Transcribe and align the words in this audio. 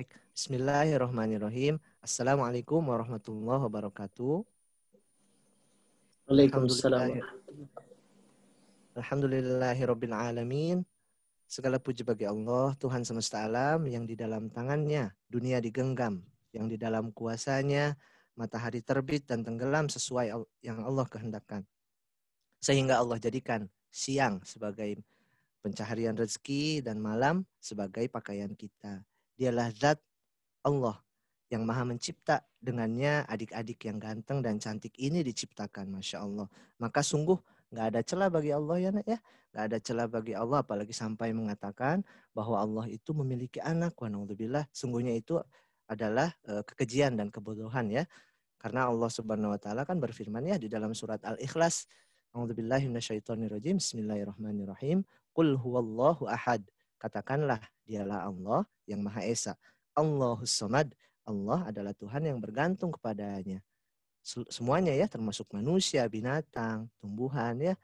Baik, 0.00 0.16
Bismillahirrahmanirrahim. 0.32 1.76
Assalamualaikum 2.00 2.80
warahmatullahi 2.80 3.68
wabarakatuh. 3.68 4.40
Waalaikumsalam. 6.24 7.20
Alhamdulillahirabbil 8.96 10.16
alamin. 10.16 10.88
Segala 11.44 11.76
puji 11.76 12.00
bagi 12.00 12.24
Allah, 12.24 12.72
Tuhan 12.80 13.04
semesta 13.04 13.44
alam 13.44 13.84
yang 13.84 14.08
di 14.08 14.16
dalam 14.16 14.48
tangannya 14.48 15.12
dunia 15.28 15.60
digenggam, 15.60 16.24
yang 16.56 16.64
di 16.64 16.80
dalam 16.80 17.12
kuasanya 17.12 17.92
matahari 18.40 18.80
terbit 18.80 19.28
dan 19.28 19.44
tenggelam 19.44 19.92
sesuai 19.92 20.32
yang 20.64 20.80
Allah 20.80 21.04
kehendakkan. 21.12 21.60
Sehingga 22.56 23.04
Allah 23.04 23.20
jadikan 23.20 23.68
siang 23.92 24.40
sebagai 24.48 24.96
pencaharian 25.60 26.16
rezeki 26.16 26.80
dan 26.88 26.96
malam 26.96 27.44
sebagai 27.60 28.08
pakaian 28.08 28.56
kita. 28.56 29.04
Dialah 29.40 29.72
zat 29.72 29.96
Allah 30.60 31.00
yang 31.48 31.64
maha 31.64 31.88
mencipta 31.88 32.44
dengannya 32.60 33.24
adik-adik 33.24 33.88
yang 33.88 33.96
ganteng 33.96 34.44
dan 34.44 34.60
cantik 34.60 34.92
ini 35.00 35.24
diciptakan. 35.24 35.88
Masya 35.88 36.20
Allah. 36.20 36.44
Maka 36.76 37.00
sungguh 37.00 37.40
nggak 37.72 37.86
ada 37.88 38.00
celah 38.04 38.28
bagi 38.28 38.52
Allah 38.52 38.76
ya 38.76 38.92
nak 38.92 39.08
ya. 39.08 39.16
Nggak 39.50 39.64
ada 39.64 39.78
celah 39.80 40.06
bagi 40.12 40.36
Allah 40.36 40.60
apalagi 40.60 40.92
sampai 40.92 41.32
mengatakan 41.32 42.04
bahwa 42.36 42.60
Allah 42.60 42.84
itu 42.92 43.16
memiliki 43.16 43.64
anak. 43.64 43.96
Wa 43.96 44.12
Sungguhnya 44.76 45.16
itu 45.16 45.40
adalah 45.88 46.36
uh, 46.44 46.60
kekejian 46.60 47.16
dan 47.16 47.32
kebodohan 47.32 47.88
ya. 47.88 48.04
Karena 48.60 48.92
Allah 48.92 49.08
Subhanahu 49.08 49.56
wa 49.56 49.58
taala 49.58 49.88
kan 49.88 49.96
berfirman 49.96 50.44
ya 50.44 50.60
di 50.60 50.68
dalam 50.68 50.92
surat 50.92 51.24
Al-Ikhlas. 51.24 51.88
Bismillahirrahmanirrahim. 52.30 55.02
Qul 55.32 55.56
huwallahu 55.56 56.28
ahad. 56.28 56.60
Katakanlah 57.00 57.56
dialah 57.90 58.30
Allah 58.30 58.62
yang 58.86 59.02
Maha 59.02 59.26
Esa. 59.26 59.58
Allahus 59.98 60.54
Samad. 60.54 60.94
Allah 61.26 61.66
adalah 61.66 61.90
Tuhan 61.98 62.22
yang 62.30 62.38
bergantung 62.38 62.94
kepadanya. 62.94 63.58
Semuanya 64.22 64.94
ya, 64.94 65.10
termasuk 65.10 65.50
manusia, 65.50 66.06
binatang, 66.06 66.86
tumbuhan 67.02 67.58
ya. 67.58 67.74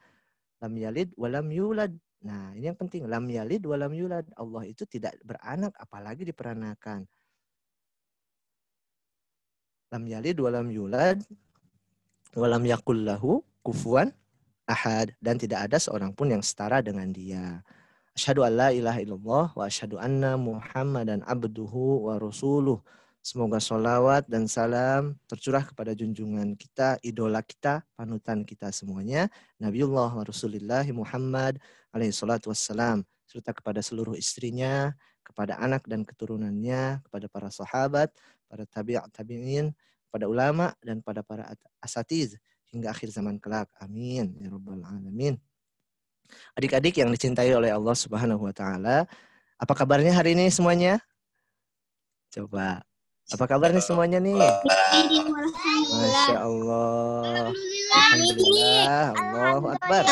Lam 0.63 0.73
yalid 0.79 1.11
walam 1.19 1.51
yulad. 1.51 1.91
Nah, 2.23 2.55
ini 2.55 2.71
yang 2.71 2.79
penting. 2.79 3.03
Lam 3.03 3.27
yalid 3.27 3.67
walam 3.67 3.91
yulad. 3.91 4.23
Allah 4.39 4.63
itu 4.63 4.87
tidak 4.87 5.19
beranak, 5.27 5.75
apalagi 5.75 6.23
diperanakan 6.23 7.03
lam 9.91 10.03
yalid 10.03 10.37
walam 10.39 10.67
yulad 10.67 11.23
walam 12.35 12.63
yakul 12.67 12.99
lahu 12.99 13.39
kufuan 13.63 14.11
ahad 14.67 15.15
dan 15.23 15.39
tidak 15.39 15.71
ada 15.71 15.79
seorang 15.79 16.11
pun 16.11 16.27
yang 16.27 16.43
setara 16.43 16.83
dengan 16.83 17.07
dia. 17.07 17.63
Asyhadu 18.17 18.41
an 18.41 18.57
la 18.57 18.69
ilaha 18.73 18.97
illallah 18.97 19.45
wa 19.53 19.63
asyhadu 19.69 20.01
anna 20.01 20.41
Muhammadan 20.41 21.21
abduhu 21.29 22.09
wa 22.09 22.17
rasuluh. 22.17 22.81
Semoga 23.21 23.61
solawat 23.61 24.25
dan 24.25 24.49
salam 24.49 25.21
tercurah 25.29 25.61
kepada 25.61 25.93
junjungan 25.93 26.57
kita, 26.57 26.97
idola 27.05 27.45
kita, 27.45 27.85
panutan 27.93 28.41
kita 28.41 28.73
semuanya. 28.73 29.29
Nabiullah 29.61 30.17
wa 30.17 30.25
Rasulullah 30.25 30.81
Muhammad 30.89 31.61
alaihi 31.93 32.09
salatu 32.09 32.49
wassalam. 32.49 33.05
Serta 33.29 33.53
kepada 33.53 33.85
seluruh 33.85 34.17
istrinya, 34.17 34.97
kepada 35.21 35.61
anak 35.61 35.85
dan 35.85 36.01
keturunannya, 36.01 37.05
kepada 37.05 37.29
para 37.29 37.53
sahabat, 37.53 38.09
para 38.49 38.65
tabi'at 38.65 39.13
tabi'in, 39.13 39.77
pada 40.09 40.25
ulama 40.25 40.73
dan 40.81 41.05
pada 41.05 41.21
para 41.21 41.53
asatiz 41.85 42.33
hingga 42.73 42.89
akhir 42.89 43.13
zaman 43.13 43.37
kelak. 43.37 43.69
Amin 43.77 44.33
ya 44.41 44.49
rabbal 44.49 44.81
alamin. 44.81 45.37
Adik-adik 46.57 46.97
yang 46.99 47.09
dicintai 47.13 47.51
oleh 47.53 47.69
Allah 47.69 47.95
Subhanahu 47.95 48.47
wa 48.47 48.53
taala, 48.55 49.05
apa 49.57 49.73
kabarnya 49.73 50.13
hari 50.13 50.37
ini 50.37 50.53
semuanya? 50.53 51.01
Coba. 52.29 52.85
Apa 53.27 53.43
kabarnya 53.43 53.83
semuanya 53.83 54.23
nih? 54.23 54.39
Masya 55.91 56.37
Allah. 56.47 57.51
Alhamdulillah. 57.91 59.05
Allahu 59.19 59.65
Akbar. 59.75 60.03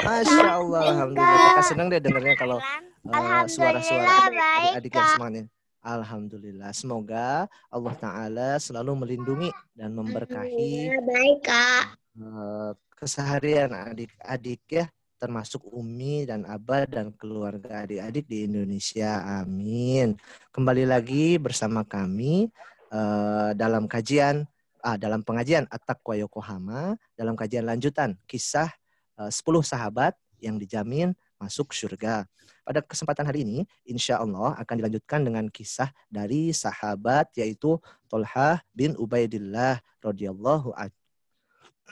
Masya 0.00 0.46
Allah. 0.48 0.82
Alhamdulillah. 0.96 1.44
Kakak 1.52 1.64
senang 1.68 1.86
deh 1.92 2.00
dengarnya 2.00 2.36
kalau 2.40 2.58
uh, 3.12 3.44
suara-suara 3.44 4.08
adik-adik 4.32 4.92
yang 4.96 5.08
semuanya. 5.12 5.42
Alhamdulillah. 5.86 6.70
Semoga 6.72 7.46
Allah 7.70 7.94
Ta'ala 8.00 8.50
selalu 8.56 9.06
melindungi 9.06 9.50
dan 9.76 9.92
memberkahi 9.92 10.88
baik, 11.04 11.38
Kak. 11.44 11.84
Eh, 12.96 13.04
keseharian 13.04 13.76
adik-adik 13.76 14.64
ya, 14.72 14.88
termasuk 15.20 15.60
Umi 15.68 16.24
dan 16.24 16.48
Abah 16.48 16.88
dan 16.88 17.12
keluarga 17.12 17.84
adik-adik 17.84 18.24
di 18.24 18.48
Indonesia. 18.48 19.20
Amin. 19.44 20.16
Kembali 20.48 20.88
lagi 20.88 21.36
bersama 21.36 21.84
kami 21.84 22.48
uh, 22.88 23.52
dalam 23.52 23.84
kajian, 23.84 24.48
ah, 24.80 24.96
dalam 24.96 25.20
pengajian 25.20 25.68
At-Taqwa 25.68 26.16
Yokohama, 26.24 26.96
dalam 27.12 27.36
kajian 27.36 27.68
lanjutan 27.68 28.16
kisah 28.24 28.72
eh, 29.20 29.28
uh, 29.28 29.32
10 29.32 29.44
sahabat 29.60 30.16
yang 30.40 30.56
dijamin 30.56 31.12
masuk 31.36 31.76
surga. 31.76 32.24
Pada 32.64 32.80
kesempatan 32.80 33.28
hari 33.28 33.44
ini, 33.44 33.68
insya 33.84 34.24
Allah 34.24 34.56
akan 34.56 34.74
dilanjutkan 34.80 35.20
dengan 35.20 35.46
kisah 35.52 35.92
dari 36.08 36.48
sahabat 36.56 37.28
yaitu 37.36 37.76
Tolhah 38.08 38.64
bin 38.72 38.96
Ubaidillah 38.96 39.84
radhiyallahu 40.00 40.72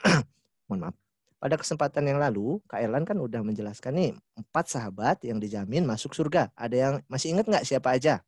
Mohon 0.67 0.79
maaf. 0.89 0.95
Pada 1.41 1.55
kesempatan 1.61 2.03
yang 2.09 2.17
lalu, 2.17 2.57
Kak 2.65 2.81
Erlan 2.81 3.05
kan 3.05 3.17
udah 3.21 3.41
menjelaskan 3.45 3.93
nih 3.93 4.11
empat 4.39 4.65
sahabat 4.71 5.21
yang 5.21 5.37
dijamin 5.37 5.85
masuk 5.85 6.17
surga. 6.17 6.49
Ada 6.57 6.75
yang 6.75 6.93
masih 7.05 7.37
ingat 7.37 7.45
nggak 7.45 7.65
siapa 7.67 7.93
aja? 7.93 8.25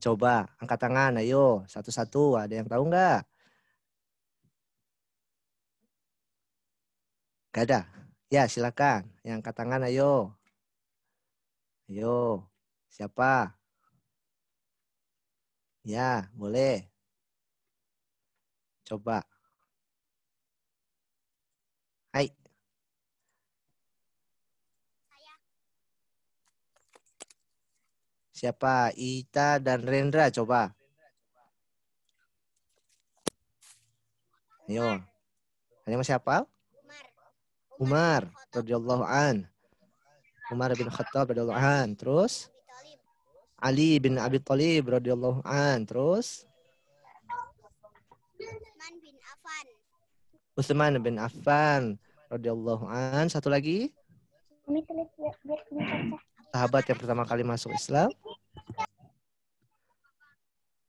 Coba 0.00 0.48
angkat 0.62 0.78
tangan, 0.80 1.12
ayo 1.20 1.66
satu-satu. 1.68 2.38
Ada 2.40 2.62
yang 2.62 2.68
tahu 2.70 2.82
nggak? 2.88 3.20
Gak 7.54 7.64
ada. 7.66 7.80
Ya, 8.30 8.46
silakan. 8.46 9.10
Yang 9.26 9.36
angkat 9.42 9.54
tangan 9.58 9.82
ayo. 9.90 10.38
Ayo. 11.90 12.46
Siapa? 12.86 13.58
Ya, 15.84 16.30
boleh. 16.38 16.86
Coba. 18.86 19.26
Siapa? 28.40 28.88
Ita 28.96 29.60
dan 29.60 29.84
Rendra 29.84 30.32
coba. 30.32 30.72
Ayo. 34.64 34.96
Ada 35.84 35.92
yang 35.92 36.00
siapa? 36.00 36.48
Umar 37.76 38.32
radhiyallahu 38.48 39.04
an. 39.04 39.44
Umar 40.48 40.72
bin 40.72 40.88
Khattab 40.88 41.36
radhiyallahu 41.36 41.60
an. 41.60 41.92
Terus 42.00 42.48
Ali 43.60 44.00
bin 44.00 44.16
Abi 44.16 44.40
Thalib 44.40 44.88
radhiyallahu 44.88 45.44
an. 45.44 45.84
Terus 45.84 46.48
Utsman 50.56 50.96
bin 51.04 51.20
Affan 51.20 52.00
radhiyallahu 52.32 52.88
an. 52.88 53.28
Satu 53.28 53.52
lagi? 53.52 53.92
Sahabat 56.50 56.82
yang 56.90 56.98
pertama 56.98 57.22
kali 57.22 57.46
masuk 57.46 57.70
Islam. 57.70 58.10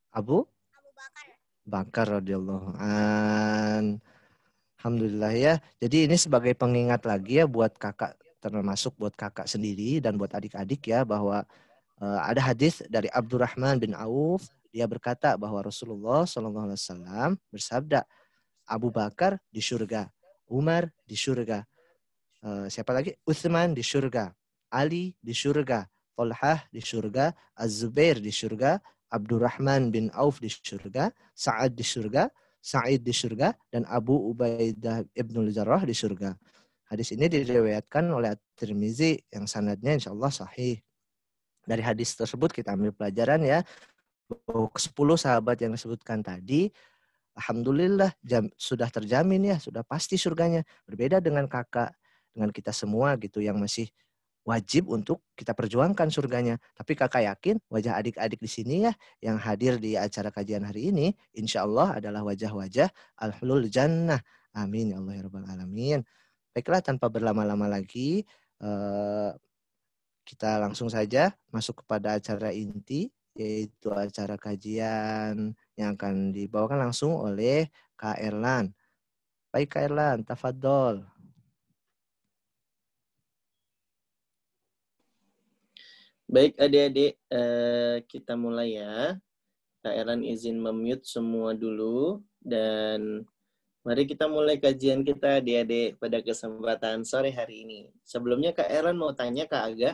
Abu 0.09 0.49
Bakar 1.61 2.17
radhiyallahu 2.17 2.73
an. 2.81 4.01
Alhamdulillah 4.81 5.31
ya. 5.37 5.53
Jadi 5.77 6.09
ini 6.09 6.17
sebagai 6.17 6.57
pengingat 6.57 7.05
lagi 7.05 7.37
ya 7.37 7.45
buat 7.45 7.77
kakak 7.77 8.17
termasuk 8.41 8.97
buat 8.97 9.13
kakak 9.13 9.45
sendiri 9.45 10.01
dan 10.01 10.17
buat 10.17 10.33
adik-adik 10.33 10.81
ya 10.89 11.05
bahwa 11.05 11.45
uh, 12.01 12.19
ada 12.25 12.41
hadis 12.41 12.81
dari 12.89 13.05
Abdurrahman 13.13 13.77
bin 13.77 13.93
Auf 13.93 14.49
dia 14.73 14.89
berkata 14.89 15.37
bahwa 15.37 15.61
Rasulullah 15.61 16.25
Shallallahu 16.25 16.73
Alaihi 16.73 16.81
Wasallam 16.81 17.29
bersabda 17.53 18.01
Abu 18.65 18.89
Bakar 18.89 19.37
di 19.53 19.61
surga, 19.61 20.09
Umar 20.49 20.89
di 21.05 21.13
surga, 21.13 21.61
uh, 22.41 22.65
siapa 22.65 22.89
lagi? 22.97 23.13
Utsman 23.27 23.77
di 23.77 23.85
surga, 23.85 24.33
Ali 24.71 25.13
di 25.19 25.35
surga, 25.35 25.85
Tolhah 26.15 26.63
di 26.71 26.79
surga, 26.79 27.35
Az-Zubair 27.59 28.23
di 28.23 28.31
surga, 28.31 28.79
Abdurrahman 29.11 29.91
bin 29.91 30.07
Auf 30.15 30.39
di 30.39 30.47
surga, 30.47 31.11
Sa'ad 31.35 31.75
di 31.75 31.83
surga, 31.83 32.31
Sa'id 32.61 33.01
di 33.01 33.11
surga 33.11 33.51
dan 33.73 33.83
Abu 33.89 34.13
Ubaidah 34.31 35.01
ibnul 35.17 35.49
Jarrah 35.49 35.81
di 35.81 35.97
surga. 35.97 36.37
Hadis 36.87 37.09
ini 37.11 37.25
diriwayatkan 37.25 38.05
oleh 38.13 38.37
At-Tirmizi 38.37 39.17
yang 39.33 39.49
sanadnya 39.49 39.97
insya 39.97 40.13
Allah 40.13 40.29
sahih. 40.29 40.77
Dari 41.65 41.81
hadis 41.81 42.13
tersebut 42.13 42.53
kita 42.53 42.77
ambil 42.77 42.93
pelajaran 42.93 43.41
ya. 43.41 43.65
Ke 44.29 44.79
10 44.79 44.93
sahabat 45.17 45.57
yang 45.59 45.73
disebutkan 45.73 46.21
tadi, 46.21 46.69
Alhamdulillah 47.33 48.13
jam, 48.21 48.47
sudah 48.59 48.91
terjamin 48.93 49.55
ya, 49.55 49.57
sudah 49.57 49.81
pasti 49.81 50.19
surganya. 50.19 50.61
Berbeda 50.85 51.17
dengan 51.17 51.49
kakak, 51.49 51.97
dengan 52.29 52.53
kita 52.53 52.69
semua 52.71 53.17
gitu 53.17 53.41
yang 53.41 53.57
masih 53.57 53.89
wajib 54.41 54.89
untuk 54.89 55.21
kita 55.37 55.53
perjuangkan 55.53 56.09
surganya. 56.09 56.57
Tapi 56.73 56.97
kakak 56.97 57.23
yakin 57.25 57.55
wajah 57.69 57.97
adik-adik 58.01 58.41
di 58.41 58.49
sini 58.49 58.75
ya 58.89 58.93
yang 59.21 59.37
hadir 59.37 59.77
di 59.77 59.93
acara 59.97 60.33
kajian 60.33 60.65
hari 60.65 60.89
ini, 60.89 61.13
insya 61.37 61.65
Allah 61.65 62.01
adalah 62.01 62.25
wajah-wajah 62.25 62.89
al-hulul 63.21 63.69
jannah. 63.69 64.21
Amin 64.57 64.91
ya 64.91 64.99
Allah 64.99 65.13
ya 65.15 65.21
Rabbal 65.29 65.47
Alamin. 65.47 65.99
Baiklah 66.51 66.83
tanpa 66.83 67.07
berlama-lama 67.07 67.69
lagi, 67.71 68.27
eh, 68.59 69.31
kita 70.27 70.59
langsung 70.59 70.91
saja 70.91 71.31
masuk 71.51 71.83
kepada 71.85 72.19
acara 72.19 72.51
inti, 72.51 73.07
yaitu 73.35 73.91
acara 73.91 74.35
kajian 74.35 75.55
yang 75.79 75.89
akan 75.95 76.35
dibawakan 76.35 76.91
langsung 76.91 77.15
oleh 77.15 77.71
Kak 77.95 78.19
Erlan. 78.19 78.75
Baik 79.51 79.75
Kak 79.75 79.83
Erlan, 79.91 80.17
tafadol. 80.27 81.10
Baik 86.31 86.55
adik-adik, 86.63 87.19
eh, 87.27 88.07
kita 88.07 88.39
mulai 88.39 88.79
ya. 88.79 89.19
Kak 89.83 89.91
Eran 89.99 90.23
izin 90.23 90.63
memute 90.63 91.03
semua 91.03 91.51
dulu 91.51 92.23
dan 92.39 93.27
mari 93.83 94.07
kita 94.07 94.31
mulai 94.31 94.55
kajian 94.55 95.03
kita 95.03 95.43
adik-adik 95.43 95.99
pada 95.99 96.23
kesempatan 96.23 97.03
sore 97.03 97.35
hari 97.35 97.67
ini. 97.67 97.79
Sebelumnya 98.07 98.55
Kak 98.55 98.71
Eran 98.71 98.95
mau 98.95 99.11
tanya 99.11 99.43
Kak 99.43 99.75
Aga, 99.75 99.91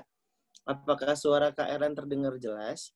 apakah 0.62 1.18
suara 1.18 1.50
Kak 1.50 1.74
Eran 1.74 1.98
terdengar 1.98 2.38
jelas? 2.38 2.94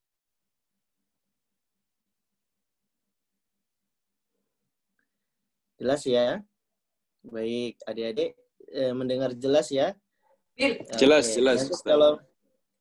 Jelas 5.81 6.05
ya? 6.05 6.45
Baik, 7.25 7.81
adik-adik 7.89 8.37
eh, 8.69 8.93
mendengar 8.93 9.33
jelas 9.33 9.73
ya? 9.73 9.97
Jelas, 10.93 11.25
Oke. 11.25 11.41
jelas. 11.41 11.57
Nanti 11.65 11.81
kalau 11.81 12.21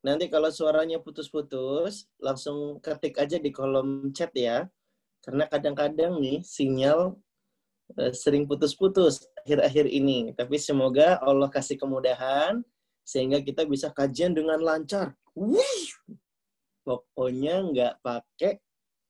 Nanti 0.01 0.33
kalau 0.33 0.49
suaranya 0.49 0.97
putus-putus, 0.97 2.09
langsung 2.17 2.81
ketik 2.81 3.21
aja 3.21 3.37
di 3.37 3.53
kolom 3.53 4.09
chat 4.17 4.33
ya. 4.33 4.65
Karena 5.21 5.45
kadang-kadang 5.45 6.17
nih 6.17 6.41
sinyal 6.41 7.13
uh, 8.01 8.13
sering 8.13 8.49
putus-putus 8.49 9.29
akhir-akhir 9.45 9.85
ini. 9.85 10.33
Tapi 10.33 10.57
semoga 10.57 11.21
Allah 11.21 11.49
kasih 11.53 11.77
kemudahan 11.77 12.65
sehingga 13.05 13.45
kita 13.45 13.69
bisa 13.69 13.93
kajian 13.93 14.33
dengan 14.33 14.57
lancar. 14.57 15.13
Wih! 15.37 15.93
Pokoknya 16.81 17.61
nggak 17.61 17.93
pakai 18.01 18.57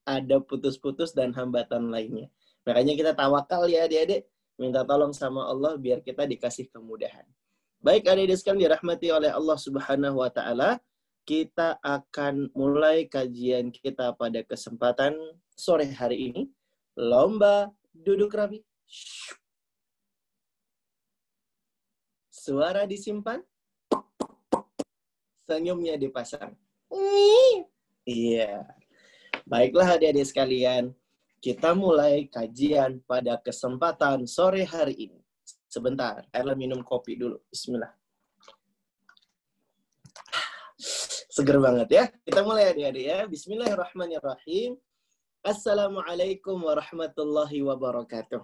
ada 0.03 0.43
putus-putus 0.43 1.15
dan 1.15 1.31
hambatan 1.31 1.87
lainnya. 1.87 2.27
Makanya 2.67 2.93
kita 2.99 3.11
tawakal 3.15 3.71
ya 3.71 3.87
adik-adik. 3.87 4.27
Minta 4.59 4.83
tolong 4.83 5.15
sama 5.15 5.47
Allah 5.47 5.79
biar 5.79 6.03
kita 6.03 6.27
dikasih 6.27 6.67
kemudahan. 6.69 7.23
Baik 7.81 8.05
adik-adik 8.05 8.37
sekalian 8.37 8.69
dirahmati 8.69 9.09
oleh 9.09 9.33
Allah 9.33 9.57
Subhanahu 9.57 10.21
wa 10.21 10.29
taala, 10.29 10.77
kita 11.25 11.81
akan 11.81 12.53
mulai 12.53 13.09
kajian 13.09 13.73
kita 13.73 14.13
pada 14.13 14.45
kesempatan 14.45 15.17
sore 15.57 15.89
hari 15.89 16.29
ini. 16.29 16.43
Lomba 16.93 17.73
duduk 17.89 18.37
rapi. 18.37 18.61
Suara 22.29 22.85
disimpan. 22.85 23.41
Senyumnya 25.49 25.97
dipasang. 25.97 26.53
Iya. 28.05 28.65
Baiklah 29.49 29.97
adik-adik 29.97 30.29
sekalian, 30.29 30.93
kita 31.41 31.73
mulai 31.73 32.29
kajian 32.29 33.01
pada 33.09 33.41
kesempatan 33.41 34.29
sore 34.29 34.69
hari 34.69 35.09
ini. 35.09 35.20
Sebentar, 35.71 36.27
Erla 36.35 36.51
minum 36.51 36.83
kopi 36.83 37.15
dulu. 37.15 37.39
Bismillah. 37.47 37.95
Seger 41.31 41.63
banget 41.63 41.87
ya. 41.87 42.03
Kita 42.27 42.43
mulai 42.43 42.75
adik-adik 42.75 43.05
ya. 43.07 43.23
Bismillahirrahmanirrahim. 43.23 44.75
Assalamualaikum 45.47 46.59
warahmatullahi 46.59 47.63
wabarakatuh. 47.63 48.43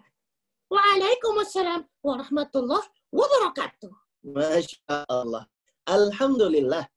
Waalaikumsalam 0.71 1.83
warahmatullahi 1.99 2.87
wabarakatuh. 3.11 3.91
Masya 4.23 5.03
Allah. 5.11 5.51
Alhamdulillah. 5.83 6.87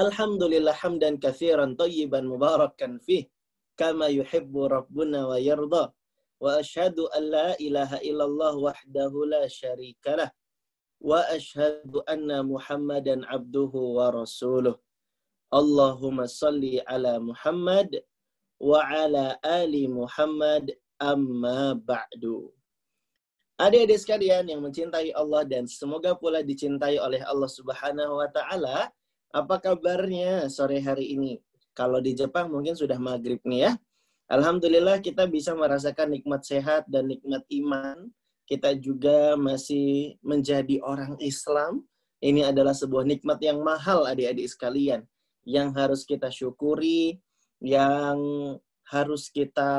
Alhamdulillah 0.00 0.72
hamdan 0.72 1.20
kathiran 1.20 1.76
tayyiban 1.76 2.24
mubarakan 2.24 2.96
fih. 3.04 3.28
Kama 3.76 4.08
yuhibbu 4.08 4.72
rabbuna 4.72 5.28
wa 5.28 5.36
wa 6.38 6.58
asyhadu 6.62 7.10
an 7.14 7.22
la 7.30 7.48
ilaha 7.58 7.98
illallah 8.02 8.54
wahdahu 8.54 9.26
la 9.26 9.44
شريك 9.46 10.06
wa 10.98 11.22
asyhadu 11.30 12.02
anna 12.06 12.42
Muhammadan 12.42 13.22
abduhu 13.30 13.98
wa 13.98 14.10
rasuluh. 14.10 14.74
Allahumma 15.48 16.28
salli 16.28 16.82
ala 16.84 17.22
Muhammad 17.22 18.02
wa 18.60 18.82
ala 18.84 19.38
ali 19.40 19.86
Muhammad 19.88 20.74
amma 20.98 21.78
ba'du. 21.78 22.50
Adik-adik 23.58 23.98
sekalian 23.98 24.46
yang 24.46 24.62
mencintai 24.62 25.10
Allah 25.18 25.42
dan 25.42 25.66
semoga 25.66 26.14
pula 26.14 26.46
dicintai 26.46 26.98
oleh 27.00 27.22
Allah 27.26 27.50
Subhanahu 27.50 28.22
wa 28.22 28.28
taala, 28.30 28.86
apa 29.34 29.54
kabarnya 29.58 30.46
sore 30.46 30.78
hari 30.78 31.14
ini? 31.14 31.42
Kalau 31.74 31.98
di 31.98 32.14
Jepang 32.14 32.50
mungkin 32.50 32.74
sudah 32.74 32.98
maghrib 33.02 33.42
nih 33.46 33.66
ya. 33.66 33.72
Alhamdulillah 34.28 35.00
kita 35.00 35.24
bisa 35.24 35.56
merasakan 35.56 36.12
nikmat 36.12 36.44
sehat 36.44 36.84
dan 36.84 37.08
nikmat 37.08 37.48
iman. 37.48 38.12
Kita 38.44 38.76
juga 38.76 39.40
masih 39.40 40.20
menjadi 40.20 40.84
orang 40.84 41.16
Islam. 41.20 41.88
Ini 42.20 42.52
adalah 42.52 42.76
sebuah 42.76 43.08
nikmat 43.08 43.40
yang 43.40 43.64
mahal 43.64 44.04
adik-adik 44.04 44.48
sekalian. 44.52 45.08
Yang 45.48 45.68
harus 45.80 46.00
kita 46.04 46.28
syukuri, 46.28 47.24
yang 47.64 48.20
harus 48.92 49.32
kita 49.32 49.72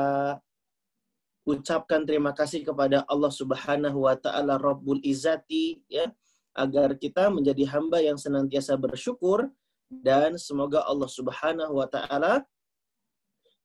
ucapkan 1.46 2.02
terima 2.02 2.34
kasih 2.34 2.66
kepada 2.66 3.06
Allah 3.06 3.30
Subhanahu 3.30 4.06
wa 4.06 4.18
taala 4.18 4.58
Rabbul 4.58 5.02
Izzati 5.02 5.82
ya 5.90 6.10
agar 6.54 6.98
kita 6.98 7.30
menjadi 7.30 7.70
hamba 7.70 8.02
yang 8.02 8.18
senantiasa 8.18 8.74
bersyukur 8.76 9.46
dan 9.90 10.38
semoga 10.38 10.82
Allah 10.86 11.10
Subhanahu 11.10 11.80
wa 11.80 11.88
taala 11.90 12.46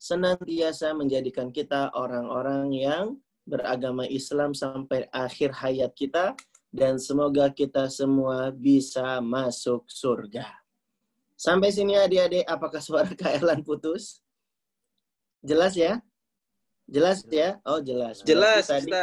senantiasa 0.05 0.93
menjadikan 0.93 1.49
kita 1.49 1.89
orang-orang 1.97 2.69
yang 2.77 3.17
beragama 3.41 4.05
Islam 4.05 4.53
sampai 4.53 5.09
akhir 5.09 5.49
hayat 5.57 5.97
kita 5.97 6.37
dan 6.69 7.01
semoga 7.01 7.49
kita 7.49 7.89
semua 7.89 8.53
bisa 8.53 9.17
masuk 9.17 9.81
surga. 9.89 10.45
Sampai 11.33 11.73
sini 11.73 11.97
adik-adik, 11.97 12.45
apakah 12.45 12.81
suara 12.85 13.09
Kak 13.17 13.41
Erlan 13.41 13.65
putus? 13.65 14.21
Jelas 15.41 15.73
ya? 15.73 15.97
Jelas 16.85 17.25
ya? 17.25 17.57
Oh 17.65 17.81
jelas. 17.81 18.21
Jelas, 18.21 18.69
tadi, 18.69 18.93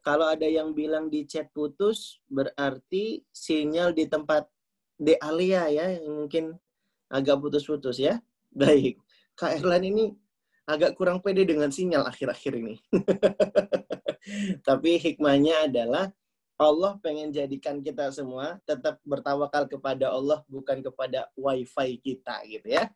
Kalau 0.00 0.32
ada 0.32 0.48
yang 0.48 0.72
bilang 0.72 1.12
di 1.12 1.28
chat 1.28 1.52
putus, 1.52 2.24
berarti 2.32 3.20
sinyal 3.36 3.92
di 3.92 4.08
tempat 4.08 4.48
De 4.96 5.12
Alia 5.20 5.68
ya, 5.68 5.92
yang 5.92 6.24
mungkin 6.24 6.56
agak 7.12 7.36
putus-putus 7.36 8.00
ya. 8.00 8.16
Baik. 8.48 8.96
Kak 9.36 9.60
Erlan 9.60 9.84
ini 9.84 10.21
agak 10.66 10.94
kurang 10.94 11.18
pede 11.18 11.42
dengan 11.42 11.70
sinyal 11.70 12.06
akhir-akhir 12.06 12.52
ini. 12.54 12.76
Tapi 14.68 14.90
hikmahnya 15.02 15.66
adalah 15.66 16.14
Allah 16.60 16.94
pengen 17.02 17.34
jadikan 17.34 17.82
kita 17.82 18.14
semua 18.14 18.62
tetap 18.62 19.02
bertawakal 19.02 19.66
kepada 19.66 20.14
Allah 20.14 20.46
bukan 20.46 20.78
kepada 20.78 21.26
wifi 21.34 21.98
kita 21.98 22.38
gitu 22.46 22.78
ya. 22.78 22.86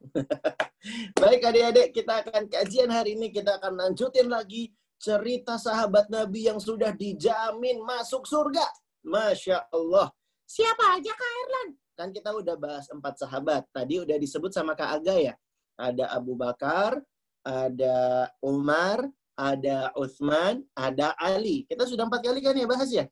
Baik 1.23 1.43
adik-adik 1.43 1.89
kita 1.91 2.23
akan 2.23 2.47
kajian 2.47 2.91
hari 2.95 3.19
ini 3.19 3.35
kita 3.35 3.59
akan 3.59 3.75
lanjutin 3.75 4.31
lagi 4.31 4.71
cerita 5.03 5.59
sahabat 5.59 6.07
Nabi 6.07 6.47
yang 6.47 6.63
sudah 6.63 6.95
dijamin 6.95 7.83
masuk 7.83 8.23
surga. 8.23 8.65
Masya 9.03 9.67
Allah. 9.75 10.15
Siapa 10.47 10.95
aja 10.95 11.11
Kak 11.11 11.33
Erlan? 11.43 11.69
Kan 11.99 12.09
kita 12.15 12.31
udah 12.31 12.55
bahas 12.55 12.87
empat 12.87 13.19
sahabat. 13.19 13.67
Tadi 13.75 13.99
udah 14.07 14.15
disebut 14.15 14.55
sama 14.55 14.79
Kak 14.79 15.03
Aga 15.03 15.17
ya 15.19 15.35
ada 15.77 16.09
Abu 16.17 16.35
Bakar, 16.35 16.97
ada 17.47 18.26
Umar, 18.43 19.07
ada 19.38 19.95
Uthman, 19.95 20.67
ada 20.75 21.15
Ali. 21.15 21.62
Kita 21.71 21.87
sudah 21.87 22.11
empat 22.11 22.26
kali 22.26 22.43
kan 22.43 22.59
ya 22.59 22.67
bahas 22.67 22.91
ya? 22.91 23.07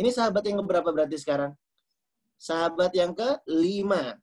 Ini 0.00 0.08
sahabat 0.08 0.48
yang 0.48 0.64
berapa 0.64 0.88
berarti 0.88 1.20
sekarang? 1.20 1.52
Sahabat 2.40 2.96
yang 2.96 3.12
ke 3.12 3.36
lima. 3.44 4.16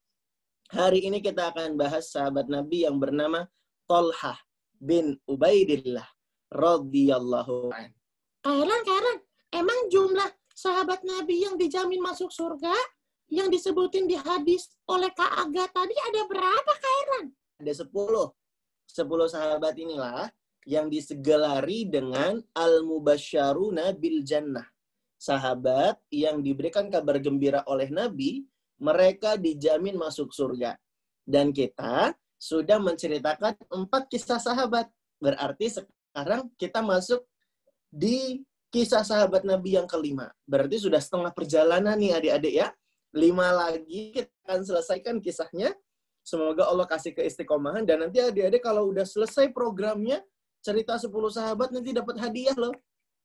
Hari 0.73 1.05
ini 1.05 1.21
kita 1.21 1.53
akan 1.53 1.77
bahas 1.77 2.09
sahabat 2.09 2.49
Nabi 2.49 2.89
yang 2.89 2.97
bernama 2.97 3.45
Tolhah 3.85 4.41
bin 4.81 5.21
Ubaidillah 5.29 6.09
radhiyallahu 6.49 7.71
an. 7.71 7.93
Kairan, 8.41 8.81
Kairan, 8.83 9.17
emang 9.53 9.79
jumlah 9.93 10.27
sahabat 10.51 11.05
Nabi 11.05 11.45
yang 11.45 11.55
dijamin 11.61 12.01
masuk 12.01 12.33
surga 12.33 12.73
yang 13.29 13.51
disebutin 13.53 14.09
di 14.09 14.17
hadis 14.17 14.71
oleh 14.87 15.11
Kak 15.13 15.45
Aga 15.45 15.67
tadi 15.69 15.95
ada 16.09 16.21
berapa, 16.25 16.73
Kairan? 16.73 17.37
ada 17.57 17.73
sepuluh. 17.73 18.31
Sepuluh 18.87 19.27
sahabat 19.27 19.75
inilah 19.77 20.31
yang 20.67 20.87
disegelari 20.87 21.87
dengan 21.87 22.39
al-mubasyaruna 22.55 23.91
bil 23.95 24.23
jannah. 24.23 24.65
Sahabat 25.19 25.99
yang 26.11 26.43
diberikan 26.43 26.91
kabar 26.91 27.17
gembira 27.21 27.63
oleh 27.67 27.91
Nabi 27.91 28.47
mereka 28.77 29.35
dijamin 29.35 29.97
masuk 29.97 30.31
surga. 30.31 30.77
Dan 31.27 31.51
kita 31.51 32.13
sudah 32.37 32.77
menceritakan 32.77 33.57
empat 33.67 34.07
kisah 34.07 34.39
sahabat. 34.39 34.87
Berarti 35.17 35.81
sekarang 35.81 36.47
kita 36.55 36.85
masuk 36.85 37.25
di 37.89 38.45
kisah 38.69 39.01
sahabat 39.01 39.41
Nabi 39.43 39.75
yang 39.75 39.89
kelima. 39.89 40.29
Berarti 40.45 40.77
sudah 40.77 41.01
setengah 41.01 41.33
perjalanan 41.33 41.97
nih 41.97 42.13
adik-adik 42.15 42.53
ya. 42.53 42.67
Lima 43.15 43.49
lagi 43.49 44.13
kita 44.13 44.29
akan 44.45 44.61
selesaikan 44.61 45.15
kisahnya. 45.17 45.73
Semoga 46.27 46.67
Allah 46.67 46.83
kasih 46.83 47.15
keistiqomahan 47.15 47.87
dan 47.87 48.03
nanti 48.03 48.19
adik-adik 48.19 48.59
kalau 48.59 48.91
udah 48.91 49.07
selesai 49.07 49.47
programnya 49.55 50.19
cerita 50.59 50.99
10 50.99 51.07
sahabat 51.31 51.71
nanti 51.71 51.95
dapat 51.95 52.19
hadiah 52.19 52.51
loh. 52.59 52.75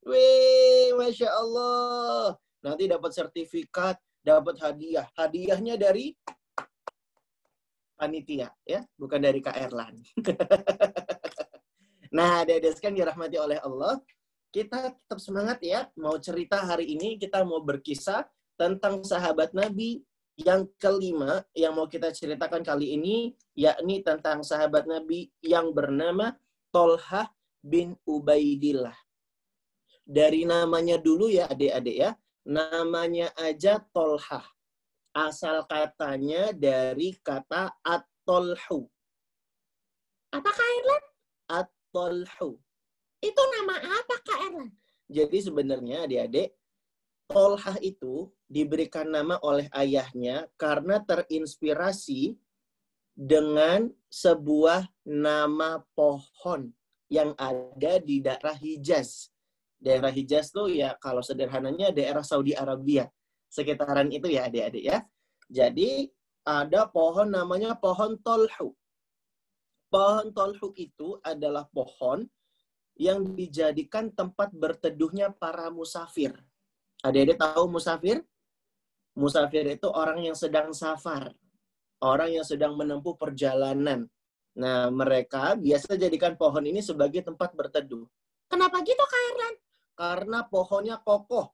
Wih, 0.06 0.94
Masya 0.94 1.34
Allah. 1.34 2.38
Nanti 2.62 2.86
dapat 2.86 3.10
sertifikat, 3.10 3.98
dapat 4.22 4.54
hadiah. 4.62 5.10
Hadiahnya 5.18 5.74
dari 5.74 6.14
panitia 7.98 8.54
ya, 8.62 8.86
bukan 8.94 9.18
dari 9.18 9.42
Kak 9.42 9.58
Erlan. 9.58 9.98
nah, 12.14 12.46
adik-adik 12.46 12.78
sekalian 12.78 13.02
dirahmati 13.02 13.34
oleh 13.34 13.58
Allah, 13.66 13.98
kita 14.54 14.94
tetap 14.94 15.18
semangat 15.18 15.58
ya. 15.58 15.90
Mau 15.98 16.14
cerita 16.22 16.62
hari 16.62 16.94
ini, 16.94 17.18
kita 17.18 17.42
mau 17.42 17.66
berkisah 17.66 18.22
tentang 18.54 19.02
sahabat 19.02 19.50
Nabi 19.58 20.06
yang 20.40 20.64
kelima 20.80 21.44
yang 21.52 21.76
mau 21.76 21.84
kita 21.84 22.08
ceritakan 22.08 22.64
kali 22.64 22.96
ini, 22.96 23.36
yakni 23.52 24.00
tentang 24.00 24.40
sahabat 24.40 24.88
Nabi 24.88 25.28
yang 25.44 25.76
bernama 25.76 26.32
Tolhah 26.72 27.28
bin 27.60 27.94
Ubaidillah. 28.08 28.96
Dari 30.02 30.48
namanya 30.48 30.98
dulu 30.98 31.28
ya 31.28 31.46
adik-adik 31.46 31.96
ya, 31.96 32.10
namanya 32.48 33.30
aja 33.38 33.78
Tolhah. 33.92 34.44
Asal 35.12 35.68
katanya 35.68 36.56
dari 36.56 37.12
kata 37.20 37.76
at-tolhu. 37.84 38.88
Apa 40.32 40.48
Kak 40.48 40.68
Erlan? 40.80 41.04
At-tolhu. 41.52 42.56
Itu 43.20 43.42
nama 43.60 43.76
apa 43.76 44.16
Kak 44.24 44.40
Erlan? 44.48 44.72
Jadi 45.12 45.38
sebenarnya 45.44 46.08
adik-adik, 46.08 46.56
Tolhah 47.30 47.78
itu 47.80 48.28
diberikan 48.48 49.08
nama 49.08 49.40
oleh 49.40 49.66
ayahnya 49.72 50.48
karena 50.60 51.00
terinspirasi 51.00 52.36
dengan 53.12 53.88
sebuah 54.08 54.88
nama 55.04 55.80
pohon 55.92 56.72
yang 57.12 57.36
ada 57.36 58.00
di 58.00 58.24
daerah 58.24 58.56
Hijaz. 58.56 59.28
Daerah 59.76 60.08
Hijaz 60.08 60.48
tuh 60.52 60.72
ya 60.72 60.96
kalau 60.96 61.20
sederhananya 61.20 61.92
daerah 61.92 62.24
Saudi 62.24 62.56
Arabia. 62.56 63.08
Sekitaran 63.52 64.08
itu 64.08 64.32
ya 64.32 64.48
adik-adik 64.48 64.84
ya. 64.84 64.98
Jadi 65.52 66.08
ada 66.42 66.88
pohon 66.88 67.28
namanya 67.28 67.76
pohon 67.76 68.16
tolhu. 68.24 68.72
Pohon 69.92 70.32
tolhu 70.32 70.72
itu 70.80 71.20
adalah 71.20 71.68
pohon 71.68 72.24
yang 72.96 73.36
dijadikan 73.36 74.08
tempat 74.12 74.48
berteduhnya 74.56 75.32
para 75.36 75.68
musafir. 75.68 76.32
Adik-adik 77.02 77.38
tahu 77.38 77.66
musafir? 77.66 78.22
Musafir 79.18 79.66
itu 79.66 79.90
orang 79.90 80.22
yang 80.22 80.38
sedang 80.38 80.70
safar. 80.70 81.34
Orang 81.98 82.30
yang 82.30 82.46
sedang 82.46 82.78
menempuh 82.78 83.18
perjalanan. 83.18 84.06
Nah, 84.54 84.86
mereka 84.92 85.58
biasa 85.58 85.98
jadikan 85.98 86.38
pohon 86.38 86.62
ini 86.62 86.78
sebagai 86.78 87.26
tempat 87.26 87.54
berteduh. 87.58 88.06
Kenapa 88.46 88.84
gitu 88.86 89.02
Kak 89.02 89.22
Erlan? 89.32 89.54
Karena 89.98 90.38
pohonnya 90.46 90.96
kokoh. 91.02 91.50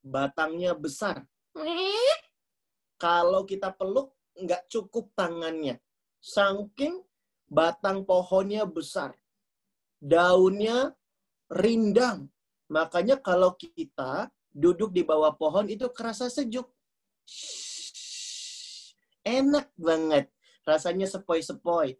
Batangnya 0.00 0.72
besar. 0.78 1.26
Eh, 1.58 2.18
Kalau 3.00 3.48
kita 3.48 3.72
peluk, 3.72 4.12
nggak 4.36 4.68
cukup 4.68 5.10
tangannya. 5.16 5.80
Saking 6.20 7.00
batang 7.48 8.04
pohonnya 8.04 8.68
besar. 8.68 9.16
Daunnya 9.96 10.92
rindang. 11.48 12.28
Makanya 12.70 13.18
kalau 13.18 13.58
kita 13.58 14.30
duduk 14.54 14.94
di 14.94 15.02
bawah 15.02 15.34
pohon 15.34 15.66
itu 15.66 15.90
kerasa 15.90 16.30
sejuk. 16.30 16.70
Enak 19.26 19.74
banget. 19.74 20.30
Rasanya 20.62 21.10
sepoi-sepoi. 21.10 21.98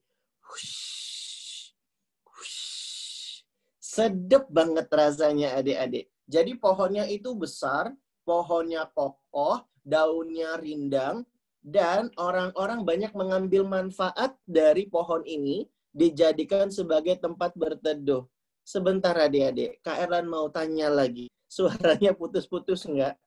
Sedep 3.82 4.46
banget 4.46 4.86
rasanya 4.86 5.58
adik-adik. 5.58 6.06
Jadi 6.30 6.54
pohonnya 6.54 7.10
itu 7.10 7.34
besar, 7.34 7.90
pohonnya 8.22 8.86
kokoh, 8.94 9.66
daunnya 9.82 10.54
rindang, 10.62 11.26
dan 11.58 12.14
orang-orang 12.14 12.86
banyak 12.86 13.10
mengambil 13.18 13.66
manfaat 13.66 14.38
dari 14.46 14.86
pohon 14.86 15.26
ini 15.26 15.66
dijadikan 15.90 16.70
sebagai 16.70 17.18
tempat 17.18 17.50
berteduh. 17.58 18.22
Sebentar 18.70 19.18
adik-adik, 19.18 19.82
Kak 19.82 19.98
Erlan 19.98 20.30
mau 20.30 20.46
tanya 20.46 20.86
lagi. 20.86 21.26
Suaranya 21.50 22.14
putus-putus 22.14 22.86
enggak? 22.86 23.18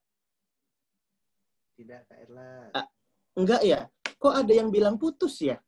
Tidak, 1.76 2.08
Kak 2.08 2.20
Erlan. 2.24 2.72
Ah. 2.72 2.88
Enggak 3.36 3.60
ya? 3.68 3.92
Kok 4.24 4.40
ada 4.40 4.54
yang 4.56 4.72
bilang 4.72 4.96
putus 4.96 5.44
ya? 5.44 5.60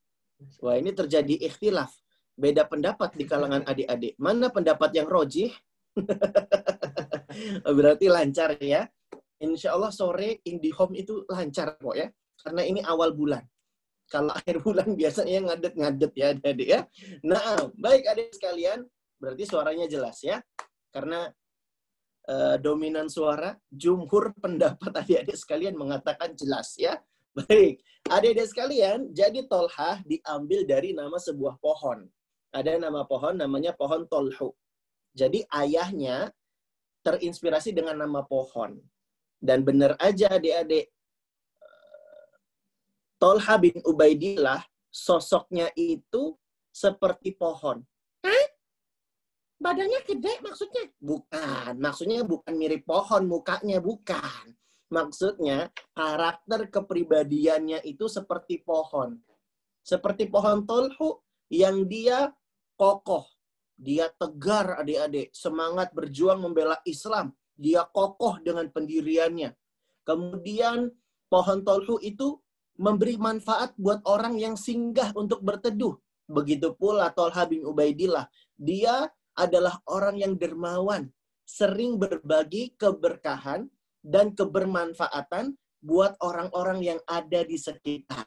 Wah, 0.63 0.79
ini 0.79 0.96
terjadi 0.96 1.44
ikhtilaf. 1.51 1.91
Beda 2.39 2.63
pendapat 2.63 3.20
di 3.20 3.27
kalangan 3.27 3.67
adik-adik. 3.67 4.15
Mana 4.15 4.48
pendapat 4.48 4.96
yang 4.96 5.12
rojih? 5.12 5.51
Berarti 7.75 8.08
lancar 8.08 8.55
ya. 8.63 8.88
Insya 9.44 9.75
Allah 9.75 9.91
sore 9.91 10.39
IndiHome 10.48 11.03
itu 11.03 11.27
lancar 11.27 11.75
kok 11.75 12.00
ya. 12.00 12.08
Karena 12.39 12.63
ini 12.63 12.79
awal 12.79 13.12
bulan. 13.12 13.44
Kalau 14.08 14.32
akhir 14.39 14.63
bulan 14.63 14.96
biasanya 14.96 15.51
ngadet-ngadet 15.51 16.12
ya 16.15 16.25
adik-adik 16.32 16.67
ya. 16.72 16.82
Nah, 17.27 17.67
baik 17.75 18.08
adik 18.08 18.32
sekalian. 18.39 18.88
Berarti 19.17 19.43
suaranya 19.48 19.86
jelas 19.88 20.22
ya. 20.22 20.39
Karena 20.91 21.27
eh, 22.27 22.55
dominan 22.60 23.07
suara, 23.12 23.55
jumhur 23.72 24.36
pendapat 24.39 24.91
adik-adik 25.01 25.38
sekalian 25.38 25.75
mengatakan 25.75 26.36
jelas 26.36 26.75
ya. 26.79 27.00
Baik, 27.36 27.84
adik-adik 28.07 28.48
sekalian, 28.48 29.12
jadi 29.12 29.43
tolhah 29.51 30.00
diambil 30.07 30.63
dari 30.63 30.95
nama 30.95 31.19
sebuah 31.19 31.60
pohon. 31.60 32.07
Ada 32.55 32.79
nama 32.79 33.03
pohon 33.03 33.36
namanya 33.36 33.75
pohon 33.75 34.07
tolhu. 34.07 34.55
Jadi 35.12 35.43
ayahnya 35.51 36.31
terinspirasi 37.03 37.75
dengan 37.75 38.00
nama 38.00 38.24
pohon. 38.24 38.79
Dan 39.36 39.67
benar 39.67 40.00
aja 40.00 40.31
adik-adik, 40.39 40.95
Tolha 43.15 43.55
bin 43.57 43.79
Ubaidillah 43.88 44.63
sosoknya 44.91 45.72
itu 45.75 46.36
seperti 46.72 47.36
pohon. 47.36 47.84
Badannya 49.59 50.01
gede 50.03 50.33
maksudnya. 50.43 50.85
Bukan, 51.00 51.74
maksudnya 51.79 52.21
bukan 52.24 52.53
mirip 52.55 52.83
pohon 52.83 53.24
mukanya, 53.27 53.79
bukan. 53.79 54.55
Maksudnya 54.93 55.74
karakter 55.97 56.69
kepribadiannya 56.69 57.81
itu 57.83 58.05
seperti 58.05 58.62
pohon. 58.62 59.17
Seperti 59.81 60.29
pohon 60.29 60.63
tolhu 60.63 61.21
yang 61.50 61.85
dia 61.89 62.29
kokoh. 62.77 63.25
Dia 63.75 64.07
tegar 64.07 64.79
adik-adik, 64.79 65.35
semangat 65.35 65.91
berjuang 65.91 66.39
membela 66.39 66.79
Islam. 66.88 67.35
Dia 67.59 67.83
kokoh 67.83 68.39
dengan 68.39 68.71
pendiriannya. 68.71 69.51
Kemudian 70.05 70.93
pohon 71.27 71.59
tolhu 71.65 72.00
itu 72.00 72.39
memberi 72.79 73.15
manfaat 73.19 73.75
buat 73.75 74.03
orang 74.07 74.39
yang 74.39 74.55
singgah 74.55 75.12
untuk 75.15 75.41
berteduh. 75.43 75.95
Begitu 76.25 76.74
pula 76.75 77.12
Tolha 77.13 77.45
bin 77.47 77.63
Ubaidillah. 77.63 78.27
Dia 78.55 79.07
adalah 79.35 79.79
orang 79.91 80.19
yang 80.19 80.33
dermawan, 80.39 81.11
sering 81.45 81.99
berbagi 81.99 82.73
keberkahan 82.79 83.67
dan 84.01 84.33
kebermanfaatan 84.33 85.53
buat 85.85 86.17
orang-orang 86.23 86.81
yang 86.81 86.99
ada 87.05 87.45
di 87.45 87.59
sekitar. 87.59 88.25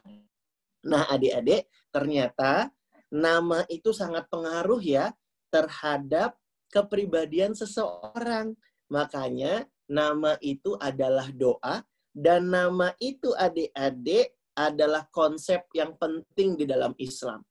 Nah, 0.87 1.03
adik-adik, 1.11 1.67
ternyata 1.91 2.71
nama 3.11 3.67
itu 3.67 3.91
sangat 3.91 4.29
pengaruh 4.31 4.79
ya 4.79 5.11
terhadap 5.51 6.39
kepribadian 6.71 7.51
seseorang. 7.51 8.55
Makanya 8.87 9.67
nama 9.89 10.37
itu 10.39 10.77
adalah 10.79 11.27
doa 11.33 11.83
dan 12.13 12.47
nama 12.47 12.93
itu 13.01 13.33
adik-adik 13.35 14.33
adalah 14.55 15.07
konsep 15.11 15.65
yang 15.75 15.95
penting 15.97 16.55
di 16.59 16.65
dalam 16.67 16.93
Islam. 16.99 17.43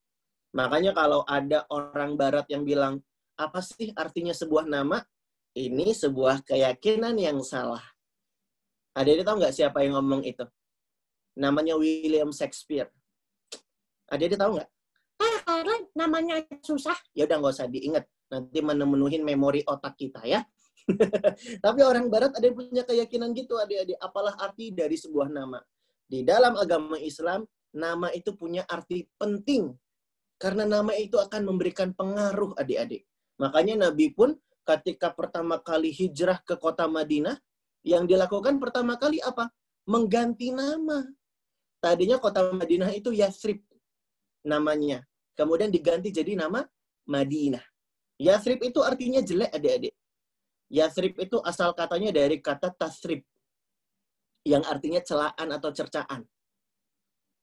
Makanya 0.56 0.96
kalau 0.96 1.24
ada 1.28 1.68
orang 1.68 2.16
barat 2.16 2.48
yang 2.48 2.64
bilang, 2.64 3.00
apa 3.38 3.62
sih 3.62 3.95
artinya 3.95 4.35
sebuah 4.35 4.66
nama? 4.66 5.00
Ini 5.54 5.95
sebuah 5.95 6.45
keyakinan 6.45 7.14
yang 7.16 7.40
salah. 7.47 7.83
Ada 8.99 9.23
tahu 9.23 9.38
nggak 9.38 9.54
siapa 9.54 9.87
yang 9.87 9.95
ngomong 9.95 10.26
itu? 10.26 10.42
Namanya 11.38 11.78
William 11.78 12.35
Shakespeare. 12.35 12.90
Ada 14.11 14.35
tahu 14.35 14.59
nggak? 14.59 14.71
Ah, 15.18 15.62
namanya 15.95 16.42
susah. 16.62 16.99
Ya 17.14 17.30
udah 17.30 17.38
nggak 17.38 17.54
usah 17.54 17.71
diingat. 17.71 18.04
Nanti 18.28 18.59
memenuhin 18.61 19.23
memori 19.23 19.62
otak 19.64 19.95
kita 19.95 20.26
ya. 20.26 20.42
Tapi 21.64 21.80
orang 21.85 22.11
barat 22.11 22.35
ada 22.35 22.45
yang 22.45 22.57
punya 22.59 22.83
keyakinan 22.83 23.30
gitu 23.38 23.54
adik-adik. 23.57 23.99
Apalah 24.02 24.35
arti 24.38 24.75
dari 24.75 24.99
sebuah 24.99 25.30
nama. 25.30 25.62
Di 26.09 26.25
dalam 26.25 26.57
agama 26.57 26.97
Islam, 26.99 27.45
nama 27.76 28.09
itu 28.11 28.33
punya 28.35 28.64
arti 28.66 29.07
penting. 29.21 29.75
Karena 30.38 30.64
nama 30.64 30.95
itu 30.95 31.18
akan 31.18 31.42
memberikan 31.45 31.92
pengaruh 31.92 32.54
adik-adik. 32.57 33.04
Makanya 33.38 33.88
Nabi 33.88 34.11
pun 34.12 34.35
ketika 34.66 35.14
pertama 35.14 35.62
kali 35.62 35.95
hijrah 35.95 36.42
ke 36.42 36.59
kota 36.59 36.90
Madinah, 36.90 37.38
yang 37.87 38.04
dilakukan 38.04 38.59
pertama 38.59 38.99
kali 38.99 39.23
apa? 39.23 39.49
Mengganti 39.88 40.52
nama. 40.52 41.07
Tadinya 41.78 42.18
kota 42.18 42.50
Madinah 42.50 42.90
itu 42.92 43.14
Yathrib 43.14 43.62
namanya. 44.42 45.07
Kemudian 45.38 45.71
diganti 45.71 46.11
jadi 46.11 46.35
nama 46.35 46.66
Madinah. 47.07 47.62
Yathrib 48.18 48.59
itu 48.66 48.83
artinya 48.83 49.23
jelek 49.23 49.54
adik-adik. 49.54 49.95
Yathrib 50.68 51.14
itu 51.23 51.38
asal 51.47 51.71
katanya 51.73 52.11
dari 52.11 52.42
kata 52.42 52.75
tasrib. 52.75 53.23
Yang 54.42 54.64
artinya 54.66 55.00
celaan 55.00 55.49
atau 55.54 55.71
cercaan. 55.71 56.26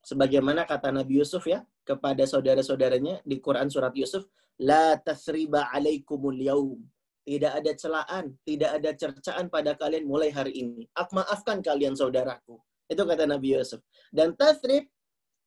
Sebagaimana 0.05 0.67
kata 0.69 0.93
Nabi 0.93 1.23
Yusuf 1.23 1.47
ya, 1.49 1.65
kepada 1.81 2.21
saudara-saudaranya 2.27 3.25
di 3.25 3.41
Quran 3.41 3.71
surat 3.71 3.95
Yusuf, 3.97 4.29
La 4.61 4.95
tasriba 4.99 5.67
alaikumul 5.73 6.39
yaum. 6.39 6.79
Tidak 7.25 7.57
ada 7.57 7.71
celaan, 7.73 8.37
tidak 8.45 8.71
ada 8.77 8.91
cercaan 8.93 9.49
pada 9.49 9.73
kalian 9.73 10.05
mulai 10.05 10.29
hari 10.29 10.61
ini. 10.61 10.85
Aku 10.93 11.17
maafkan 11.17 11.59
kalian 11.59 11.97
saudaraku. 11.97 12.61
Itu 12.85 13.01
kata 13.01 13.25
Nabi 13.25 13.57
Yusuf. 13.57 13.81
Dan 14.13 14.37
tasrib 14.37 14.85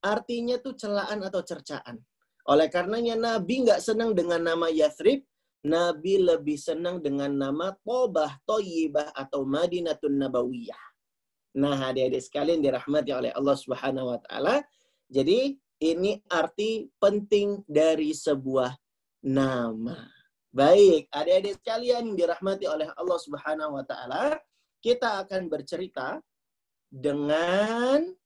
artinya 0.02 0.58
tuh 0.58 0.74
celaan 0.74 1.22
atau 1.22 1.38
cercaan. 1.46 2.02
Oleh 2.50 2.66
karenanya 2.66 3.14
Nabi 3.14 3.62
nggak 3.62 3.78
senang 3.78 4.10
dengan 4.16 4.42
nama 4.42 4.66
Yathrib, 4.66 5.22
Nabi 5.62 6.18
lebih 6.18 6.58
senang 6.58 6.98
dengan 6.98 7.30
nama 7.30 7.76
Tobah, 7.86 8.42
Toyibah, 8.42 9.14
atau 9.14 9.46
Madinatun 9.46 10.18
Nabawiyah. 10.18 10.84
Nah, 11.58 11.90
adik-adik 11.90 12.22
sekalian 12.22 12.62
dirahmati 12.62 13.10
oleh 13.10 13.30
Allah 13.34 13.56
Subhanahu 13.58 14.14
wa 14.14 14.18
taala. 14.22 14.62
Jadi, 15.10 15.58
ini 15.82 16.18
arti 16.30 16.90
penting 16.98 17.62
dari 17.66 18.10
sebuah 18.14 18.74
nama. 19.22 19.96
Baik, 20.48 21.12
adik-adik 21.12 21.60
sekalian 21.60 22.16
dirahmati 22.16 22.64
oleh 22.64 22.88
Allah 22.96 23.18
Subhanahu 23.20 23.76
wa 23.76 23.84
taala, 23.84 24.40
kita 24.80 25.22
akan 25.26 25.46
bercerita 25.52 26.18
dengan 26.88 28.16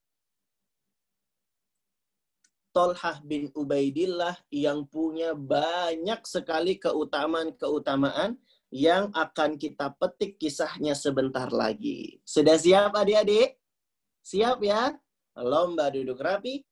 Tolhah 2.73 3.21
bin 3.21 3.53
Ubaidillah 3.53 4.33
yang 4.49 4.89
punya 4.89 5.37
banyak 5.37 6.25
sekali 6.25 6.81
keutamaan-keutamaan 6.81 8.41
yang 8.73 9.13
akan 9.13 9.61
kita 9.61 9.93
petik 10.01 10.41
kisahnya 10.41 10.97
sebentar 10.97 11.53
lagi. 11.53 12.17
Sudah 12.25 12.57
siap 12.57 12.97
adik-adik? 12.97 13.61
Siap 14.25 14.65
ya? 14.65 14.97
Lomba 15.37 15.93
duduk 15.93 16.17
rapi. 16.17 16.65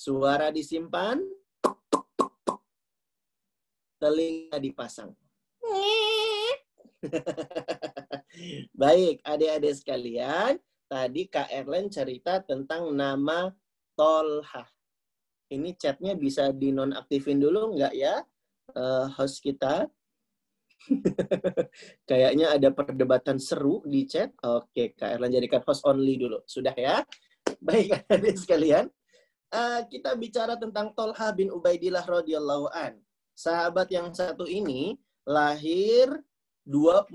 Suara 0.00 0.48
disimpan. 0.48 1.20
Telinga 4.00 4.56
dipasang. 4.56 5.12
Baik, 8.80 9.20
adik-adik 9.20 9.76
sekalian 9.76 10.56
tadi 10.88 11.28
Kak 11.28 11.52
Erlen 11.52 11.92
cerita 11.92 12.40
tentang 12.40 12.96
nama 12.96 13.52
Tolha. 13.92 14.64
Ini 15.52 15.76
chatnya 15.76 16.16
bisa 16.16 16.48
dinonaktifin 16.48 17.36
dulu 17.36 17.76
nggak 17.76 17.92
ya 17.92 18.24
uh, 18.72 19.04
host 19.20 19.44
kita? 19.44 19.84
Kayaknya 22.08 22.56
ada 22.56 22.72
perdebatan 22.72 23.36
seru 23.36 23.84
di 23.84 24.08
chat. 24.08 24.32
Oke, 24.48 24.96
Kak 24.96 25.20
Erlen 25.20 25.36
jadikan 25.36 25.60
host 25.60 25.84
only 25.84 26.16
dulu. 26.16 26.40
Sudah 26.48 26.72
ya? 26.72 27.04
Baik, 27.60 28.00
adik 28.08 28.40
sekalian. 28.40 28.88
Uh, 29.50 29.82
kita 29.90 30.14
bicara 30.14 30.54
tentang 30.54 30.94
Tolha 30.94 31.34
bin 31.34 31.50
Ubaidillah 31.50 32.06
radhiyallahu 32.06 32.70
an. 32.70 32.94
Sahabat 33.34 33.90
yang 33.90 34.14
satu 34.14 34.46
ini 34.46 34.94
lahir 35.26 36.06
25 36.62 37.10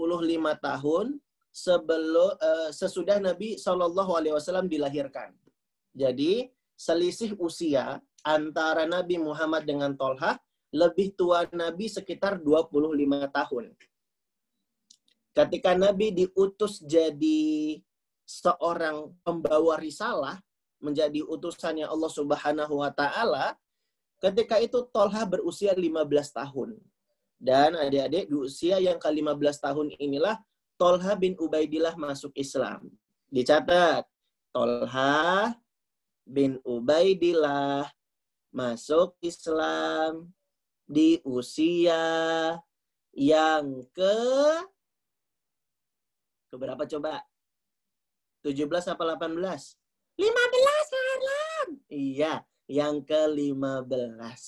tahun 0.59 1.15
sebelum 1.55 2.35
uh, 2.35 2.69
sesudah 2.75 3.23
Nabi 3.23 3.55
Shallallahu 3.55 4.11
Alaihi 4.19 4.35
Wasallam 4.35 4.67
dilahirkan. 4.67 5.31
Jadi 5.95 6.51
selisih 6.75 7.39
usia 7.39 8.03
antara 8.19 8.83
Nabi 8.83 9.15
Muhammad 9.15 9.63
dengan 9.63 9.95
Tolha 9.95 10.35
lebih 10.75 11.15
tua 11.15 11.47
Nabi 11.55 11.87
sekitar 11.87 12.43
25 12.43 13.31
tahun. 13.31 13.71
Ketika 15.31 15.71
Nabi 15.71 16.11
diutus 16.11 16.83
jadi 16.83 17.79
seorang 18.27 19.15
pembawa 19.23 19.79
risalah, 19.79 20.43
menjadi 20.85 21.25
utusannya 21.25 21.89
Allah 21.89 22.11
Subhanahu 22.13 22.85
wa 22.85 22.93
taala, 22.93 23.57
ketika 24.21 24.61
itu 24.61 24.85
Tolha 24.93 25.25
berusia 25.25 25.73
15 25.73 25.89
tahun. 26.29 26.77
Dan 27.35 27.75
adik-adik 27.75 28.31
di 28.31 28.35
usia 28.37 28.79
yang 28.79 28.95
ke-15 28.95 29.57
tahun 29.59 29.91
inilah 29.99 30.39
Tolha 30.79 31.13
bin 31.19 31.35
Ubaidillah 31.35 31.97
masuk 31.99 32.31
Islam. 32.37 32.87
Dicatat, 33.27 34.07
Tolha 34.55 35.51
bin 36.23 36.63
Ubaidillah 36.63 37.91
masuk 38.55 39.19
Islam 39.19 40.31
di 40.87 41.19
usia 41.27 42.05
yang 43.11 43.83
ke 43.91 44.15
ke 46.47 46.55
berapa 46.55 46.87
coba? 46.87 47.19
17 48.47 48.93
apa 48.95 49.03
18? 49.19 49.84
15, 50.15 50.95
Harlan. 50.95 51.67
Iya, 51.91 52.33
yang 52.71 53.03
ke-15. 53.03 54.41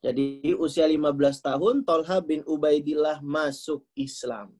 Jadi 0.00 0.56
usia 0.56 0.88
15 0.88 1.44
tahun 1.44 1.84
Tolha 1.84 2.24
bin 2.24 2.40
Ubaidillah 2.48 3.20
masuk 3.20 3.84
Islam. 3.92 4.56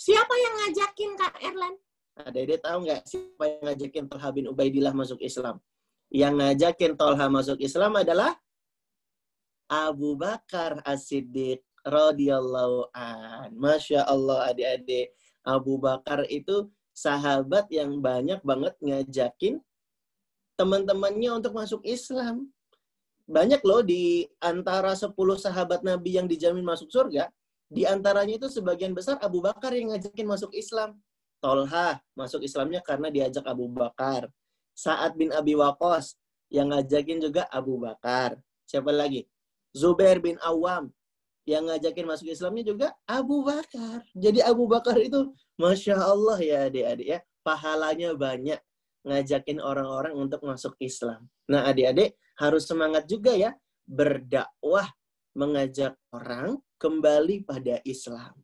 Siapa 0.00 0.32
yang 0.32 0.54
ngajakin 0.64 1.10
Kak 1.20 1.36
Erlan? 1.44 1.74
Ada 2.16 2.38
ide 2.40 2.56
tahu 2.56 2.88
nggak 2.88 3.02
siapa 3.04 3.44
yang 3.44 3.62
ngajakin 3.68 4.04
Tolha 4.08 4.28
bin 4.32 4.48
Ubaidillah 4.48 4.96
masuk 4.96 5.20
Islam? 5.20 5.60
Yang 6.08 6.34
ngajakin 6.40 6.92
Tolha 6.96 7.26
masuk 7.28 7.60
Islam 7.60 8.00
adalah 8.00 8.32
Abu 9.68 10.16
Bakar 10.16 10.80
As-Siddiq 10.88 11.60
radhiyallahu 11.84 12.92
an. 12.96 13.52
Masya 13.56 14.08
Allah 14.08 14.52
adik-adik. 14.52 15.12
Abu 15.44 15.76
Bakar 15.76 16.24
itu 16.32 16.72
sahabat 16.92 17.68
yang 17.72 17.98
banyak 17.98 18.40
banget 18.44 18.76
ngajakin 18.80 19.60
teman-temannya 20.56 21.30
untuk 21.42 21.56
masuk 21.56 21.80
Islam. 21.82 22.52
Banyak 23.26 23.64
loh 23.64 23.80
di 23.80 24.28
antara 24.42 24.92
10 24.92 25.16
sahabat 25.40 25.80
Nabi 25.80 26.20
yang 26.20 26.28
dijamin 26.28 26.62
masuk 26.62 26.92
surga, 26.92 27.32
di 27.72 27.88
antaranya 27.88 28.36
itu 28.36 28.48
sebagian 28.52 28.92
besar 28.92 29.16
Abu 29.24 29.40
Bakar 29.40 29.72
yang 29.72 29.96
ngajakin 29.96 30.28
masuk 30.28 30.52
Islam. 30.52 31.00
Tolha 31.40 31.98
masuk 32.14 32.44
Islamnya 32.44 32.84
karena 32.84 33.08
diajak 33.08 33.42
Abu 33.48 33.66
Bakar. 33.66 34.28
Sa'ad 34.76 35.16
bin 35.16 35.32
Abi 35.32 35.56
Waqqas 35.56 36.14
yang 36.52 36.70
ngajakin 36.70 37.18
juga 37.18 37.48
Abu 37.48 37.80
Bakar. 37.80 38.36
Siapa 38.68 38.92
lagi? 38.92 39.24
Zubair 39.72 40.20
bin 40.20 40.36
Awam 40.44 40.92
yang 41.48 41.66
ngajakin 41.66 42.06
masuk 42.06 42.28
Islamnya 42.30 42.62
juga 42.62 42.88
Abu 43.08 43.42
Bakar. 43.42 44.04
Jadi 44.14 44.44
Abu 44.44 44.68
Bakar 44.68 45.00
itu 45.00 45.32
Masya 45.62 45.94
Allah 45.94 46.38
ya 46.42 46.58
adik-adik 46.66 47.06
ya. 47.06 47.18
Pahalanya 47.46 48.18
banyak 48.18 48.58
ngajakin 49.06 49.58
orang-orang 49.62 50.14
untuk 50.18 50.42
masuk 50.42 50.74
Islam. 50.82 51.30
Nah 51.46 51.70
adik-adik 51.70 52.18
harus 52.34 52.66
semangat 52.66 53.06
juga 53.06 53.30
ya 53.34 53.54
berdakwah 53.86 54.90
mengajak 55.38 55.94
orang 56.12 56.58
kembali 56.82 57.46
pada 57.46 57.78
Islam. 57.86 58.34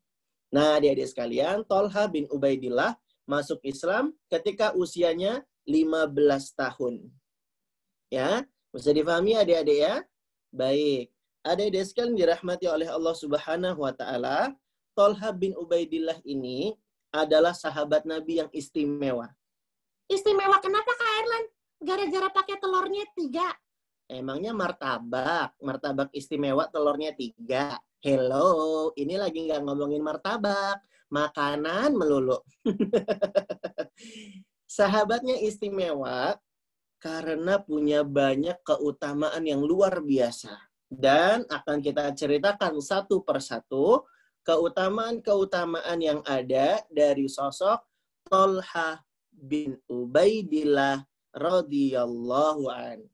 Nah, 0.48 0.81
adik-adik 0.81 1.12
sekalian, 1.12 1.61
Tolha 1.68 2.09
bin 2.09 2.24
Ubaidillah 2.33 2.96
masuk 3.28 3.61
Islam 3.68 4.16
ketika 4.33 4.72
usianya 4.72 5.44
15 5.68 6.57
tahun. 6.57 7.04
Ya, 8.09 8.48
bisa 8.72 8.90
difahami 8.96 9.37
adik-adik 9.37 9.78
ya? 9.85 9.94
Baik. 10.48 11.12
Adik-adik 11.44 11.85
sekalian 11.85 12.16
dirahmati 12.16 12.64
oleh 12.64 12.88
Allah 12.88 13.12
Subhanahu 13.12 13.85
wa 13.85 13.92
taala, 13.92 14.57
Tolha 14.96 15.31
bin 15.37 15.52
Ubaidillah 15.52 16.24
ini 16.24 16.72
adalah 17.12 17.57
sahabat 17.57 18.05
Nabi 18.05 18.44
yang 18.44 18.51
istimewa. 18.53 19.33
Istimewa 20.09 20.57
kenapa 20.61 20.88
Kak 20.88 21.12
Erlan? 21.21 21.44
Gara-gara 21.79 22.29
pakai 22.33 22.57
telurnya 22.59 23.05
tiga. 23.12 23.49
Emangnya 24.09 24.57
martabak, 24.57 25.53
martabak 25.61 26.09
istimewa 26.16 26.64
telurnya 26.73 27.12
tiga. 27.12 27.77
Hello, 28.01 28.88
ini 28.97 29.21
lagi 29.21 29.44
nggak 29.44 29.61
ngomongin 29.68 30.01
martabak, 30.01 30.81
makanan 31.12 31.92
melulu. 31.92 32.40
Sahabatnya 34.79 35.37
istimewa 35.44 36.40
karena 36.99 37.61
punya 37.61 38.01
banyak 38.01 38.59
keutamaan 38.64 39.44
yang 39.44 39.61
luar 39.61 40.01
biasa. 40.01 40.57
Dan 40.88 41.44
akan 41.44 41.85
kita 41.85 42.09
ceritakan 42.16 42.81
satu 42.81 43.21
persatu 43.21 44.09
keutamaan-keutamaan 44.48 46.00
yang 46.00 46.24
ada 46.24 46.80
dari 46.88 47.28
sosok 47.28 47.84
Tolha 48.24 49.04
bin 49.28 49.76
Ubaidillah 49.92 51.04
radhiyallahu 51.37 52.72
an. 52.72 53.04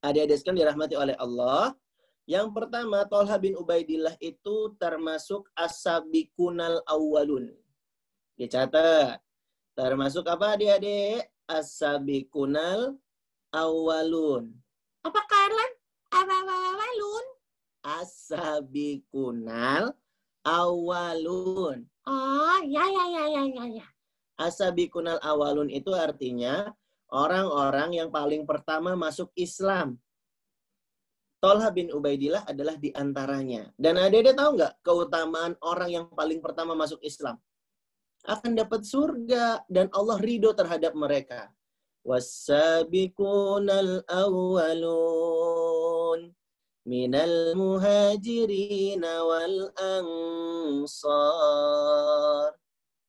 Adik-adik 0.00 0.40
sekalian 0.40 0.64
dirahmati 0.64 0.96
oleh 0.96 1.12
Allah. 1.20 1.76
Yang 2.24 2.48
pertama, 2.56 3.04
Tolha 3.04 3.36
bin 3.36 3.60
Ubaidillah 3.60 4.16
itu 4.24 4.72
termasuk 4.80 5.52
asabikunal 5.52 6.80
awalun. 6.88 7.52
Dicatat. 8.40 9.20
Termasuk 9.76 10.24
apa 10.32 10.56
adik-adik? 10.56 11.28
Asabikunal 11.44 12.96
awalun. 13.52 14.48
Apa 15.04 15.20
Erlan? 15.28 15.70
Awalun. 16.08 17.26
Asabikunal 17.84 19.92
awalun. 20.46 21.86
Oh, 22.06 22.58
ya, 22.66 22.82
ya, 22.82 23.04
ya, 23.06 23.24
ya, 23.30 23.42
ya, 23.46 23.64
ya. 23.82 23.86
Asabikunal 24.38 25.22
awalun 25.22 25.70
itu 25.70 25.94
artinya 25.94 26.74
orang-orang 27.14 28.02
yang 28.02 28.10
paling 28.10 28.42
pertama 28.42 28.98
masuk 28.98 29.30
Islam. 29.38 30.02
Tolha 31.42 31.74
bin 31.74 31.90
Ubaidillah 31.90 32.46
adalah 32.46 32.78
di 32.78 32.94
antaranya. 32.94 33.66
Dan 33.74 33.98
ada-ada 33.98 34.30
tahu 34.34 34.50
nggak 34.58 34.74
keutamaan 34.86 35.58
orang 35.62 35.90
yang 35.90 36.06
paling 36.10 36.38
pertama 36.38 36.78
masuk 36.78 37.02
Islam? 37.02 37.34
Akan 38.22 38.54
dapat 38.54 38.86
surga 38.86 39.66
dan 39.66 39.90
Allah 39.90 40.22
ridho 40.22 40.54
terhadap 40.54 40.94
mereka. 40.94 41.50
Wasabikunal 42.06 44.06
awalun 44.06 45.81
muhajirin 47.54 49.02
wal 49.02 49.70
ansar. 50.82 51.22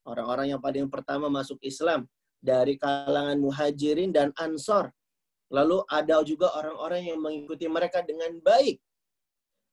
Orang-orang 0.04 0.54
yang 0.54 0.62
paling 0.62 0.92
pertama 0.92 1.32
masuk 1.32 1.58
Islam 1.64 2.06
dari 2.44 2.76
kalangan 2.78 3.40
muhajirin 3.40 4.12
dan 4.14 4.30
ansor. 4.36 4.92
Lalu 5.50 5.86
ada 5.90 6.22
juga 6.28 6.52
orang-orang 6.54 7.14
yang 7.14 7.22
mengikuti 7.24 7.66
mereka 7.72 8.04
dengan 8.04 8.36
baik. 8.42 8.82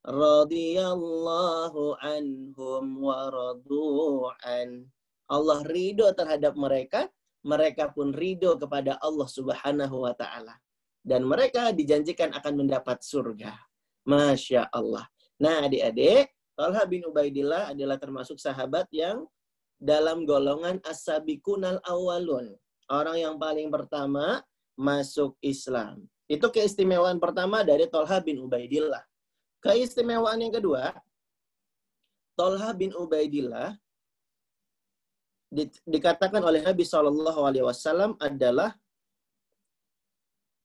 Radiyallahu 0.07 2.01
anhum 2.01 2.85
wa 3.05 3.29
radu'an. 3.29 4.89
Allah 5.31 5.61
ridho 5.69 6.09
terhadap 6.17 6.57
mereka, 6.57 7.09
mereka 7.45 7.93
pun 7.93 8.13
ridho 8.17 8.57
kepada 8.57 8.97
Allah 9.01 9.29
subhanahu 9.29 10.09
wa 10.09 10.15
ta'ala. 10.17 10.57
Dan 11.01 11.25
mereka 11.25 11.73
dijanjikan 11.73 12.33
akan 12.37 12.65
mendapat 12.65 13.01
surga. 13.01 13.70
Masya 14.11 14.67
Allah. 14.75 15.07
Nah 15.39 15.71
adik-adik, 15.71 16.35
Talha 16.59 16.83
bin 16.91 17.07
Ubaidillah 17.07 17.71
adalah 17.71 17.97
termasuk 17.97 18.43
sahabat 18.43 18.91
yang 18.91 19.25
dalam 19.81 20.29
golongan 20.29 20.83
as-sabiqunal 20.83 21.79
awalun. 21.87 22.53
Orang 22.91 23.17
yang 23.17 23.35
paling 23.39 23.71
pertama 23.71 24.43
masuk 24.75 25.39
Islam. 25.41 26.05
Itu 26.27 26.51
keistimewaan 26.51 27.23
pertama 27.23 27.63
dari 27.63 27.87
Tolha 27.87 28.19
bin 28.19 28.43
Ubaidillah. 28.43 29.03
Keistimewaan 29.63 30.43
yang 30.43 30.55
kedua, 30.55 30.95
Tolha 32.35 32.71
bin 32.75 32.91
Ubaidillah 32.95 33.79
di, 35.51 35.67
dikatakan 35.85 36.41
oleh 36.41 36.63
Nabi 36.63 36.87
Shallallahu 36.87 37.41
Alaihi 37.43 37.67
Wasallam 37.67 38.15
adalah 38.23 38.73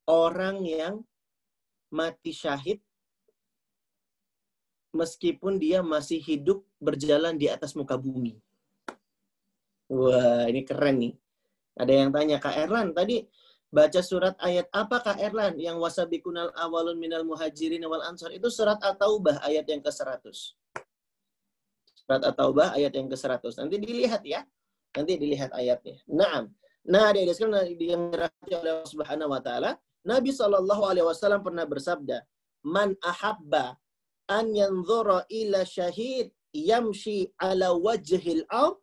orang 0.05 0.61
yang 0.61 0.95
mati 1.89 2.29
syahid 2.29 2.79
meskipun 4.95 5.59
dia 5.59 5.83
masih 5.83 6.23
hidup 6.23 6.63
berjalan 6.79 7.35
di 7.35 7.51
atas 7.51 7.75
muka 7.75 7.99
bumi. 7.99 8.39
Wah, 9.91 10.47
ini 10.47 10.65
keren 10.65 10.97
nih. 11.03 11.13
Ada 11.75 11.93
yang 11.93 12.09
tanya, 12.15 12.39
Kak 12.39 12.55
Erlan, 12.55 12.95
tadi 12.95 13.27
baca 13.67 13.99
surat 13.99 14.33
ayat 14.39 14.71
apa 14.71 15.03
Kak 15.03 15.19
Erlan? 15.19 15.59
Yang 15.59 15.77
wasabikunal 15.83 16.55
awalun 16.55 16.95
minal 16.95 17.27
muhajirin 17.27 17.83
wal 17.85 18.01
ansar. 18.01 18.31
Itu 18.31 18.47
surat 18.47 18.79
At-Taubah 18.79 19.43
ayat 19.43 19.67
yang 19.67 19.83
ke-100. 19.83 20.23
Surat 21.93 22.21
At-Taubah 22.23 22.73
ayat 22.79 22.95
yang 22.95 23.11
ke-100. 23.11 23.59
Nanti 23.59 23.75
dilihat 23.77 24.23
ya. 24.23 24.47
Nanti 24.95 25.19
dilihat 25.19 25.51
ayatnya. 25.51 25.99
Naam. 26.07 26.55
Nah, 26.85 27.11
ada 27.11 27.17
yang 27.19 27.33
dirahmati 27.75 28.53
oleh 28.55 28.71
Allah 28.79 28.89
Subhanahu 28.89 29.33
wa 29.33 29.41
taala, 29.41 29.75
Nabi 30.05 30.29
Shallallahu 30.29 30.85
alaihi 30.85 31.05
wasallam 31.05 31.41
pernah 31.41 31.65
bersabda, 31.65 32.21
"Man 32.61 32.93
ahabba 33.01 33.73
an 34.29 34.53
yanzura 34.53 35.25
ila 35.29 35.61
syahid 35.65 36.33
yamshi 36.55 37.29
ala 37.37 37.75
wajhil 37.75 38.43
ard 38.49 38.79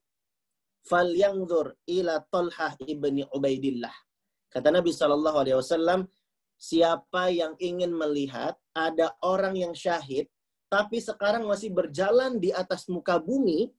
falyanzur 0.86 1.74
ila 1.86 2.22
Talhah 2.28 2.74
ibni 2.86 3.26
Ubaidillah. 3.30 3.94
Kata 4.52 4.68
Nabi 4.68 4.92
Shallallahu 4.92 5.38
Alaihi 5.40 5.56
Wasallam, 5.56 6.00
siapa 6.58 7.32
yang 7.32 7.56
ingin 7.56 7.94
melihat 7.94 8.58
ada 8.76 9.14
orang 9.24 9.56
yang 9.56 9.72
syahid, 9.72 10.28
tapi 10.68 11.00
sekarang 11.00 11.48
masih 11.48 11.72
berjalan 11.72 12.36
di 12.36 12.52
atas 12.52 12.86
muka 12.90 13.16
bumi, 13.16 13.72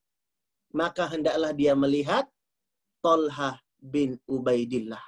maka 0.73 1.05
hendaklah 1.05 1.53
dia 1.53 1.77
melihat 1.77 2.25
Talhah 3.03 3.61
bin 3.77 4.17
Ubaidillah. 4.25 5.03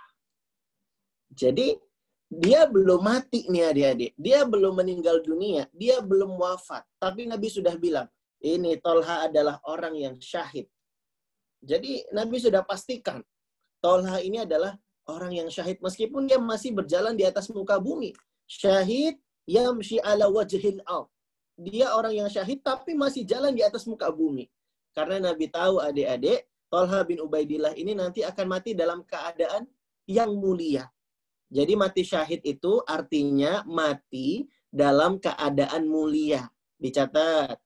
Jadi 1.32 1.74
dia 2.30 2.66
belum 2.66 3.06
mati 3.06 3.46
nih 3.48 3.70
adik-adik. 3.70 4.12
Dia 4.18 4.44
belum 4.44 4.82
meninggal 4.82 5.22
dunia. 5.22 5.70
Dia 5.72 6.02
belum 6.02 6.36
wafat. 6.36 6.82
Tapi 6.98 7.30
Nabi 7.30 7.48
sudah 7.54 7.78
bilang, 7.78 8.10
ini 8.42 8.78
Tolha 8.82 9.30
adalah 9.30 9.62
orang 9.70 9.96
yang 9.96 10.16
syahid. 10.18 10.66
Jadi 11.66 12.06
Nabi 12.14 12.38
sudah 12.38 12.62
pastikan 12.62 13.26
Tolha 13.82 14.22
ini 14.22 14.42
adalah 14.42 14.78
orang 15.06 15.34
yang 15.34 15.50
syahid 15.50 15.78
meskipun 15.82 16.26
dia 16.26 16.42
masih 16.42 16.74
berjalan 16.74 17.14
di 17.14 17.22
atas 17.22 17.50
muka 17.54 17.78
bumi. 17.78 18.14
Syahid 18.50 19.18
yamshi 19.46 20.02
ala 20.02 20.26
wajhil 20.30 20.82
al. 20.90 21.10
Dia 21.56 21.94
orang 21.94 22.26
yang 22.26 22.30
syahid 22.30 22.66
tapi 22.66 22.98
masih 22.98 23.24
jalan 23.24 23.54
di 23.54 23.62
atas 23.62 23.86
muka 23.86 24.10
bumi. 24.10 24.50
Karena 24.92 25.32
Nabi 25.32 25.48
tahu 25.54 25.80
adik-adik, 25.80 26.50
Tolha 26.68 27.06
bin 27.06 27.22
Ubaidillah 27.22 27.78
ini 27.78 27.94
nanti 27.94 28.26
akan 28.26 28.46
mati 28.50 28.74
dalam 28.74 29.06
keadaan 29.06 29.70
yang 30.10 30.34
mulia. 30.34 30.90
Jadi 31.50 31.74
mati 31.78 32.02
syahid 32.02 32.42
itu 32.42 32.82
artinya 32.86 33.62
mati 33.70 34.50
dalam 34.74 35.22
keadaan 35.22 35.86
mulia. 35.86 36.50
Dicatat. 36.82 37.62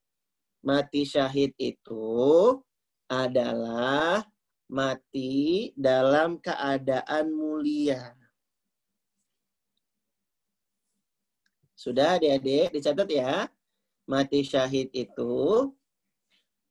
Mati 0.59 1.07
syahid 1.07 1.55
itu 1.55 2.59
adalah 3.07 4.21
mati 4.67 5.71
dalam 5.79 6.37
keadaan 6.43 7.31
mulia. 7.31 8.13
Sudah 11.79 12.19
adik-adik 12.19 12.75
dicatat 12.75 13.07
ya. 13.07 13.47
Mati 14.03 14.43
syahid 14.43 14.91
itu 14.91 15.69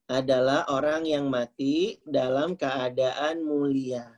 adalah 0.05 0.69
orang 0.69 1.09
yang 1.09 1.33
mati 1.33 1.97
dalam 2.05 2.61
keadaan 2.61 3.41
mulia. 3.41 4.18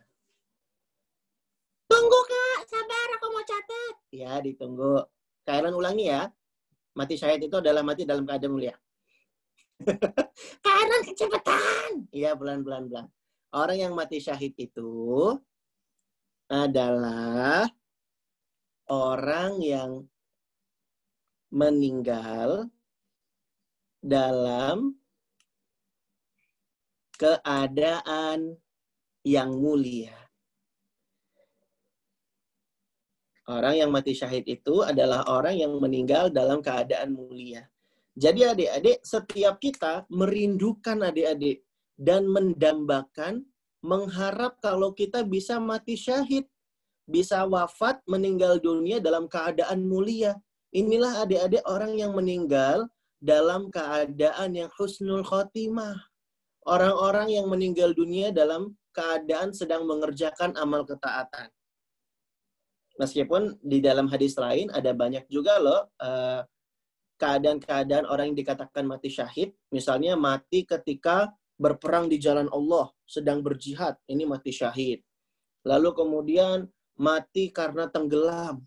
Ya, 4.11 4.43
ditunggu. 4.43 5.07
Kalian 5.47 5.75
ulangi 5.75 6.11
ya. 6.11 6.27
Mati 6.99 7.15
syahid 7.15 7.47
itu 7.47 7.57
adalah 7.57 7.87
mati 7.87 8.03
dalam 8.03 8.27
keadaan 8.27 8.53
mulia. 8.53 8.75
Karena 10.67 10.97
kecepatan. 11.07 12.11
Iya, 12.11 12.35
pelan-pelan. 12.35 12.91
pelan. 12.91 13.07
Orang 13.51 13.79
yang 13.79 13.93
mati 13.95 14.23
syahid 14.23 14.55
itu 14.59 15.35
adalah 16.51 17.71
orang 18.91 19.63
yang 19.63 19.91
meninggal 21.51 22.67
dalam 24.03 24.99
keadaan 27.15 28.59
yang 29.23 29.51
mulia. 29.59 30.20
Orang 33.51 33.75
yang 33.75 33.91
mati 33.91 34.15
syahid 34.15 34.47
itu 34.47 34.87
adalah 34.87 35.27
orang 35.27 35.59
yang 35.59 35.75
meninggal 35.83 36.31
dalam 36.31 36.63
keadaan 36.63 37.19
mulia. 37.19 37.67
Jadi 38.15 38.47
adik-adik, 38.47 39.03
setiap 39.03 39.59
kita 39.59 40.07
merindukan 40.07 41.03
adik-adik 41.03 41.67
dan 41.99 42.31
mendambakan, 42.31 43.43
mengharap 43.83 44.55
kalau 44.63 44.95
kita 44.95 45.27
bisa 45.27 45.59
mati 45.59 45.99
syahid, 45.99 46.47
bisa 47.11 47.43
wafat, 47.43 47.99
meninggal 48.07 48.63
dunia 48.63 49.03
dalam 49.03 49.27
keadaan 49.27 49.83
mulia. 49.83 50.39
Inilah 50.71 51.27
adik-adik 51.27 51.67
orang 51.67 51.99
yang 51.99 52.15
meninggal 52.15 52.87
dalam 53.19 53.67
keadaan 53.75 54.55
yang 54.55 54.71
husnul 54.79 55.27
khotimah. 55.27 55.99
Orang-orang 56.71 57.35
yang 57.35 57.51
meninggal 57.51 57.99
dunia 57.99 58.31
dalam 58.31 58.79
keadaan 58.95 59.51
sedang 59.51 59.91
mengerjakan 59.91 60.55
amal 60.55 60.87
ketaatan. 60.87 61.51
Meskipun 63.01 63.57
di 63.65 63.81
dalam 63.81 64.13
hadis 64.13 64.37
lain 64.37 64.69
ada 64.69 64.93
banyak 64.93 65.25
juga 65.33 65.57
loh 65.57 65.89
uh, 66.05 66.45
keadaan-keadaan 67.17 68.05
orang 68.05 68.33
yang 68.33 68.39
dikatakan 68.45 68.85
mati 68.85 69.09
syahid, 69.09 69.57
misalnya 69.73 70.21
mati 70.21 70.69
ketika 70.69 71.33
berperang 71.61 72.09
di 72.09 72.17
jalan 72.17 72.49
Allah, 72.49 72.89
sedang 73.05 73.45
berjihad, 73.45 73.97
ini 74.09 74.25
mati 74.25 74.53
syahid. 74.53 75.05
Lalu 75.69 75.93
kemudian 75.93 76.65
mati 76.97 77.53
karena 77.53 77.89
tenggelam. 77.93 78.65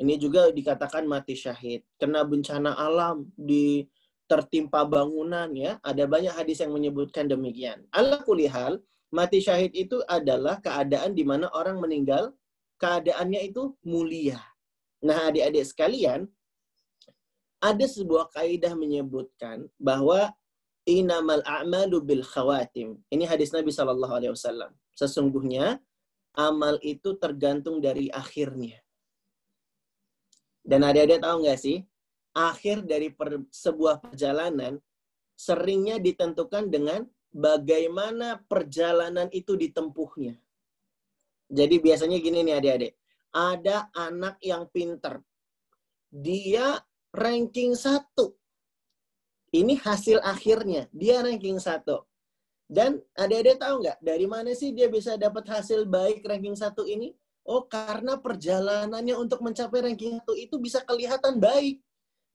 Ini 0.00 0.16
juga 0.16 0.48
dikatakan 0.48 1.04
mati 1.04 1.36
syahid. 1.36 1.84
Kena 2.00 2.24
bencana 2.24 2.72
alam, 2.72 3.28
di 3.36 3.84
tertimpa 4.24 4.88
bangunan 4.88 5.52
ya. 5.52 5.76
Ada 5.84 6.08
banyak 6.08 6.32
hadis 6.32 6.64
yang 6.64 6.72
menyebutkan 6.72 7.28
demikian. 7.28 7.84
Allah 7.92 8.24
kulihal, 8.24 8.80
mati 9.12 9.44
syahid 9.44 9.76
itu 9.76 10.00
adalah 10.08 10.56
keadaan 10.64 11.12
di 11.12 11.20
mana 11.28 11.52
orang 11.52 11.76
meninggal, 11.76 12.32
keadaannya 12.80 13.52
itu 13.52 13.76
mulia. 13.84 14.40
Nah 15.04 15.28
adik-adik 15.28 15.64
sekalian, 15.68 16.24
ada 17.60 17.84
sebuah 17.84 18.32
kaidah 18.32 18.72
menyebutkan 18.72 19.68
bahwa 19.76 20.32
inamal 20.88 21.44
a'malu 21.44 22.00
bil 22.00 22.24
khawatim. 22.24 22.96
Ini 23.12 23.28
hadis 23.28 23.52
Nabi 23.52 23.68
Shallallahu 23.68 24.16
alaihi 24.16 24.32
wasallam. 24.32 24.72
Sesungguhnya 24.96 25.76
amal 26.34 26.80
itu 26.80 27.16
tergantung 27.20 27.84
dari 27.84 28.08
akhirnya. 28.08 28.80
Dan 30.64 30.84
ada-ada 30.84 31.20
tahu 31.20 31.44
nggak 31.44 31.60
sih? 31.60 31.84
Akhir 32.32 32.86
dari 32.86 33.10
per, 33.10 33.42
sebuah 33.50 34.00
perjalanan 34.00 34.78
seringnya 35.34 35.96
ditentukan 35.98 36.68
dengan 36.68 37.04
bagaimana 37.32 38.40
perjalanan 38.44 39.26
itu 39.32 39.56
ditempuhnya. 39.56 40.36
Jadi 41.50 41.82
biasanya 41.82 42.16
gini 42.22 42.46
nih 42.46 42.54
adik-adik. 42.62 42.92
Ada 43.34 43.90
anak 43.98 44.38
yang 44.38 44.70
pinter. 44.70 45.18
Dia 46.06 46.78
ranking 47.10 47.74
satu. 47.74 48.38
Ini 49.50 49.74
hasil 49.82 50.22
akhirnya. 50.22 50.86
Dia 50.94 51.26
ranking 51.26 51.58
satu. 51.58 52.06
Dan 52.70 53.02
adik-adik 53.18 53.58
tahu 53.58 53.82
nggak 53.82 53.98
dari 53.98 54.30
mana 54.30 54.54
sih 54.54 54.70
dia 54.70 54.86
bisa 54.86 55.18
dapat 55.18 55.42
hasil 55.50 55.90
baik 55.90 56.22
ranking 56.22 56.54
satu 56.54 56.86
ini? 56.86 57.10
Oh, 57.42 57.66
karena 57.66 58.14
perjalanannya 58.14 59.18
untuk 59.18 59.42
mencapai 59.42 59.82
ranking 59.82 60.22
satu 60.22 60.38
itu 60.38 60.54
bisa 60.62 60.78
kelihatan 60.86 61.42
baik. 61.42 61.82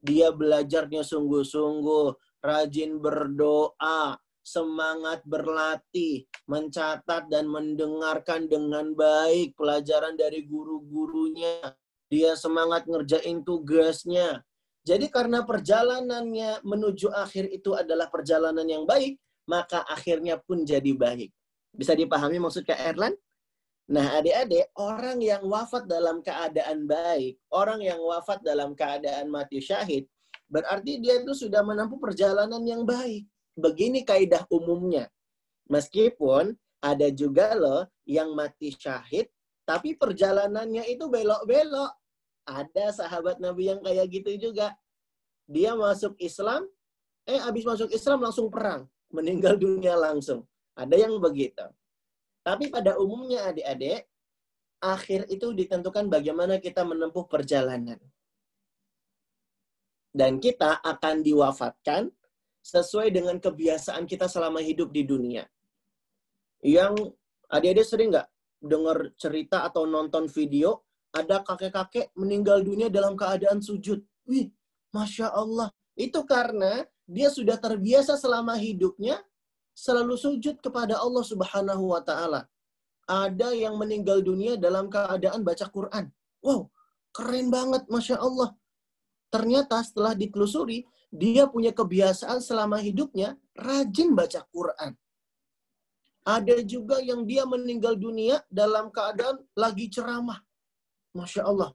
Dia 0.03 0.35
belajarnya 0.35 1.07
sungguh-sungguh, 1.07 2.19
rajin 2.43 2.99
berdoa, 2.99 4.19
semangat 4.45 5.25
berlatih, 5.25 6.29
mencatat 6.45 7.25
dan 7.33 7.49
mendengarkan 7.49 8.45
dengan 8.45 8.93
baik 8.93 9.57
pelajaran 9.57 10.13
dari 10.13 10.45
guru-gurunya. 10.45 11.73
Dia 12.05 12.37
semangat 12.37 12.85
ngerjain 12.85 13.41
tugasnya. 13.41 14.45
Jadi 14.85 15.09
karena 15.09 15.41
perjalanannya 15.41 16.61
menuju 16.61 17.09
akhir 17.09 17.49
itu 17.49 17.73
adalah 17.73 18.05
perjalanan 18.05 18.69
yang 18.69 18.85
baik, 18.85 19.17
maka 19.49 19.81
akhirnya 19.89 20.37
pun 20.37 20.61
jadi 20.61 20.93
baik. 20.93 21.33
Bisa 21.73 21.97
dipahami 21.97 22.37
maksud 22.37 22.69
Kak 22.69 22.77
Erlan? 22.77 23.17
Nah, 23.89 24.21
adik-adik, 24.21 24.69
orang 24.77 25.21
yang 25.21 25.45
wafat 25.45 25.89
dalam 25.89 26.21
keadaan 26.21 26.85
baik, 26.85 27.37
orang 27.49 27.81
yang 27.81 28.01
wafat 28.01 28.41
dalam 28.45 28.77
keadaan 28.77 29.29
mati 29.29 29.61
syahid, 29.61 30.05
berarti 30.49 31.01
dia 31.01 31.21
itu 31.21 31.33
sudah 31.33 31.65
menempuh 31.65 31.97
perjalanan 31.97 32.61
yang 32.65 32.85
baik. 32.85 33.25
Begini 33.55 34.03
kaidah 34.03 34.43
umumnya. 34.51 35.07
Meskipun 35.71 36.53
ada 36.83 37.07
juga 37.09 37.55
loh 37.57 37.87
yang 38.05 38.35
mati 38.37 38.75
syahid, 38.75 39.31
tapi 39.65 39.97
perjalanannya 39.97 40.85
itu 40.91 41.09
belok-belok. 41.09 41.91
Ada 42.45 42.93
sahabat 42.93 43.41
Nabi 43.41 43.73
yang 43.73 43.81
kayak 43.81 44.05
gitu 44.13 44.31
juga. 44.37 44.77
Dia 45.49 45.73
masuk 45.73 46.13
Islam, 46.21 46.69
eh 47.25 47.41
habis 47.41 47.65
masuk 47.65 47.89
Islam 47.89 48.21
langsung 48.21 48.53
perang. 48.53 48.85
Meninggal 49.09 49.57
dunia 49.57 49.97
langsung. 49.97 50.45
Ada 50.77 51.07
yang 51.07 51.17
begitu. 51.17 51.65
Tapi 52.45 52.69
pada 52.69 52.99
umumnya 53.01 53.49
adik-adik, 53.49 54.05
akhir 54.77 55.25
itu 55.33 55.49
ditentukan 55.49 56.05
bagaimana 56.11 56.61
kita 56.61 56.85
menempuh 56.85 57.25
perjalanan. 57.25 57.97
Dan 60.13 60.37
kita 60.37 60.79
akan 60.85 61.25
diwafatkan 61.25 62.13
sesuai 62.65 63.13
dengan 63.13 63.37
kebiasaan 63.37 64.09
kita 64.09 64.25
selama 64.25 64.57
hidup 64.57 64.89
di 64.89 65.05
dunia. 65.05 65.45
Yang 66.65 67.13
adik-adik 67.45 67.85
sering 67.85 68.09
nggak 68.09 68.25
dengar 68.57 69.13
cerita 69.21 69.61
atau 69.69 69.85
nonton 69.85 70.25
video 70.25 70.81
ada 71.13 71.45
kakek-kakek 71.45 72.09
meninggal 72.17 72.65
dunia 72.65 72.89
dalam 72.89 73.13
keadaan 73.13 73.61
sujud. 73.61 74.01
Wih, 74.25 74.49
Masya 74.89 75.29
Allah. 75.29 75.69
Itu 75.93 76.25
karena 76.25 76.83
dia 77.05 77.29
sudah 77.29 77.61
terbiasa 77.61 78.17
selama 78.17 78.57
hidupnya 78.57 79.21
selalu 79.77 80.17
sujud 80.17 80.57
kepada 80.57 80.97
Allah 80.97 81.21
Subhanahu 81.21 81.93
wa 81.93 82.01
taala. 82.01 82.49
Ada 83.05 83.53
yang 83.53 83.77
meninggal 83.77 84.25
dunia 84.25 84.57
dalam 84.57 84.89
keadaan 84.89 85.45
baca 85.45 85.69
Quran. 85.69 86.09
Wow, 86.41 86.73
keren 87.13 87.53
banget 87.53 87.85
Masya 87.85 88.17
Allah. 88.17 88.57
Ternyata 89.29 89.85
setelah 89.85 90.17
ditelusuri, 90.17 90.83
dia 91.15 91.47
punya 91.47 91.71
kebiasaan 91.71 92.43
selama 92.43 92.83
hidupnya 92.83 93.39
rajin 93.55 94.11
baca 94.11 94.43
Quran. 94.51 94.91
Ada 96.25 96.65
juga 96.65 96.99
yang 96.99 97.23
dia 97.23 97.47
meninggal 97.47 97.95
dunia 97.95 98.41
dalam 98.51 98.89
keadaan 98.89 99.45
lagi 99.55 99.87
ceramah. 99.87 100.41
Masya 101.15 101.47
Allah. 101.47 101.71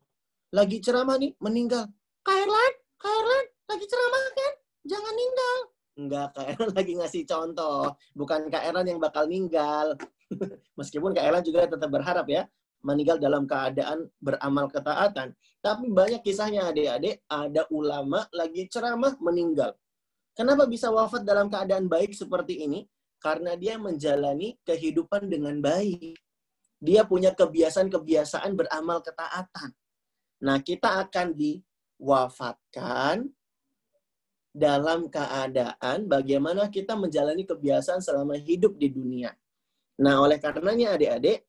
Lagi 0.50 0.82
ceramah 0.82 1.16
nih, 1.16 1.32
meninggal. 1.38 1.86
Kairlan, 2.26 2.72
Kairlan, 2.98 3.44
lagi 3.70 3.86
ceramah 3.86 4.24
kan? 4.34 4.52
Jangan 4.84 5.14
ninggal. 5.14 5.58
Enggak, 6.00 6.28
Kak 6.32 6.46
Erlan 6.56 6.70
lagi 6.78 6.92
ngasih 6.96 7.22
contoh. 7.28 7.92
Bukan 8.16 8.48
Kak 8.48 8.64
Erlan 8.64 8.86
yang 8.88 9.00
bakal 9.00 9.28
ninggal. 9.28 9.94
Meskipun 10.78 11.12
Kak 11.12 11.24
Erlan 11.28 11.44
juga 11.44 11.68
tetap 11.68 11.90
berharap 11.92 12.26
ya, 12.26 12.48
meninggal 12.80 13.20
dalam 13.20 13.44
keadaan 13.44 14.08
beramal 14.20 14.66
ketaatan. 14.68 15.36
Tapi 15.60 15.92
banyak 15.92 16.24
kisahnya 16.24 16.72
adik-adik, 16.72 17.20
ada 17.28 17.68
ulama 17.68 18.24
lagi 18.32 18.64
ceramah 18.68 19.16
meninggal. 19.20 19.76
Kenapa 20.32 20.64
bisa 20.64 20.88
wafat 20.88 21.20
dalam 21.26 21.52
keadaan 21.52 21.84
baik 21.84 22.16
seperti 22.16 22.64
ini? 22.64 22.88
Karena 23.20 23.52
dia 23.52 23.76
menjalani 23.76 24.56
kehidupan 24.64 25.28
dengan 25.28 25.60
baik. 25.60 26.16
Dia 26.80 27.04
punya 27.04 27.36
kebiasaan-kebiasaan 27.36 28.56
beramal 28.56 29.04
ketaatan. 29.04 29.76
Nah, 30.40 30.56
kita 30.64 31.04
akan 31.04 31.36
diwafatkan 31.36 33.28
dalam 34.50 35.12
keadaan 35.12 36.08
bagaimana 36.08 36.72
kita 36.72 36.96
menjalani 36.96 37.44
kebiasaan 37.44 38.00
selama 38.00 38.40
hidup 38.40 38.80
di 38.80 38.88
dunia. 38.88 39.36
Nah, 40.00 40.24
oleh 40.24 40.40
karenanya 40.40 40.96
adik-adik, 40.96 41.44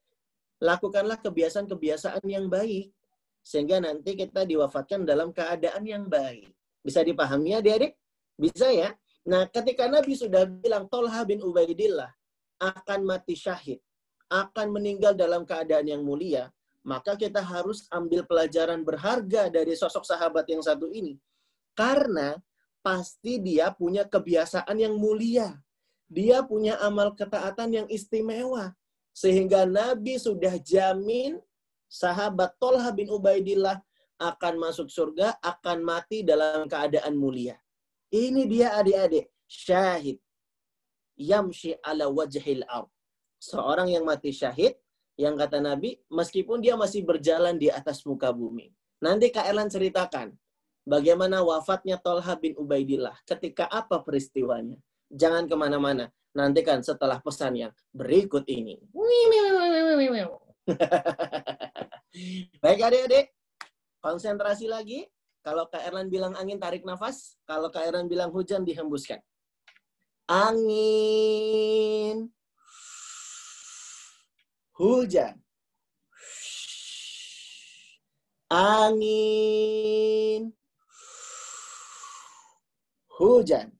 lakukanlah 0.62 1.18
kebiasaan-kebiasaan 1.18 2.22
yang 2.30 2.46
baik. 2.46 2.94
Sehingga 3.42 3.82
nanti 3.82 4.14
kita 4.14 4.46
diwafatkan 4.46 5.02
dalam 5.02 5.34
keadaan 5.34 5.82
yang 5.82 6.06
baik. 6.06 6.54
Bisa 6.78 7.02
dipahami 7.02 7.58
ya 7.58 7.58
adik-adik? 7.58 7.98
Bisa 8.38 8.70
ya? 8.70 8.94
Nah, 9.26 9.50
ketika 9.50 9.90
Nabi 9.90 10.14
sudah 10.14 10.46
bilang 10.46 10.86
Tolha 10.86 11.26
bin 11.26 11.42
Ubaidillah 11.42 12.10
akan 12.62 13.02
mati 13.02 13.34
syahid 13.34 13.82
akan 14.32 14.72
meninggal 14.72 15.12
dalam 15.12 15.44
keadaan 15.44 15.84
yang 15.84 16.00
mulia, 16.00 16.48
maka 16.82 17.14
kita 17.20 17.44
harus 17.44 17.84
ambil 17.92 18.24
pelajaran 18.24 18.80
berharga 18.80 19.52
dari 19.52 19.76
sosok 19.76 20.08
sahabat 20.08 20.48
yang 20.48 20.64
satu 20.64 20.88
ini. 20.88 21.20
Karena 21.76 22.40
pasti 22.80 23.38
dia 23.38 23.70
punya 23.76 24.08
kebiasaan 24.08 24.74
yang 24.80 24.96
mulia. 24.96 25.52
Dia 26.08 26.40
punya 26.44 26.80
amal 26.80 27.12
ketaatan 27.12 27.84
yang 27.84 27.86
istimewa. 27.92 28.72
Sehingga 29.12 29.68
Nabi 29.68 30.16
sudah 30.16 30.56
jamin 30.60 31.36
sahabat 31.88 32.56
Tolha 32.56 32.88
bin 32.96 33.12
Ubaidillah 33.12 33.80
akan 34.16 34.54
masuk 34.56 34.88
surga, 34.88 35.36
akan 35.44 35.84
mati 35.84 36.24
dalam 36.24 36.64
keadaan 36.64 37.14
mulia. 37.16 37.60
Ini 38.12 38.48
dia 38.48 38.76
adik-adik, 38.76 39.28
syahid. 39.48 40.16
Yamshi 41.16 41.76
ala 41.84 42.08
wajhil 42.08 42.64
ard 42.64 42.88
seorang 43.42 43.90
yang 43.90 44.06
mati 44.06 44.30
syahid, 44.30 44.78
yang 45.18 45.34
kata 45.34 45.58
Nabi, 45.58 45.98
meskipun 46.06 46.62
dia 46.62 46.78
masih 46.78 47.02
berjalan 47.02 47.58
di 47.58 47.66
atas 47.66 48.06
muka 48.06 48.30
bumi. 48.30 48.70
Nanti 49.02 49.34
Kak 49.34 49.50
Erlan 49.50 49.66
ceritakan, 49.66 50.30
bagaimana 50.86 51.42
wafatnya 51.42 51.98
Tolha 51.98 52.38
bin 52.38 52.54
Ubaidillah, 52.54 53.18
ketika 53.26 53.66
apa 53.66 53.98
peristiwanya. 54.06 54.78
Jangan 55.10 55.50
ke 55.50 55.54
mana-mana, 55.58 56.08
nantikan 56.32 56.82
setelah 56.84 57.20
pesan 57.20 57.56
yang 57.56 57.72
berikut 57.92 58.44
ini. 58.48 58.78
Baik 62.62 62.82
adik-adik, 62.82 63.32
konsentrasi 64.00 64.68
lagi. 64.68 65.06
Kalau 65.42 65.66
Kak 65.66 65.82
Erlan 65.82 66.06
bilang 66.06 66.38
angin, 66.38 66.60
tarik 66.60 66.86
nafas. 66.86 67.34
Kalau 67.42 67.66
Kak 67.72 67.82
Erlan 67.88 68.06
bilang 68.06 68.30
hujan, 68.30 68.62
dihembuskan. 68.62 69.18
Angin 70.30 72.30
hujan. 74.82 75.38
Angin. 78.50 80.52
hujan. 83.22 83.70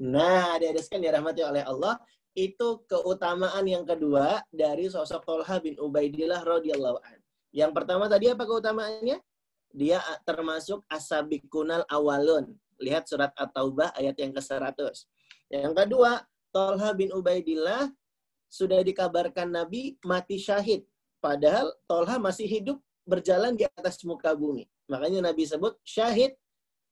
Nah, 0.00 0.56
adik-adik 0.56 0.80
sekalian 0.80 1.12
dirahmati 1.12 1.44
oleh 1.44 1.60
Allah, 1.60 2.00
itu 2.32 2.80
keutamaan 2.88 3.68
yang 3.68 3.84
kedua 3.84 4.40
dari 4.48 4.88
sosok 4.88 5.28
Tolha 5.28 5.60
bin 5.60 5.76
Ubaidillah 5.76 6.40
radhiyallahu 6.40 6.98
an. 7.04 7.18
Yang 7.52 7.72
pertama 7.76 8.08
tadi 8.08 8.32
apa 8.32 8.48
keutamaannya? 8.48 9.20
Dia 9.76 10.00
termasuk 10.24 10.88
asabikunal 10.88 11.84
awalun. 11.92 12.56
Lihat 12.80 13.12
surat 13.12 13.36
At-Taubah 13.36 13.92
ayat 13.92 14.16
yang 14.16 14.32
ke-100. 14.32 15.04
Yang 15.52 15.74
kedua, 15.76 16.24
Tolha 16.48 16.96
bin 16.96 17.12
Ubaidillah 17.12 17.92
sudah 18.48 18.80
dikabarkan 18.80 19.52
Nabi 19.52 20.00
mati 20.00 20.40
syahid. 20.40 20.88
Padahal 21.20 21.76
Tolha 21.84 22.16
masih 22.16 22.48
hidup 22.48 22.80
berjalan 23.04 23.52
di 23.52 23.68
atas 23.68 24.00
muka 24.08 24.32
bumi. 24.32 24.64
Makanya 24.88 25.28
Nabi 25.28 25.44
sebut 25.44 25.76
syahid 25.84 26.32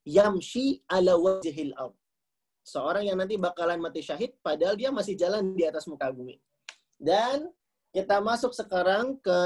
yamshi 0.05 0.85
ala 0.92 1.16
wajhil 1.16 1.73
ard 1.73 1.97
seorang 2.68 3.09
yang 3.09 3.16
nanti 3.16 3.40
bakalan 3.40 3.81
mati 3.81 4.04
syahid 4.04 4.37
padahal 4.44 4.76
dia 4.76 4.92
masih 4.92 5.16
jalan 5.16 5.57
di 5.57 5.64
atas 5.64 5.88
muka 5.88 6.12
bumi. 6.12 6.37
Dan 7.00 7.48
kita 7.96 8.20
masuk 8.20 8.52
sekarang 8.52 9.16
ke 9.24 9.40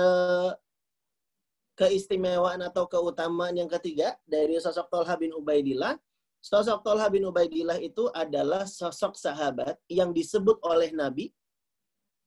keistimewaan 1.79 2.61
atau 2.61 2.85
keutamaan 2.91 3.57
yang 3.57 3.71
ketiga 3.71 4.19
dari 4.27 4.59
sosok 4.59 4.91
Tolha 4.91 5.15
bin 5.17 5.33
Ubaidillah. 5.33 5.97
Sosok 6.43 6.83
Tolha 6.83 7.07
bin 7.07 7.23
Ubaidillah 7.23 7.79
itu 7.79 8.11
adalah 8.11 8.67
sosok 8.67 9.15
sahabat 9.15 9.79
yang 9.87 10.11
disebut 10.11 10.59
oleh 10.67 10.91
Nabi, 10.91 11.31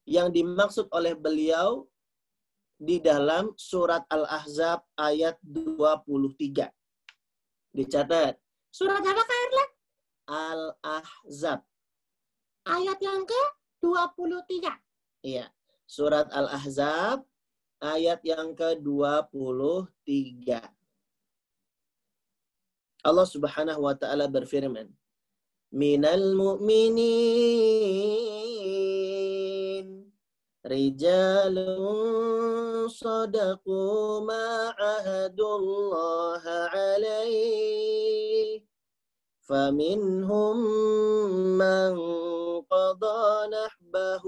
yang 0.07 0.31
dimaksud 0.31 0.87
oleh 0.95 1.13
beliau 1.13 1.83
di 2.79 2.99
dalam 3.03 3.51
surat 3.59 4.07
Al-Ahzab 4.07 4.83
ayat 4.95 5.35
23. 5.43 6.71
Dicatat. 7.75 8.39
Surat 8.71 9.03
apa 9.03 9.23
Kak 9.23 9.74
Al-Ahzab. 10.25 11.61
Ayat 12.65 12.97
yang 13.01 13.25
ke-23. 13.29 14.65
Iya. 15.21 15.49
Surat 15.85 16.33
Al-Ahzab 16.33 17.21
ayat 17.77 18.25
yang 18.25 18.57
ke-23. 18.57 20.49
Allah 23.05 23.27
Subhanahu 23.29 23.85
wa 23.85 23.93
taala 23.93 24.25
berfirman, 24.25 24.89
"Minal 25.69 26.33
mu'minin 26.33 27.45
rijalun 30.65 31.99
sadaqu 32.89 34.25
ma 34.25 34.73
ahadullah 34.73 36.41
alaihi 36.73 38.64
فمنهم 39.50 40.56
من 41.58 41.90
قضى 42.70 43.22
نحبه 43.50 44.24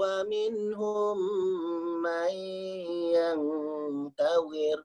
ومنهم 0.00 1.16
من 2.04 2.32
ينتظر 3.16 4.78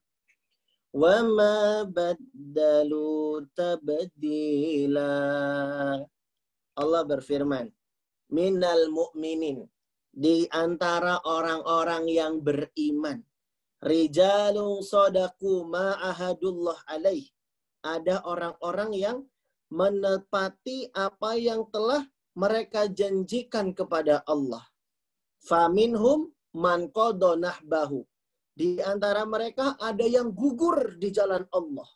وما 0.93 1.83
بدلوا 1.83 3.27
تبديلا 3.55 5.15
Allah 6.71 7.03
berfirman 7.03 7.67
minal 8.31 8.87
mu'minin 8.95 9.67
di 10.07 10.47
antara 10.55 11.19
orang-orang 11.27 12.07
yang 12.07 12.39
beriman 12.39 13.19
rijalun 13.83 14.79
sadaku 14.79 15.67
ma'ahadullah 15.67 16.79
alaih 16.87 17.27
ada 17.83 18.23
orang-orang 18.23 18.91
yang 18.95 19.17
menepati 19.70 20.94
apa 20.94 21.34
yang 21.34 21.66
telah 21.74 22.06
mereka 22.36 22.86
janjikan 22.86 23.72
kepada 23.72 24.22
Allah. 24.28 24.62
Faminhum 25.42 26.30
man 26.54 26.92
nahbahu. 26.92 28.04
Di 28.56 28.80
antara 28.80 29.28
mereka 29.28 29.76
ada 29.76 30.04
yang 30.04 30.32
gugur 30.32 30.96
di 30.96 31.12
jalan 31.12 31.44
Allah. 31.52 31.88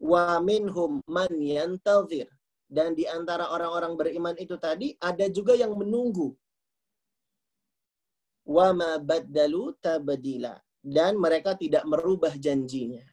Wa 0.00 0.40
minhum 0.40 1.04
man 1.08 1.32
yantazir. 1.36 2.28
Dan 2.64 2.96
di 2.96 3.04
antara 3.04 3.52
orang-orang 3.52 3.94
beriman 3.94 4.36
itu 4.40 4.56
tadi 4.56 4.96
ada 4.96 5.28
juga 5.28 5.52
yang 5.52 5.76
menunggu. 5.76 6.32
Wa 8.48 8.72
ma 8.72 8.96
baddalu 8.96 9.76
tabdila. 9.84 10.56
Dan 10.84 11.16
mereka 11.16 11.56
tidak 11.56 11.84
merubah 11.88 12.32
janjinya. 12.36 13.04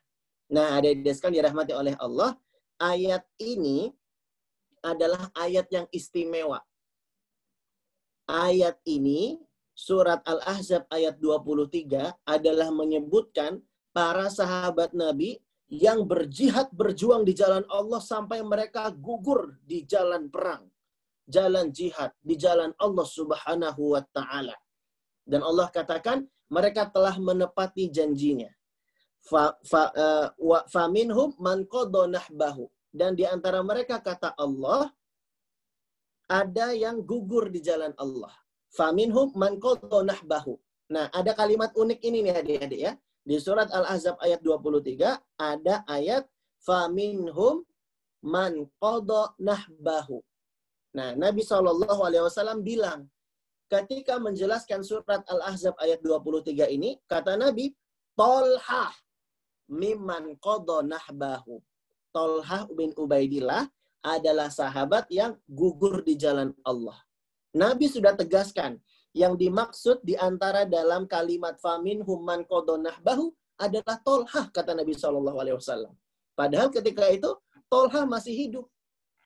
Nah, 0.51 0.75
ada 0.75 0.91
di 0.91 0.99
dirahmati 1.07 1.71
oleh 1.71 1.95
Allah 1.95 2.35
ayat 2.81 3.21
ini 3.37 3.93
adalah 4.81 5.29
ayat 5.37 5.69
yang 5.69 5.85
istimewa. 5.93 6.57
Ayat 8.25 8.81
ini, 8.89 9.37
surat 9.77 10.25
Al-Ahzab 10.25 10.89
ayat 10.89 11.21
23 11.21 12.17
adalah 12.25 12.73
menyebutkan 12.73 13.61
para 13.93 14.33
sahabat 14.33 14.97
Nabi 14.97 15.37
yang 15.69 16.03
berjihad 16.09 16.73
berjuang 16.73 17.23
di 17.23 17.37
jalan 17.37 17.63
Allah 17.69 18.01
sampai 18.01 18.41
mereka 18.41 18.89
gugur 18.89 19.61
di 19.61 19.85
jalan 19.85 20.27
perang. 20.33 20.65
Jalan 21.29 21.71
jihad, 21.71 22.11
di 22.19 22.35
jalan 22.35 22.75
Allah 22.81 23.07
subhanahu 23.07 23.95
wa 23.95 24.03
ta'ala. 24.03 24.57
Dan 25.23 25.45
Allah 25.45 25.69
katakan, 25.71 26.27
mereka 26.51 26.89
telah 26.91 27.15
menepati 27.15 27.87
janjinya 27.87 28.51
fa, 29.25 29.53
fa, 29.65 29.83
uh, 29.93 30.27
wa, 30.41 30.65
faminhum 30.67 31.37
man 31.37 31.65
nahbahu. 31.65 32.65
Dan 32.91 33.15
di 33.15 33.23
antara 33.23 33.63
mereka 33.63 34.03
kata 34.03 34.35
Allah, 34.35 34.91
ada 36.27 36.75
yang 36.75 36.99
gugur 37.03 37.47
di 37.47 37.63
jalan 37.63 37.95
Allah. 37.95 38.33
Faminhum 38.71 39.31
man 39.35 39.59
nahbahu. 39.59 40.55
Nah, 40.91 41.07
ada 41.11 41.31
kalimat 41.35 41.71
unik 41.71 41.99
ini 42.03 42.19
nih 42.27 42.35
adik-adik 42.35 42.81
ya. 42.87 42.93
Di 43.21 43.37
surat 43.37 43.69
Al-Ahzab 43.69 44.17
ayat 44.19 44.41
23 44.43 44.97
ada 45.39 45.75
ayat 45.87 46.27
faminhum 46.59 47.63
man 48.23 48.67
nahbahu. 49.39 50.19
Nah, 50.91 51.15
Nabi 51.15 51.39
SAW 51.47 52.59
bilang, 52.59 53.07
ketika 53.71 54.19
menjelaskan 54.19 54.83
surat 54.83 55.23
Al-Ahzab 55.31 55.79
ayat 55.79 56.03
23 56.03 56.75
ini, 56.75 56.99
kata 57.07 57.39
Nabi, 57.39 57.71
Tolha 58.19 58.91
miman 59.71 60.35
kodo 60.43 60.83
nahbahu. 60.83 61.63
Tolha 62.11 62.67
bin 62.75 62.91
Ubaidillah 62.99 63.71
adalah 64.03 64.51
sahabat 64.51 65.07
yang 65.07 65.39
gugur 65.47 66.03
di 66.03 66.19
jalan 66.19 66.51
Allah. 66.67 66.99
Nabi 67.55 67.87
sudah 67.87 68.11
tegaskan, 68.19 68.83
yang 69.11 69.35
dimaksud 69.35 70.03
di 70.07 70.15
antara 70.15 70.63
dalam 70.63 71.03
kalimat 71.07 71.59
famin 71.59 71.99
human 72.03 72.47
kodo 72.47 72.79
nahbahu 72.79 73.31
adalah 73.59 73.99
Tolha, 74.03 74.47
kata 74.51 74.71
Nabi 74.75 74.95
Shallallahu 74.95 75.37
Alaihi 75.39 75.55
Wasallam. 75.59 75.93
Padahal 76.35 76.71
ketika 76.71 77.07
itu 77.11 77.31
Tolha 77.67 78.07
masih 78.07 78.35
hidup, 78.35 78.65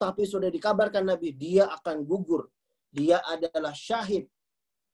tapi 0.02 0.26
sudah 0.26 0.50
dikabarkan 0.50 1.06
Nabi 1.06 1.34
dia 1.34 1.70
akan 1.70 2.04
gugur. 2.04 2.50
Dia 2.90 3.22
adalah 3.26 3.74
syahid 3.76 4.28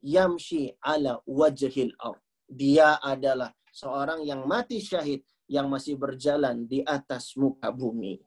yamshi 0.01 0.73
ala 0.81 1.21
wajhil 1.29 1.93
Dia 2.49 2.97
adalah 2.99 3.53
seorang 3.71 4.25
yang 4.27 4.43
mati 4.43 4.83
syahid 4.83 5.23
yang 5.51 5.67
masih 5.67 5.99
berjalan 5.99 6.63
di 6.63 6.79
atas 6.87 7.35
muka 7.35 7.67
bumi. 7.75 8.23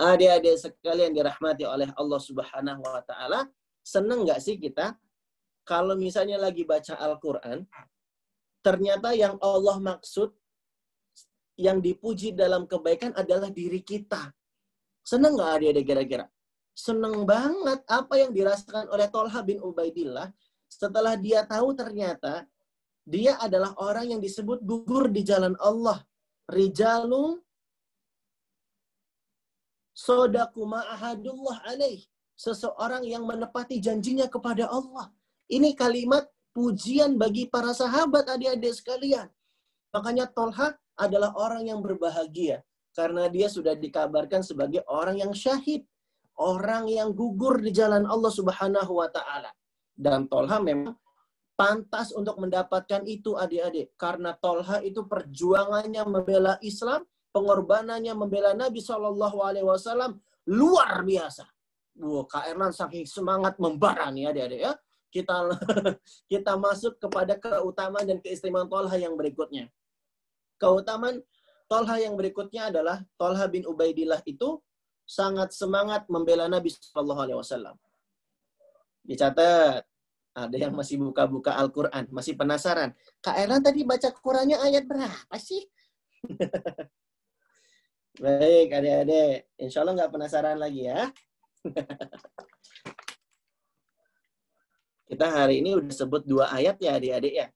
Adik-adik 0.00 0.56
sekalian 0.56 1.12
dirahmati 1.12 1.68
oleh 1.68 1.92
Allah 2.00 2.16
Subhanahu 2.16 2.80
wa 2.80 3.04
taala, 3.04 3.44
seneng 3.84 4.24
nggak 4.24 4.40
sih 4.40 4.56
kita 4.56 4.96
kalau 5.68 5.94
misalnya 5.94 6.40
lagi 6.40 6.64
baca 6.64 6.96
Al-Qur'an, 6.96 7.68
ternyata 8.64 9.12
yang 9.12 9.36
Allah 9.44 9.76
maksud 9.78 10.32
yang 11.60 11.84
dipuji 11.84 12.32
dalam 12.32 12.64
kebaikan 12.64 13.12
adalah 13.12 13.52
diri 13.52 13.84
kita. 13.84 14.32
Seneng 15.04 15.36
nggak 15.36 15.50
adik-adik 15.60 15.84
kira-kira? 15.84 16.26
Seneng 16.72 17.28
banget 17.28 17.84
apa 17.84 18.16
yang 18.16 18.32
dirasakan 18.32 18.88
oleh 18.88 19.12
Tolha 19.12 19.44
bin 19.44 19.60
Ubaidillah 19.60 20.32
setelah 20.72 21.20
dia 21.20 21.44
tahu 21.44 21.76
ternyata 21.76 22.48
dia 23.04 23.36
adalah 23.36 23.76
orang 23.76 24.16
yang 24.16 24.20
disebut 24.24 24.64
gugur 24.64 25.12
di 25.12 25.20
jalan 25.20 25.52
Allah 25.60 26.00
rijalun 26.50 27.38
sodaku 29.92 30.66
ma'ahadullah 30.66 31.62
alaih. 31.68 32.02
Seseorang 32.34 33.06
yang 33.06 33.22
menepati 33.22 33.78
janjinya 33.78 34.26
kepada 34.26 34.66
Allah. 34.66 35.14
Ini 35.46 35.78
kalimat 35.78 36.26
pujian 36.50 37.14
bagi 37.14 37.46
para 37.46 37.70
sahabat 37.70 38.26
adik-adik 38.26 38.74
sekalian. 38.74 39.30
Makanya 39.94 40.26
Tolha 40.26 40.74
adalah 40.98 41.30
orang 41.38 41.70
yang 41.70 41.78
berbahagia. 41.84 42.64
Karena 42.92 43.30
dia 43.30 43.46
sudah 43.46 43.78
dikabarkan 43.78 44.42
sebagai 44.42 44.82
orang 44.90 45.22
yang 45.22 45.32
syahid. 45.32 45.86
Orang 46.34 46.88
yang 46.88 47.12
gugur 47.12 47.60
di 47.60 47.70
jalan 47.70 48.08
Allah 48.08 48.32
subhanahu 48.32 48.92
wa 48.98 49.06
ta'ala. 49.06 49.52
Dan 49.92 50.26
Tolha 50.26 50.58
memang 50.58 50.96
pantas 51.62 52.10
untuk 52.10 52.42
mendapatkan 52.42 53.06
itu 53.06 53.38
adik-adik. 53.38 53.94
Karena 53.94 54.34
Tolha 54.34 54.82
itu 54.82 55.06
perjuangannya 55.06 56.02
membela 56.10 56.58
Islam 56.58 57.06
pengorbanannya 57.30 58.10
membela 58.18 58.50
Nabi 58.50 58.82
Shallallahu 58.82 59.38
Alaihi 59.38 59.62
Wasallam 59.62 60.18
luar 60.50 61.06
biasa. 61.06 61.46
Wah, 62.02 62.26
Kak 62.26 62.50
Erlan 62.50 62.74
saking 62.74 63.06
semangat 63.06 63.62
membara 63.62 64.10
nih 64.10 64.34
adik-adik 64.34 64.60
ya. 64.66 64.72
Kita 65.06 65.54
kita 66.32 66.52
masuk 66.58 66.98
kepada 66.98 67.38
keutamaan 67.38 68.10
dan 68.10 68.18
keistimewaan 68.18 68.66
Tolha 68.66 68.98
yang 68.98 69.14
berikutnya. 69.14 69.70
Keutamaan 70.58 71.22
Tolha 71.70 72.02
yang 72.02 72.18
berikutnya 72.18 72.74
adalah 72.74 73.06
Tolha 73.14 73.46
bin 73.46 73.62
Ubaidillah 73.70 74.18
itu 74.26 74.58
sangat 75.06 75.54
semangat 75.54 76.10
membela 76.10 76.50
Nabi 76.50 76.74
Shallallahu 76.74 77.22
Alaihi 77.22 77.38
Wasallam. 77.38 77.76
Dicatat, 79.06 79.91
ada 80.32 80.56
yang 80.56 80.72
masih 80.72 80.96
buka-buka 80.96 81.52
Al-Quran, 81.52 82.08
masih 82.08 82.32
penasaran. 82.36 82.96
Kak 83.20 83.36
Erlan 83.36 83.60
tadi 83.60 83.84
baca 83.84 84.08
Qurannya 84.08 84.56
ayat 84.64 84.88
berapa 84.88 85.36
sih? 85.36 85.68
Baik, 88.22 88.72
adik-adik. 88.72 89.48
Insya 89.60 89.84
Allah 89.84 89.94
nggak 89.96 90.12
penasaran 90.12 90.56
lagi 90.56 90.88
ya. 90.88 91.12
Kita 95.12 95.28
hari 95.28 95.60
ini 95.60 95.76
udah 95.76 95.92
sebut 95.92 96.24
dua 96.24 96.48
ayat 96.48 96.80
ya 96.80 96.96
adik-adik 96.96 97.34
ya. 97.36 97.52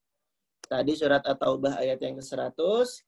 Tadi 0.66 0.92
surat 0.98 1.22
At-Taubah 1.22 1.78
ayat 1.78 2.02
yang 2.02 2.18
ke-100 2.18 2.58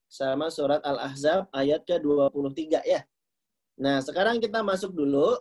sama 0.06 0.46
surat 0.48 0.78
Al-Ahzab 0.80 1.50
ayat 1.52 1.82
ke-23 1.84 2.80
ya. 2.86 3.02
Nah, 3.82 3.98
sekarang 3.98 4.38
kita 4.38 4.62
masuk 4.62 4.94
dulu 4.94 5.34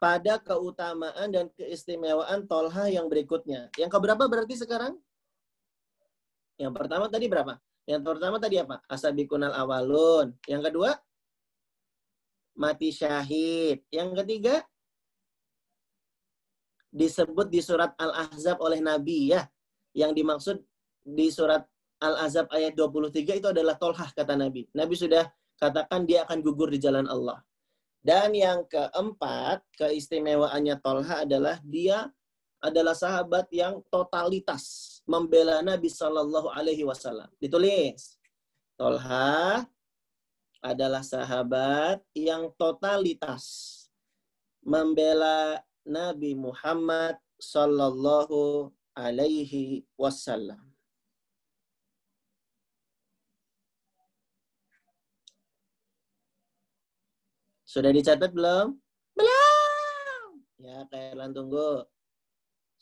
pada 0.00 0.40
keutamaan 0.40 1.28
dan 1.28 1.52
keistimewaan 1.52 2.48
Tolha 2.48 2.88
yang 2.88 3.06
berikutnya. 3.12 3.68
Yang 3.76 3.90
keberapa 3.92 4.24
berarti 4.24 4.56
sekarang? 4.56 4.96
Yang 6.56 6.72
pertama 6.72 7.06
tadi 7.12 7.28
berapa? 7.28 7.60
Yang 7.84 8.02
pertama 8.08 8.36
tadi 8.40 8.56
apa? 8.56 8.80
Asabikunal 8.88 9.52
awalun. 9.52 10.32
Yang 10.48 10.72
kedua? 10.72 10.90
Mati 12.56 12.88
syahid. 12.96 13.84
Yang 13.92 14.24
ketiga? 14.24 14.64
Disebut 16.90 17.52
di 17.52 17.60
surat 17.60 17.92
Al-Ahzab 18.00 18.56
oleh 18.64 18.80
Nabi 18.80 19.36
ya. 19.36 19.44
Yang 19.92 20.12
dimaksud 20.16 20.56
di 21.04 21.28
surat 21.28 21.68
Al-Ahzab 22.00 22.48
ayat 22.56 22.72
23 22.72 23.36
itu 23.36 23.48
adalah 23.52 23.76
tolhah 23.76 24.08
kata 24.16 24.32
Nabi. 24.32 24.64
Nabi 24.72 24.96
sudah 24.96 25.28
katakan 25.60 26.08
dia 26.08 26.24
akan 26.24 26.40
gugur 26.40 26.72
di 26.72 26.80
jalan 26.80 27.04
Allah. 27.04 27.44
Dan 28.00 28.32
yang 28.32 28.64
keempat, 28.64 29.60
keistimewaannya 29.76 30.80
Tolha 30.80 31.28
adalah 31.28 31.60
dia 31.60 32.08
adalah 32.60 32.92
sahabat 32.92 33.48
yang 33.52 33.80
totalitas 33.88 35.00
membela 35.08 35.64
Nabi 35.64 35.88
Shallallahu 35.88 36.52
Alaihi 36.52 36.84
Wasallam. 36.84 37.28
Ditulis, 37.40 38.20
Tolha 38.76 39.64
adalah 40.60 41.00
sahabat 41.00 42.04
yang 42.12 42.52
totalitas 42.56 43.76
membela 44.60 45.60
Nabi 45.88 46.36
Muhammad 46.36 47.16
Shallallahu 47.40 48.68
Alaihi 48.92 49.88
Wasallam. 49.96 50.69
Sudah 57.70 57.94
dicatat 57.94 58.34
belum? 58.34 58.74
Belum. 59.14 60.42
Ya, 60.58 60.82
Kailan 60.90 61.30
tunggu. 61.30 61.86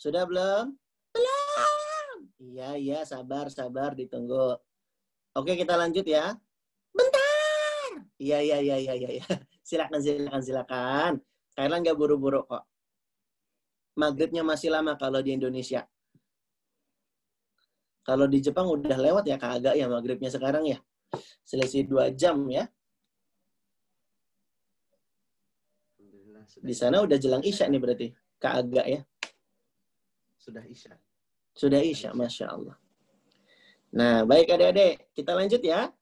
Sudah 0.00 0.24
belum? 0.24 0.72
Belum. 1.12 2.16
Iya, 2.40 2.80
iya, 2.80 2.98
sabar, 3.04 3.52
sabar, 3.52 3.92
ditunggu. 3.92 4.56
Oke, 5.36 5.60
kita 5.60 5.76
lanjut 5.76 6.08
ya. 6.08 6.32
Bentar. 6.96 8.00
Iya, 8.16 8.40
iya, 8.40 8.58
iya, 8.64 8.76
iya, 8.80 9.08
iya. 9.20 9.24
Silakan, 9.68 10.00
silakan, 10.00 10.40
silakan. 10.40 11.12
Kailan 11.52 11.84
nggak 11.84 11.98
buru-buru 12.00 12.48
kok. 12.48 12.64
Maghribnya 13.92 14.40
masih 14.40 14.72
lama 14.72 14.96
kalau 14.96 15.20
di 15.20 15.36
Indonesia. 15.36 15.84
Kalau 18.08 18.24
di 18.24 18.40
Jepang 18.40 18.72
udah 18.72 18.96
lewat 18.96 19.28
ya 19.28 19.36
kagak 19.36 19.76
ya 19.76 19.84
maghribnya 19.84 20.32
sekarang 20.32 20.64
ya. 20.64 20.80
Selisih 21.44 21.84
dua 21.84 22.08
jam 22.08 22.40
ya. 22.48 22.72
Di 26.56 26.72
sana 26.72 27.04
udah 27.04 27.20
jelang 27.20 27.44
Isya 27.44 27.68
nih 27.68 27.80
berarti. 27.80 28.06
Kagak 28.40 28.86
ya. 28.88 29.00
Sudah 30.40 30.64
Isya. 30.64 30.96
Sudah 31.52 31.80
Isya, 31.84 32.16
Masya 32.16 32.46
Allah. 32.48 32.76
Nah, 33.92 34.24
baik 34.24 34.48
adik-adik. 34.48 35.12
Kita 35.12 35.36
lanjut 35.36 35.60
ya. 35.60 35.92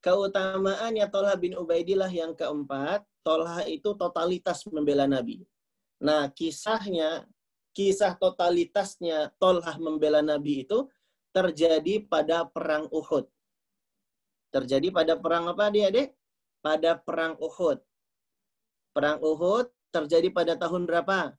Keutamaannya 0.00 1.06
Tolha 1.10 1.34
bin 1.34 1.58
Ubaidillah 1.58 2.10
yang 2.10 2.36
keempat. 2.38 3.02
Tolha 3.20 3.66
itu 3.66 3.92
totalitas 3.98 4.64
membela 4.70 5.04
Nabi. 5.04 5.44
Nah, 6.00 6.30
kisahnya, 6.32 7.28
kisah 7.76 8.16
totalitasnya 8.16 9.34
Tolha 9.36 9.76
membela 9.76 10.24
Nabi 10.24 10.64
itu 10.64 10.88
terjadi 11.34 12.06
pada 12.06 12.46
perang 12.48 12.86
Uhud. 12.90 13.28
Terjadi 14.50 14.90
pada 14.90 15.14
perang 15.14 15.46
apa 15.50 15.70
adik-adik? 15.70 16.16
Pada 16.60 16.98
perang 16.98 17.38
Uhud. 17.38 17.78
Perang 18.90 19.22
Uhud 19.22 19.70
terjadi 19.90 20.30
pada 20.30 20.54
tahun 20.56 20.86
berapa? 20.86 21.34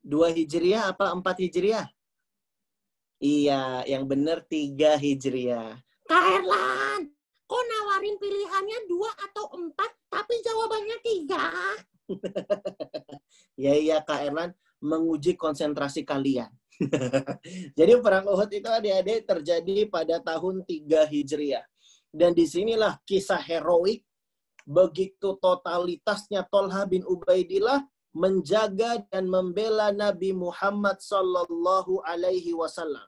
Dua 0.00 0.32
Hijriah 0.32 0.90
apa 0.90 1.12
empat 1.12 1.40
Hijriah? 1.44 1.86
Iya, 3.20 3.84
yang 3.88 4.04
benar 4.04 4.44
tiga 4.44 4.96
Hijriah. 5.00 5.80
Kak 6.06 6.44
kok 7.46 7.62
nawarin 7.62 8.18
pilihannya 8.18 8.90
dua 8.90 9.10
atau 9.22 9.46
empat, 9.54 9.90
tapi 10.10 10.34
jawabannya 10.42 10.98
tiga? 11.00 11.46
ya 13.62 13.72
iya 13.78 14.02
Kak 14.02 14.20
Erlan, 14.26 14.50
menguji 14.82 15.38
konsentrasi 15.38 16.02
kalian. 16.02 16.50
Jadi 17.78 17.92
perang 18.04 18.28
Uhud 18.28 18.50
itu 18.52 18.68
adik-adik 18.68 19.24
terjadi 19.24 19.88
pada 19.88 20.20
tahun 20.20 20.60
3 20.66 21.08
Hijriah. 21.08 21.64
Dan 22.12 22.36
di 22.36 22.44
sinilah 22.44 23.00
kisah 23.04 23.40
heroik 23.40 24.04
begitu 24.66 25.38
totalitasnya 25.38 26.42
Tolha 26.50 26.82
bin 26.90 27.06
Ubaidillah 27.06 27.86
menjaga 28.10 29.06
dan 29.08 29.30
membela 29.30 29.94
Nabi 29.94 30.34
Muhammad 30.34 30.98
Sallallahu 30.98 32.02
Alaihi 32.02 32.50
Wasallam. 32.50 33.06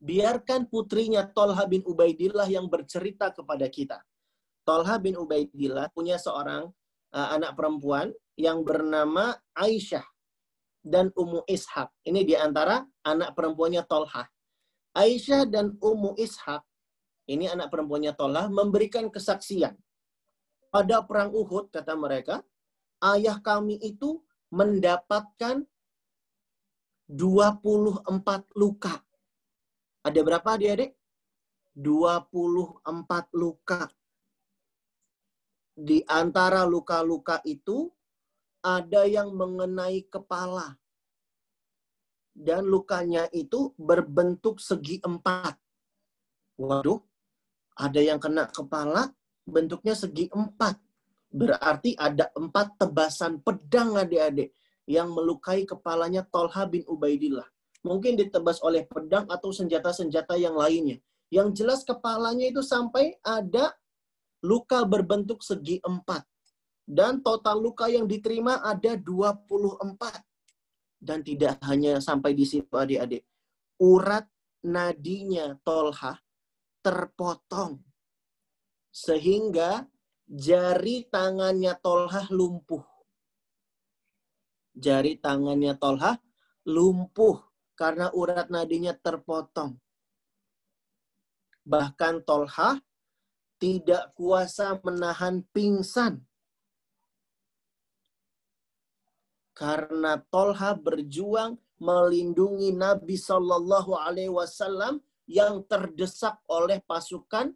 Biarkan 0.00 0.70
putrinya 0.70 1.26
Tolha 1.28 1.66
bin 1.66 1.82
Ubaidillah 1.84 2.46
yang 2.48 2.70
bercerita 2.70 3.34
kepada 3.34 3.66
kita. 3.68 3.98
Tolha 4.64 4.96
bin 5.02 5.18
Ubaidillah 5.18 5.90
punya 5.92 6.16
seorang 6.16 6.70
uh, 7.12 7.28
anak 7.36 7.58
perempuan 7.58 8.14
yang 8.38 8.62
bernama 8.64 9.36
Aisyah 9.52 10.06
dan 10.80 11.12
Ummu 11.12 11.44
Ishaq. 11.44 11.90
Ini 12.06 12.24
di 12.24 12.32
antara 12.38 12.80
anak 13.04 13.36
perempuannya 13.36 13.84
Tolha. 13.84 14.24
Aisyah 14.96 15.44
dan 15.48 15.76
Ummu 15.76 16.16
Ishaq, 16.16 16.64
ini 17.28 17.48
anak 17.48 17.68
perempuannya 17.68 18.16
Tolha, 18.16 18.48
memberikan 18.48 19.12
kesaksian 19.12 19.76
pada 20.70 21.02
perang 21.02 21.34
Uhud, 21.34 21.68
kata 21.74 21.98
mereka, 21.98 22.46
ayah 23.02 23.42
kami 23.42 23.76
itu 23.82 24.22
mendapatkan 24.54 25.66
24 27.10 28.06
luka. 28.54 29.02
Ada 30.06 30.20
berapa 30.22 30.48
adik-adik? 30.54 30.94
24 31.74 32.86
luka. 33.34 33.90
Di 35.74 36.06
antara 36.06 36.62
luka-luka 36.66 37.42
itu, 37.42 37.90
ada 38.62 39.08
yang 39.10 39.34
mengenai 39.34 40.06
kepala. 40.06 40.78
Dan 42.30 42.70
lukanya 42.70 43.26
itu 43.34 43.74
berbentuk 43.74 44.62
segi 44.62 45.02
empat. 45.02 45.58
Waduh, 46.62 47.00
ada 47.74 48.00
yang 48.00 48.20
kena 48.22 48.46
kepala, 48.52 49.10
bentuknya 49.50 49.98
segi 49.98 50.30
empat. 50.30 50.78
Berarti 51.30 51.94
ada 51.94 52.30
empat 52.34 52.78
tebasan 52.78 53.42
pedang 53.42 53.94
adik-adik 53.94 54.50
yang 54.90 55.14
melukai 55.14 55.62
kepalanya 55.62 56.26
Tolha 56.26 56.66
bin 56.66 56.82
Ubaidillah. 56.86 57.46
Mungkin 57.86 58.18
ditebas 58.18 58.58
oleh 58.66 58.84
pedang 58.84 59.30
atau 59.30 59.54
senjata-senjata 59.54 60.34
yang 60.34 60.58
lainnya. 60.58 60.98
Yang 61.30 61.62
jelas 61.62 61.80
kepalanya 61.86 62.50
itu 62.50 62.60
sampai 62.60 63.14
ada 63.22 63.70
luka 64.42 64.82
berbentuk 64.82 65.46
segi 65.46 65.78
empat. 65.78 66.26
Dan 66.82 67.22
total 67.22 67.62
luka 67.62 67.86
yang 67.86 68.10
diterima 68.10 68.66
ada 68.66 68.98
24. 68.98 70.98
Dan 70.98 71.22
tidak 71.22 71.62
hanya 71.70 72.02
sampai 72.02 72.34
di 72.34 72.42
situ 72.42 72.74
adik-adik. 72.74 73.22
Urat 73.80 74.26
nadinya 74.66 75.54
Tolha 75.62 76.18
terpotong 76.84 77.89
sehingga 78.90 79.86
jari 80.26 81.06
tangannya 81.06 81.74
Tolhah 81.78 82.26
lumpuh. 82.30 82.82
Jari 84.74 85.18
tangannya 85.18 85.74
Tolhah 85.78 86.18
lumpuh 86.66 87.42
karena 87.74 88.10
urat 88.14 88.50
nadinya 88.50 88.94
terpotong. 88.94 89.78
Bahkan 91.66 92.26
Tolhah 92.26 92.78
tidak 93.60 94.16
kuasa 94.16 94.78
menahan 94.80 95.44
pingsan. 95.52 96.24
Karena 99.52 100.16
Tolha 100.32 100.72
berjuang 100.72 101.60
melindungi 101.76 102.72
Nabi 102.72 103.20
Shallallahu 103.20 103.92
Alaihi 103.92 104.32
Wasallam 104.32 105.04
yang 105.28 105.60
terdesak 105.68 106.40
oleh 106.48 106.80
pasukan 106.80 107.52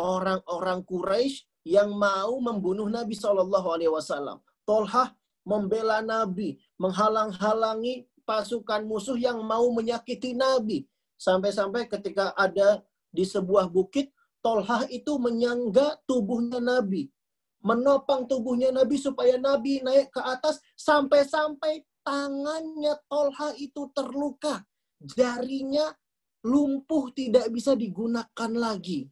orang-orang 0.00 0.80
Quraisy 0.88 1.44
yang 1.68 1.92
mau 1.92 2.40
membunuh 2.40 2.88
Nabi 2.88 3.12
Shallallahu 3.12 3.68
Alaihi 3.68 3.92
Wasallam. 3.92 4.40
Tolha 4.64 5.12
membela 5.44 6.00
Nabi, 6.00 6.56
menghalang-halangi 6.80 8.08
pasukan 8.24 8.88
musuh 8.88 9.20
yang 9.20 9.44
mau 9.44 9.68
menyakiti 9.76 10.32
Nabi. 10.32 10.88
Sampai-sampai 11.20 11.84
ketika 11.84 12.32
ada 12.32 12.80
di 13.12 13.28
sebuah 13.28 13.68
bukit, 13.68 14.08
Tolhah 14.40 14.88
itu 14.88 15.20
menyangga 15.20 16.00
tubuhnya 16.08 16.64
Nabi. 16.64 17.12
Menopang 17.60 18.24
tubuhnya 18.24 18.72
Nabi 18.72 18.96
supaya 18.96 19.36
Nabi 19.36 19.84
naik 19.84 20.16
ke 20.16 20.20
atas 20.24 20.64
sampai-sampai 20.80 21.84
tangannya 22.00 22.96
Tolha 23.04 23.52
itu 23.60 23.92
terluka. 23.92 24.64
Jarinya 24.96 25.92
lumpuh 26.40 27.12
tidak 27.12 27.52
bisa 27.52 27.76
digunakan 27.76 28.50
lagi. 28.56 29.04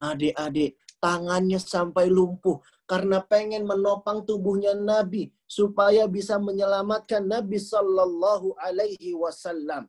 Adik-adik, 0.00 0.80
tangannya 1.02 1.60
sampai 1.60 2.08
lumpuh 2.08 2.62
karena 2.88 3.20
pengen 3.24 3.68
menopang 3.68 4.24
tubuhnya 4.24 4.72
Nabi 4.72 5.28
supaya 5.44 6.08
bisa 6.08 6.40
menyelamatkan 6.40 7.24
Nabi 7.24 7.60
Sallallahu 7.60 8.56
Alaihi 8.56 9.12
Wasallam. 9.12 9.84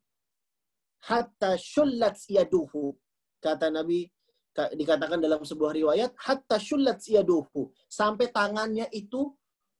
Hatta 1.04 1.56
syullat 1.56 2.20
yaduhu. 2.28 2.95
Kata 3.43 3.68
Nabi, 3.68 4.08
dikatakan 4.54 5.18
dalam 5.18 5.41
sebuah 5.41 5.74
riwayat 5.74 6.14
hatta 6.14 6.62
syullat 6.62 7.01
yaduhu 7.10 7.74
sampai 7.89 8.30
tangannya 8.30 8.86
itu 8.93 9.34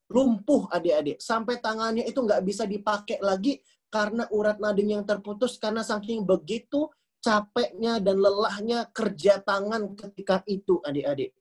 lumpuh 0.10 0.66
adik-adik 0.74 1.22
sampai 1.22 1.62
tangannya 1.62 2.04
itu 2.10 2.18
nggak 2.18 2.42
bisa 2.42 2.66
dipakai 2.66 3.22
lagi 3.22 3.62
karena 3.94 4.26
urat 4.34 4.58
nading 4.58 4.98
yang 4.98 5.06
terputus 5.06 5.62
karena 5.62 5.86
saking 5.86 6.26
begitu 6.26 6.90
capeknya 7.24 8.04
dan 8.04 8.20
lelahnya 8.20 8.92
kerja 8.92 9.40
tangan 9.40 9.96
ketika 9.96 10.44
itu 10.44 10.84
adik-adik. 10.84 11.32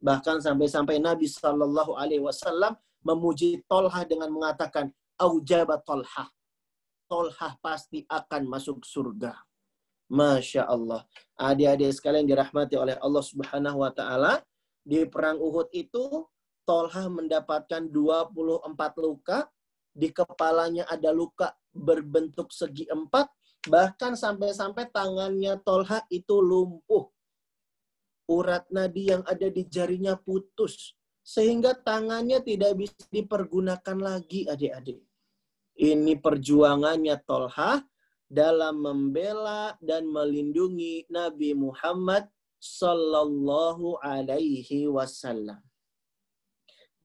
Bahkan 0.00 0.40
sampai-sampai 0.40 0.96
Nabi 0.96 1.28
Shallallahu 1.28 1.92
Alaihi 1.92 2.24
Wasallam 2.24 2.72
memuji 3.04 3.60
Tolha 3.68 4.00
dengan 4.08 4.32
mengatakan 4.32 4.88
aujaba 5.20 5.76
Tolha 5.84 6.32
Tolha 7.10 7.58
pasti 7.58 8.06
akan 8.06 8.46
masuk 8.46 8.86
surga. 8.86 9.34
Masya 10.06 10.70
Allah. 10.70 11.02
Adik-adik 11.34 11.90
sekalian 11.90 12.22
dirahmati 12.22 12.78
oleh 12.78 12.94
Allah 13.02 13.24
Subhanahu 13.26 13.82
wa 13.82 13.90
taala, 13.90 14.38
di 14.86 15.02
perang 15.10 15.42
Uhud 15.42 15.74
itu 15.74 16.30
Tolha 16.62 17.10
mendapatkan 17.10 17.90
24 17.90 19.02
luka, 19.02 19.50
di 19.90 20.14
kepalanya 20.14 20.86
ada 20.86 21.10
luka 21.10 21.50
berbentuk 21.74 22.54
segi 22.54 22.86
empat, 22.86 23.26
bahkan 23.68 24.16
sampai-sampai 24.16 24.88
tangannya 24.88 25.60
Tolha 25.60 26.06
itu 26.08 26.40
lumpuh. 26.40 27.10
Urat 28.30 28.70
nadi 28.70 29.10
yang 29.10 29.26
ada 29.26 29.50
di 29.50 29.66
jarinya 29.66 30.14
putus, 30.14 30.94
sehingga 31.26 31.74
tangannya 31.74 32.38
tidak 32.40 32.78
bisa 32.78 33.02
dipergunakan 33.10 33.98
lagi 33.98 34.46
adik-adik. 34.46 35.02
Ini 35.74 36.14
perjuangannya 36.22 37.18
Tolha 37.26 37.82
dalam 38.30 38.78
membela 38.78 39.74
dan 39.82 40.06
melindungi 40.06 41.10
Nabi 41.10 41.58
Muhammad 41.58 42.30
sallallahu 42.62 43.98
alaihi 43.98 44.86
wasallam. 44.86 45.58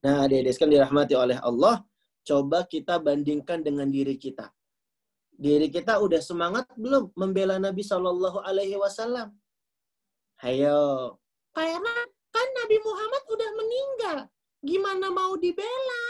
Nah, 0.06 0.22
adik-adik 0.22 0.54
sekalian 0.54 0.86
dirahmati 0.86 1.18
oleh 1.18 1.38
Allah, 1.42 1.82
coba 2.22 2.62
kita 2.70 3.02
bandingkan 3.02 3.66
dengan 3.66 3.90
diri 3.90 4.14
kita. 4.14 4.54
Diri 5.36 5.68
kita 5.68 6.00
udah 6.00 6.20
semangat 6.24 6.64
belum 6.80 7.12
membela 7.12 7.60
Nabi 7.60 7.84
sallallahu 7.84 8.40
alaihi 8.40 8.80
wasallam? 8.80 9.36
Hayo. 10.40 11.16
Karena 11.52 11.94
kan 12.32 12.48
Nabi 12.64 12.76
Muhammad 12.80 13.22
udah 13.28 13.50
meninggal. 13.60 14.18
Gimana 14.64 15.12
mau 15.12 15.36
dibela? 15.36 16.02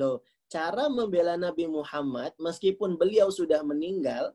Loh, 0.00 0.24
cara 0.48 0.88
membela 0.88 1.36
Nabi 1.36 1.68
Muhammad 1.68 2.32
meskipun 2.40 2.96
beliau 2.96 3.28
sudah 3.28 3.60
meninggal, 3.60 4.32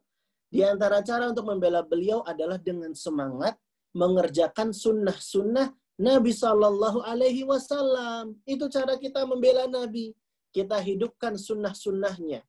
di 0.54 0.62
antara 0.62 1.02
cara 1.02 1.28
untuk 1.34 1.50
membela 1.50 1.82
beliau 1.82 2.22
adalah 2.24 2.62
dengan 2.62 2.94
semangat 2.94 3.58
mengerjakan 3.92 4.72
sunnah-sunnah 4.72 5.74
Nabi 6.00 6.32
Shallallahu 6.36 7.04
Alaihi 7.04 7.48
Wasallam. 7.48 8.40
Itu 8.44 8.68
cara 8.68 9.00
kita 9.00 9.24
membela 9.28 9.68
Nabi. 9.68 10.12
Kita 10.52 10.80
hidupkan 10.80 11.36
sunnah-sunnahnya. 11.36 12.44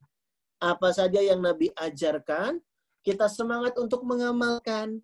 Apa 0.57 0.89
saja 0.89 1.21
yang 1.21 1.41
Nabi 1.45 1.69
ajarkan, 1.77 2.57
kita 3.05 3.29
semangat 3.29 3.77
untuk 3.77 4.01
mengamalkan. 4.03 4.99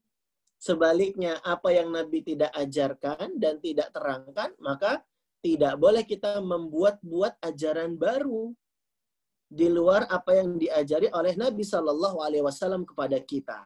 Sebaliknya, 0.57 1.37
apa 1.43 1.75
yang 1.75 1.91
Nabi 1.91 2.23
tidak 2.23 2.49
ajarkan 2.55 3.37
dan 3.37 3.59
tidak 3.59 3.91
terangkan, 3.91 4.55
maka 4.63 5.03
tidak 5.43 5.75
boleh 5.75 6.07
kita 6.07 6.39
membuat-buat 6.39 7.35
ajaran 7.43 7.99
baru 7.99 8.55
di 9.53 9.67
luar 9.69 10.09
apa 10.09 10.39
yang 10.39 10.57
diajari 10.57 11.11
oleh 11.13 11.37
Nabi 11.37 11.61
Shallallahu 11.61 12.23
Alaihi 12.23 12.41
Wasallam 12.41 12.87
kepada 12.87 13.21
kita. 13.21 13.61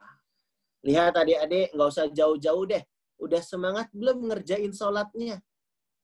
Lihat 0.83 1.15
adik-adik, 1.15 1.71
nggak 1.71 1.89
usah 1.89 2.09
jauh-jauh 2.11 2.65
deh. 2.67 2.83
Udah 3.21 3.41
semangat 3.41 3.87
belum 3.95 4.27
ngerjain 4.27 4.73
sholatnya? 4.75 5.39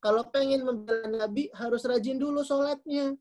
Kalau 0.00 0.24
pengen 0.32 0.64
membela 0.64 1.28
Nabi, 1.28 1.52
harus 1.52 1.84
rajin 1.84 2.16
dulu 2.16 2.40
sholatnya. 2.40 3.18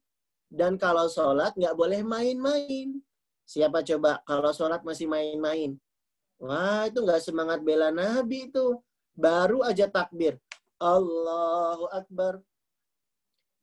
Dan 0.53 0.77
kalau 0.77 1.09
sholat, 1.09 1.57
nggak 1.57 1.73
boleh 1.73 2.05
main-main. 2.05 3.01
Siapa 3.41 3.81
coba 3.81 4.21
kalau 4.21 4.53
sholat 4.53 4.85
masih 4.85 5.09
main-main? 5.09 5.73
Wah, 6.37 6.85
itu 6.85 7.01
nggak 7.01 7.25
semangat 7.25 7.65
bela 7.65 7.89
Nabi 7.89 8.53
itu. 8.53 8.77
Baru 9.17 9.65
aja 9.65 9.89
takbir. 9.89 10.37
Allahu 10.77 11.89
Akbar. 11.89 12.45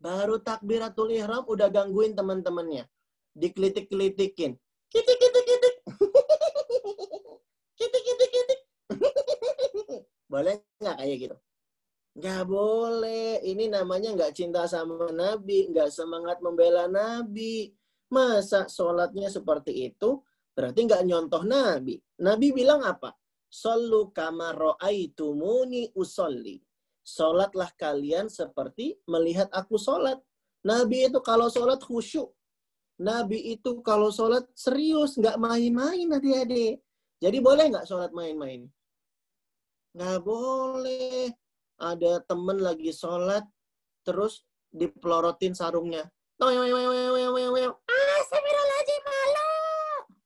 Baru 0.03 0.43
takbiratul 0.43 1.15
ihram 1.15 1.47
udah 1.47 1.71
gangguin 1.71 2.19
teman-temannya. 2.19 2.91
Dikelitik-kelitikin. 3.39 4.59
Kitik, 4.91 5.17
kitik, 5.23 5.45
kitik. 5.47 5.75
kitik, 7.79 8.03
kitik, 8.07 8.31
kitik. 8.35 8.61
boleh 10.27 10.59
nggak 10.83 10.97
kayak 10.99 11.17
gitu? 11.23 11.37
Nggak 12.19 12.43
boleh. 12.47 13.43
Ini 13.47 13.71
namanya 13.71 14.15
nggak 14.17 14.35
cinta 14.35 14.67
sama 14.67 15.11
Nabi. 15.15 15.71
Nggak 15.71 15.91
semangat 15.95 16.39
membela 16.43 16.91
Nabi. 16.91 17.71
Masa 18.11 18.67
sholatnya 18.67 19.31
seperti 19.31 19.91
itu? 19.91 20.19
Berarti 20.51 20.81
nggak 20.87 21.07
nyontoh 21.07 21.47
Nabi. 21.47 21.95
Nabi 22.19 22.51
bilang 22.51 22.83
apa? 22.83 23.15
Sallu 23.51 24.15
kama 24.15 24.55
ro'aitumuni 24.55 25.91
usolli 25.99 26.63
Sholatlah 27.03 27.75
kalian 27.75 28.31
seperti 28.31 28.95
melihat 29.11 29.51
aku 29.51 29.75
sholat. 29.75 30.23
Nabi 30.63 31.11
itu 31.11 31.19
kalau 31.25 31.51
sholat 31.51 31.83
khusyuk. 31.83 32.31
Nabi 33.01 33.57
itu 33.57 33.81
kalau 33.81 34.13
sholat 34.13 34.45
serius, 34.53 35.17
nggak 35.17 35.41
main-main 35.41 36.07
adik-adik. 36.13 36.85
Jadi 37.19 37.39
boleh 37.41 37.73
nggak 37.73 37.89
sholat 37.89 38.13
main-main? 38.13 38.69
Nggak 39.97 40.19
boleh. 40.21 41.40
Ada 41.81 42.21
temen 42.29 42.61
lagi 42.61 42.93
sholat, 42.93 43.49
terus 44.05 44.45
dipelorotin 44.69 45.57
sarungnya. 45.57 46.05
Astagfirullahaladzim, 47.89 49.03
malu. 49.09 49.49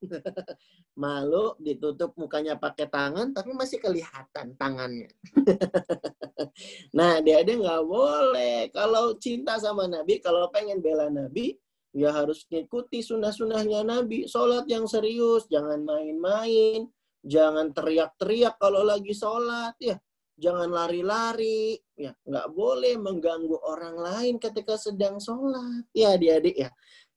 malu, 1.02 1.44
ditutup 1.62 2.14
mukanya 2.18 2.58
pakai 2.58 2.90
tangan, 2.90 3.30
tapi 3.30 3.54
masih 3.54 3.78
kelihatan 3.78 4.58
tangannya. 4.58 5.10
nah, 6.98 7.22
dia 7.22 7.46
dia 7.46 7.54
nggak 7.54 7.84
boleh. 7.86 8.70
Kalau 8.74 9.14
cinta 9.18 9.54
sama 9.62 9.86
Nabi, 9.86 10.18
kalau 10.18 10.50
pengen 10.50 10.82
bela 10.82 11.06
Nabi, 11.06 11.54
ya 11.94 12.10
harus 12.10 12.46
ngikuti 12.50 12.98
sunnah-sunnahnya 12.98 13.86
Nabi. 13.86 14.26
Sholat 14.26 14.66
yang 14.66 14.90
serius, 14.90 15.46
jangan 15.46 15.86
main-main. 15.86 16.90
Jangan 17.24 17.72
teriak-teriak 17.72 18.58
kalau 18.58 18.84
lagi 18.84 19.14
sholat. 19.14 19.74
ya 19.78 19.96
Jangan 20.34 20.70
lari-lari. 20.70 21.78
ya 21.94 22.10
Nggak 22.26 22.48
boleh 22.50 22.94
mengganggu 22.98 23.56
orang 23.62 23.96
lain 23.98 24.34
ketika 24.42 24.74
sedang 24.74 25.22
sholat. 25.22 25.86
Ya 25.94 26.18
adik-adik 26.18 26.56
ya. 26.58 26.70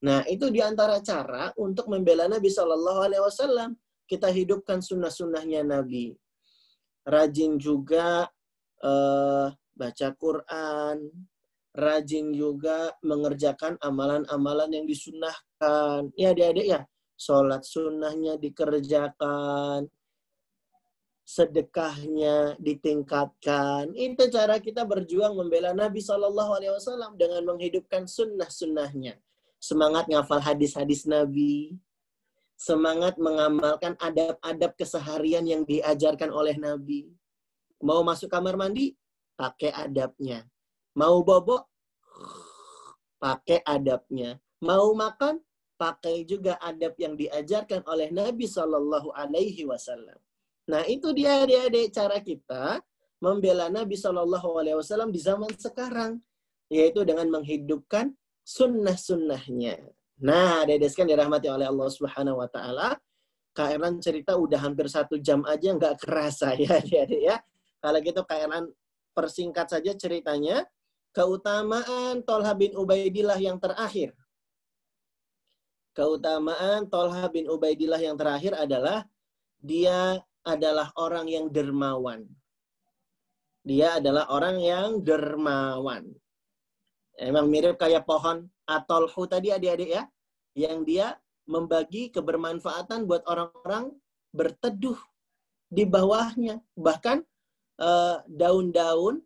Nah, 0.05 0.22
itu 0.30 0.53
di 0.53 0.61
antara 0.61 1.01
cara 1.01 1.49
untuk 1.57 1.89
membela 1.89 2.30
Nabi 2.30 2.53
Shallallahu 2.53 2.99
Alaihi 3.01 3.24
Wasallam. 3.26 3.74
Kita 4.07 4.30
hidupkan 4.32 4.80
sunnah-sunnahnya 4.80 5.65
Nabi. 5.68 6.15
Rajin 7.03 7.59
juga 7.59 8.30
uh, 8.84 9.47
baca 9.76 10.07
Quran, 10.15 10.97
rajin 11.76 12.32
juga 12.32 12.95
mengerjakan 13.03 13.76
amalan-amalan 13.84 14.70
yang 14.80 14.86
disunahkan. 14.88 16.13
Ya 16.15 16.32
adik-adik 16.32 16.68
ya, 16.72 16.82
sholat 17.20 17.68
sunnahnya 17.68 18.39
dikerjakan. 18.39 19.91
Sedekahnya 21.28 22.55
ditingkatkan. 22.55 23.91
Itu 23.99 24.32
cara 24.32 24.63
kita 24.63 24.88
berjuang 24.88 25.36
membela 25.36 25.75
Nabi 25.75 25.99
Shallallahu 25.99 26.55
Alaihi 26.55 26.71
Wasallam 26.71 27.19
dengan 27.19 27.43
menghidupkan 27.43 28.07
sunnah-sunnahnya. 28.07 29.19
Semangat 29.59 30.07
ngafal 30.07 30.39
hadis-hadis 30.39 31.03
Nabi, 31.03 31.75
semangat 32.55 33.19
mengamalkan 33.19 33.99
adab-adab 33.99 34.71
keseharian 34.80 35.43
yang 35.43 35.67
diajarkan 35.67 36.32
oleh 36.32 36.55
Nabi. 36.55 37.11
Mau 37.84 38.07
masuk 38.07 38.32
kamar 38.32 38.55
mandi, 38.55 38.95
pakai 39.36 39.75
adabnya. 39.75 40.47
Mau 40.95 41.28
bobo, 41.28 41.67
pakai 43.19 43.59
adabnya. 43.67 44.39
Mau 44.63 44.95
makan, 44.95 45.43
pakai 45.75 46.23
juga 46.23 46.55
adab 46.63 46.95
yang 46.95 47.19
diajarkan 47.19 47.84
oleh 47.84 48.15
Nabi 48.15 48.47
Shallallahu 48.47 49.11
Alaihi 49.11 49.67
Wasallam. 49.67 50.17
Nah, 50.68 50.84
itu 50.84 51.15
dia 51.15 51.47
adik-adik 51.47 51.95
cara 51.95 52.20
kita 52.20 52.84
membela 53.24 53.72
Nabi 53.72 53.95
Shallallahu 53.95 54.59
Alaihi 54.59 54.78
Wasallam 54.78 55.15
di 55.15 55.20
zaman 55.24 55.49
sekarang, 55.55 56.20
yaitu 56.68 57.07
dengan 57.07 57.32
menghidupkan 57.32 58.11
sunnah-sunnahnya. 58.43 59.80
Nah, 60.20 60.68
adik-adik 60.68 61.07
dirahmati 61.07 61.47
oleh 61.47 61.72
Allah 61.72 61.88
Subhanahu 61.88 62.43
Wa 62.43 62.49
Taala. 62.51 62.89
KRN 63.55 63.97
cerita 64.03 64.38
udah 64.38 64.61
hampir 64.61 64.86
satu 64.86 65.18
jam 65.18 65.41
aja 65.47 65.74
nggak 65.74 65.97
kerasa 66.03 66.53
ya 66.53 66.78
adik-adik 66.78 67.22
ya. 67.26 67.41
Kalau 67.82 67.99
gitu 68.03 68.22
KRN 68.28 68.65
persingkat 69.18 69.68
saja 69.72 69.91
ceritanya. 69.97 70.68
Keutamaan 71.15 72.22
Tolha 72.22 72.53
bin 72.53 72.78
Ubaidillah 72.78 73.41
yang 73.41 73.57
terakhir. 73.57 74.13
Keutamaan 75.97 76.86
Tolha 76.93 77.26
bin 77.34 77.49
Ubaidillah 77.49 77.97
yang 77.97 78.13
terakhir 78.13 78.53
adalah 78.53 79.01
dia 79.57 80.22
adalah 80.47 80.95
orang 80.95 81.27
yang 81.27 81.51
dermawan. 81.51 82.23
Dia 83.67 83.99
adalah 83.99 84.31
orang 84.31 84.63
yang 84.63 85.03
dermawan. 85.03 86.07
Emang 87.19 87.51
mirip 87.51 87.75
kayak 87.75 88.07
pohon 88.07 88.47
atolhu 88.63 89.27
tadi 89.27 89.51
adik-adik 89.51 89.91
ya. 89.91 90.03
Yang 90.55 90.77
dia 90.87 91.07
membagi 91.51 92.09
kebermanfaatan 92.15 93.03
buat 93.03 93.27
orang-orang 93.27 93.91
berteduh 94.31 94.95
di 95.67 95.83
bawahnya. 95.83 96.63
Bahkan 96.79 97.17
eh, 97.83 98.17
daun-daun, 98.31 99.19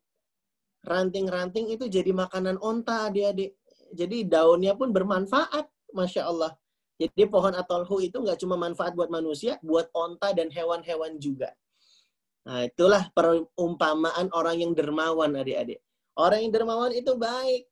ranting-ranting 0.81 1.69
itu 1.77 1.85
jadi 1.85 2.09
makanan 2.09 2.57
onta 2.57 3.13
adik-adik. 3.13 3.53
Jadi 3.91 4.25
daunnya 4.25 4.73
pun 4.73 4.89
bermanfaat, 4.89 5.67
Masya 5.93 6.23
Allah. 6.25 6.55
Jadi 7.01 7.25
pohon 7.25 7.57
atolhu 7.57 7.97
itu 7.97 8.21
nggak 8.21 8.37
cuma 8.37 8.61
manfaat 8.61 8.93
buat 8.93 9.09
manusia, 9.09 9.57
buat 9.65 9.89
onta 9.89 10.37
dan 10.37 10.53
hewan-hewan 10.53 11.17
juga. 11.17 11.49
Nah, 12.45 12.69
itulah 12.69 13.09
perumpamaan 13.17 14.29
orang 14.37 14.61
yang 14.61 14.77
dermawan, 14.77 15.33
adik-adik. 15.33 15.81
Orang 16.13 16.45
yang 16.45 16.53
dermawan 16.53 16.93
itu 16.93 17.17
baik. 17.17 17.65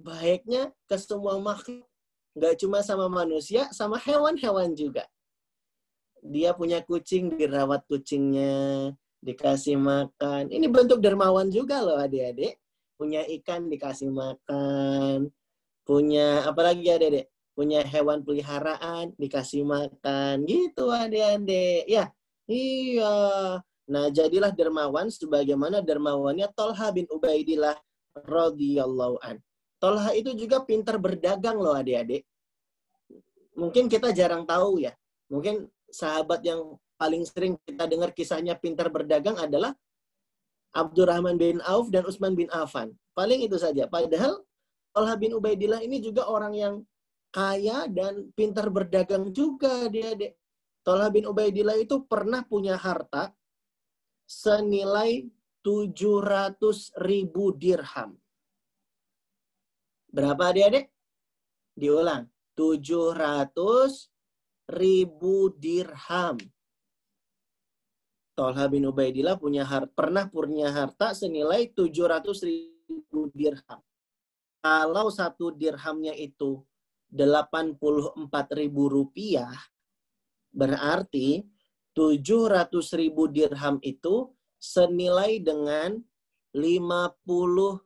Baiknya 0.00 0.72
ke 0.88 0.96
semua 0.96 1.36
makhluk. 1.36 1.84
Nggak 2.32 2.54
cuma 2.64 2.80
sama 2.80 3.12
manusia, 3.12 3.68
sama 3.76 4.00
hewan-hewan 4.00 4.72
juga. 4.72 5.04
Dia 6.24 6.56
punya 6.56 6.80
kucing, 6.80 7.36
dirawat 7.36 7.84
kucingnya, 7.84 8.96
dikasih 9.20 9.76
makan. 9.76 10.48
Ini 10.48 10.72
bentuk 10.72 11.04
dermawan 11.04 11.52
juga 11.52 11.84
loh 11.84 12.00
adik-adik. 12.00 12.56
Punya 12.96 13.28
ikan 13.28 13.68
dikasih 13.68 14.08
makan. 14.08 15.28
Punya 15.84 16.48
apa 16.48 16.60
lagi 16.72 16.88
adik-adik? 16.88 17.28
Punya 17.58 17.82
hewan 17.82 18.22
peliharaan 18.22 19.10
dikasih 19.18 19.66
makan. 19.66 20.46
Gitu 20.46 20.86
adik-adik 20.86 21.90
ya 21.90 22.14
iya. 22.46 23.58
Nah 23.90 24.06
jadilah 24.14 24.54
dermawan 24.54 25.10
sebagaimana 25.10 25.82
dermawannya 25.82 26.46
Tolha 26.54 26.94
bin 26.94 27.10
Ubaidillah 27.10 27.74
radhiyallahu 28.14 29.18
an. 29.26 29.42
Tolha 29.82 30.14
itu 30.14 30.30
juga 30.38 30.62
pintar 30.62 31.02
berdagang 31.02 31.58
loh 31.58 31.74
adik-adik 31.74 32.22
mungkin 33.58 33.90
kita 33.90 34.14
jarang 34.14 34.46
tahu 34.46 34.86
ya. 34.86 34.94
Mungkin 35.26 35.66
sahabat 35.90 36.46
yang 36.46 36.78
paling 36.94 37.26
sering 37.26 37.58
kita 37.66 37.90
dengar 37.90 38.14
kisahnya 38.14 38.54
pintar 38.54 38.86
berdagang 38.88 39.34
adalah 39.34 39.74
Abdurrahman 40.70 41.34
bin 41.34 41.58
Auf 41.66 41.90
dan 41.90 42.06
Utsman 42.06 42.38
bin 42.38 42.46
Affan. 42.54 42.94
Paling 43.18 43.42
itu 43.42 43.58
saja. 43.58 43.90
Padahal 43.90 44.46
Tolha 44.94 45.14
bin 45.18 45.34
Ubaidillah 45.34 45.82
ini 45.82 45.98
juga 45.98 46.30
orang 46.30 46.54
yang 46.54 46.74
kaya 47.28 47.86
dan 47.90 48.32
pintar 48.32 48.68
berdagang 48.72 49.32
juga 49.32 49.86
dia 49.92 50.16
dek. 50.16 50.34
Tolah 50.82 51.12
bin 51.12 51.28
Ubaidillah 51.28 51.76
itu 51.76 52.04
pernah 52.08 52.40
punya 52.44 52.80
harta 52.80 53.34
senilai 54.24 55.28
700 55.60 56.56
ribu 57.04 57.52
dirham. 57.52 58.16
Berapa 60.08 60.52
dia 60.56 60.72
dek? 60.72 60.88
Diulang. 61.76 62.24
700 62.56 64.08
ribu 64.68 65.52
dirham. 65.56 66.36
Tolha 68.38 68.70
bin 68.70 68.86
Ubaidillah 68.86 69.34
punya 69.34 69.66
harta, 69.66 69.90
pernah 69.90 70.30
punya 70.30 70.70
harta 70.70 71.10
senilai 71.10 71.74
700 71.74 72.22
ribu 72.46 73.26
dirham. 73.34 73.82
Kalau 74.62 75.10
satu 75.10 75.50
dirhamnya 75.50 76.14
itu 76.14 76.62
84 77.08 77.80
ribu 78.52 78.92
rupiah, 78.92 79.56
berarti 80.52 81.40
700 81.96 83.00
ribu 83.00 83.26
dirham 83.26 83.80
itu 83.80 84.28
senilai 84.60 85.40
dengan 85.40 85.96
58 86.52 87.80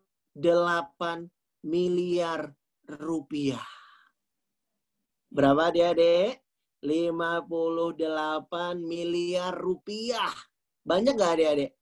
miliar 1.65 2.53
rupiah. 2.87 3.67
Berapa 5.33 5.73
dia, 5.73 5.97
Dek? 5.97 6.45
58 6.83 8.83
miliar 8.83 9.55
rupiah. 9.55 10.35
Banyak 10.83 11.15
gak 11.15 11.39
adik-adik? 11.39 11.73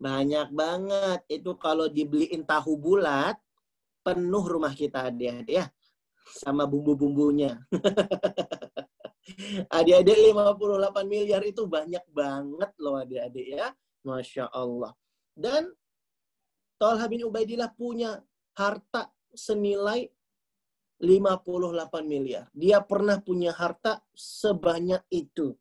Banyak 0.00 0.48
banget. 0.50 1.20
Itu 1.28 1.54
kalau 1.60 1.86
dibeliin 1.86 2.48
tahu 2.48 2.80
bulat, 2.80 3.36
penuh 4.02 4.42
rumah 4.42 4.74
kita 4.74 5.14
adik-adik 5.14 5.62
ya 5.62 5.70
sama 6.26 6.68
bumbu-bumbunya. 6.68 7.58
adik-adik 9.76 10.18
58 10.34 11.06
miliar 11.06 11.42
itu 11.46 11.62
banyak 11.66 12.02
banget 12.10 12.70
loh 12.78 13.00
adik-adik 13.00 13.46
ya. 13.58 13.68
Masya 14.02 14.50
Allah. 14.50 14.92
Dan 15.32 15.70
Talha 16.76 17.06
bin 17.06 17.22
Ubaidillah 17.22 17.70
punya 17.78 18.18
harta 18.58 19.06
senilai 19.30 20.10
58 20.98 22.02
miliar. 22.06 22.50
Dia 22.50 22.82
pernah 22.82 23.22
punya 23.22 23.54
harta 23.54 24.02
sebanyak 24.14 25.02
itu. 25.10 25.54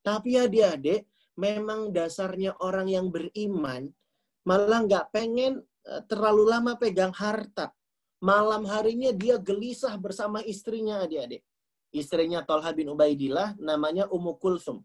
Tapi 0.00 0.40
adik-adik, 0.40 1.04
memang 1.36 1.92
dasarnya 1.92 2.56
orang 2.64 2.88
yang 2.88 3.12
beriman 3.12 3.92
malah 4.48 4.80
nggak 4.86 5.12
pengen 5.12 5.60
eh, 5.84 6.02
terlalu 6.08 6.48
lama 6.48 6.72
pegang 6.80 7.12
harta. 7.12 7.75
Malam 8.26 8.66
harinya 8.66 9.14
dia 9.14 9.38
gelisah 9.38 9.94
bersama 9.94 10.42
istrinya 10.42 11.06
adik-adik. 11.06 11.46
Istrinya 11.94 12.42
Tolha 12.42 12.74
bin 12.74 12.90
Ubaidillah 12.90 13.54
namanya 13.62 14.10
Ummu 14.10 14.34
Kulsum. 14.42 14.82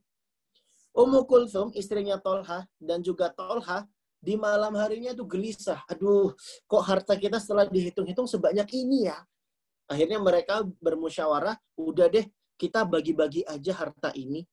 Ummu 0.93 1.25
Kulsum, 1.25 1.73
istrinya 1.73 2.21
Tolha 2.21 2.69
dan 2.77 3.01
juga 3.01 3.33
Tolha 3.33 3.89
di 4.21 4.37
malam 4.37 4.77
harinya 4.77 5.17
tuh 5.17 5.25
gelisah. 5.25 5.81
Aduh, 5.89 6.37
kok 6.69 6.83
harta 6.85 7.17
kita 7.17 7.41
setelah 7.41 7.65
dihitung-hitung 7.65 8.29
sebanyak 8.29 8.69
ini 8.77 9.09
ya? 9.09 9.17
Akhirnya 9.89 10.21
mereka 10.21 10.61
bermusyawarah, 10.77 11.57
udah 11.81 12.07
deh 12.13 12.29
kita 12.61 12.85
bagi-bagi 12.85 13.41
aja 13.49 13.73
harta 13.73 14.13
ini. 14.13 14.45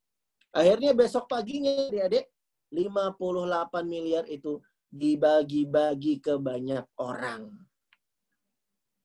Akhirnya 0.49 0.97
besok 0.97 1.29
paginya 1.29 1.93
adik-adik 1.93 2.25
58 2.73 3.85
miliar 3.85 4.25
itu 4.33 4.65
dibagi-bagi 4.89 6.25
ke 6.25 6.41
banyak 6.41 6.89
orang. 6.97 7.68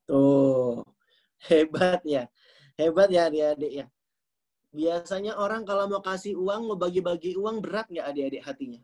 Tuh, 0.03 0.83
hebat 1.47 2.01
ya. 2.03 2.27
Hebat 2.75 3.09
ya 3.13 3.29
adik-adik 3.29 3.73
ya. 3.83 3.85
Biasanya 4.73 5.37
orang 5.37 5.63
kalau 5.69 5.85
mau 5.85 6.01
kasih 6.01 6.33
uang, 6.33 6.65
mau 6.65 6.77
bagi-bagi 6.77 7.37
uang, 7.37 7.61
berat 7.61 7.87
nggak 7.93 8.07
adik-adik 8.09 8.41
hatinya? 8.41 8.81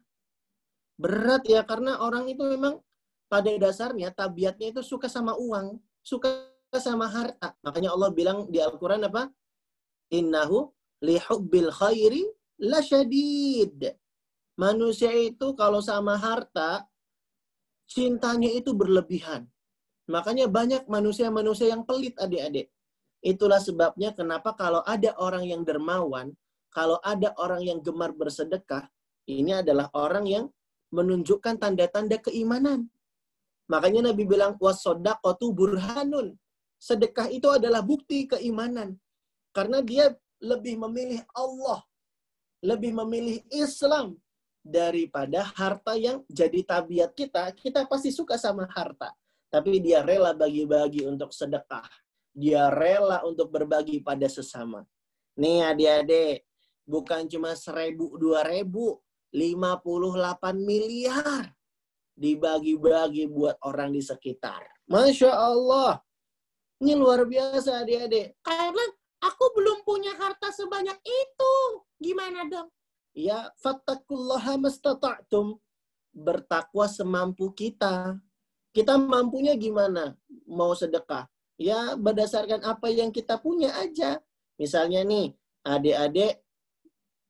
Berat 1.02 1.44
ya, 1.50 1.66
karena 1.66 1.98
orang 1.98 2.30
itu 2.30 2.46
memang 2.46 2.78
pada 3.26 3.50
dasarnya 3.58 4.14
tabiatnya 4.14 4.74
itu 4.78 4.82
suka 4.86 5.10
sama 5.10 5.34
uang, 5.34 5.82
suka 6.06 6.50
sama 6.78 7.10
harta. 7.10 7.58
Makanya 7.66 7.90
Allah 7.98 8.10
bilang 8.14 8.46
di 8.54 8.62
Al-Quran 8.62 9.10
apa? 9.10 9.34
Innahu 10.14 10.70
lihubbil 11.02 11.74
khairi 11.74 12.26
lasyadid. 12.62 13.98
Manusia 14.60 15.10
itu 15.16 15.56
kalau 15.58 15.80
sama 15.82 16.20
harta, 16.20 16.86
cintanya 17.90 18.52
itu 18.54 18.76
berlebihan. 18.76 19.48
Makanya 20.10 20.50
banyak 20.50 20.84
manusia-manusia 20.90 21.70
yang 21.70 21.86
pelit 21.86 22.18
adik-adik. 22.18 22.68
Itulah 23.22 23.62
sebabnya 23.62 24.10
kenapa 24.18 24.58
kalau 24.58 24.82
ada 24.82 25.14
orang 25.22 25.46
yang 25.46 25.62
dermawan, 25.62 26.34
kalau 26.74 26.98
ada 27.06 27.30
orang 27.38 27.62
yang 27.70 27.80
gemar 27.86 28.12
bersedekah, 28.14 28.90
Ini 29.30 29.62
adalah 29.62 29.94
orang 29.94 30.26
yang 30.26 30.46
menunjukkan 30.90 31.62
tanda-tanda 31.62 32.18
keimanan. 32.18 32.90
Makanya 33.70 34.10
Nabi 34.10 34.26
bilang 34.26 34.58
wasodaqatu 34.58 35.54
burhanun. 35.54 36.34
Sedekah 36.82 37.30
itu 37.30 37.46
adalah 37.46 37.86
bukti 37.86 38.26
keimanan. 38.26 38.98
Karena 39.54 39.86
dia 39.86 40.10
lebih 40.42 40.82
memilih 40.82 41.22
Allah, 41.38 41.86
lebih 42.66 42.98
memilih 42.98 43.38
Islam 43.54 44.18
daripada 44.66 45.46
harta 45.54 45.94
yang 45.94 46.26
jadi 46.26 46.66
tabiat 46.66 47.14
kita. 47.14 47.54
Kita 47.54 47.86
pasti 47.86 48.10
suka 48.10 48.34
sama 48.34 48.66
harta. 48.66 49.14
Tapi 49.50 49.82
dia 49.82 50.06
rela 50.06 50.38
bagi-bagi 50.38 51.10
untuk 51.10 51.34
sedekah. 51.34 51.90
Dia 52.30 52.70
rela 52.70 53.26
untuk 53.26 53.50
berbagi 53.50 54.06
pada 54.06 54.30
sesama. 54.30 54.86
Nih 55.42 55.66
adik-adik, 55.66 56.46
bukan 56.86 57.26
cuma 57.26 57.58
seribu, 57.58 58.14
dua 58.22 58.46
ribu, 58.46 59.02
58 59.34 60.58
miliar 60.58 61.50
dibagi-bagi 62.20 63.32
buat 63.32 63.58
orang 63.66 63.96
di 63.96 64.04
sekitar. 64.04 64.66
Masya 64.92 65.32
Allah. 65.32 66.04
Ini 66.80 66.96
luar 66.96 67.24
biasa 67.24 67.84
adik-adik. 67.84 68.40
Karena 68.44 68.86
aku 69.24 69.46
belum 69.56 69.84
punya 69.88 70.16
harta 70.20 70.52
sebanyak 70.52 71.00
itu. 71.04 71.56
Gimana 72.00 72.48
dong? 72.48 72.70
Ya, 73.16 73.52
fattakullaha 73.60 74.60
mastata'tum. 74.60 75.60
Bertakwa 76.12 76.86
semampu 76.88 77.52
kita. 77.56 78.20
Kita 78.80 78.96
mampunya 78.96 79.60
gimana? 79.60 80.16
Mau 80.48 80.72
sedekah. 80.72 81.28
Ya, 81.60 82.00
berdasarkan 82.00 82.64
apa 82.64 82.88
yang 82.88 83.12
kita 83.12 83.36
punya 83.36 83.76
aja. 83.76 84.24
Misalnya 84.56 85.04
nih, 85.04 85.36
adik-adik 85.68 86.40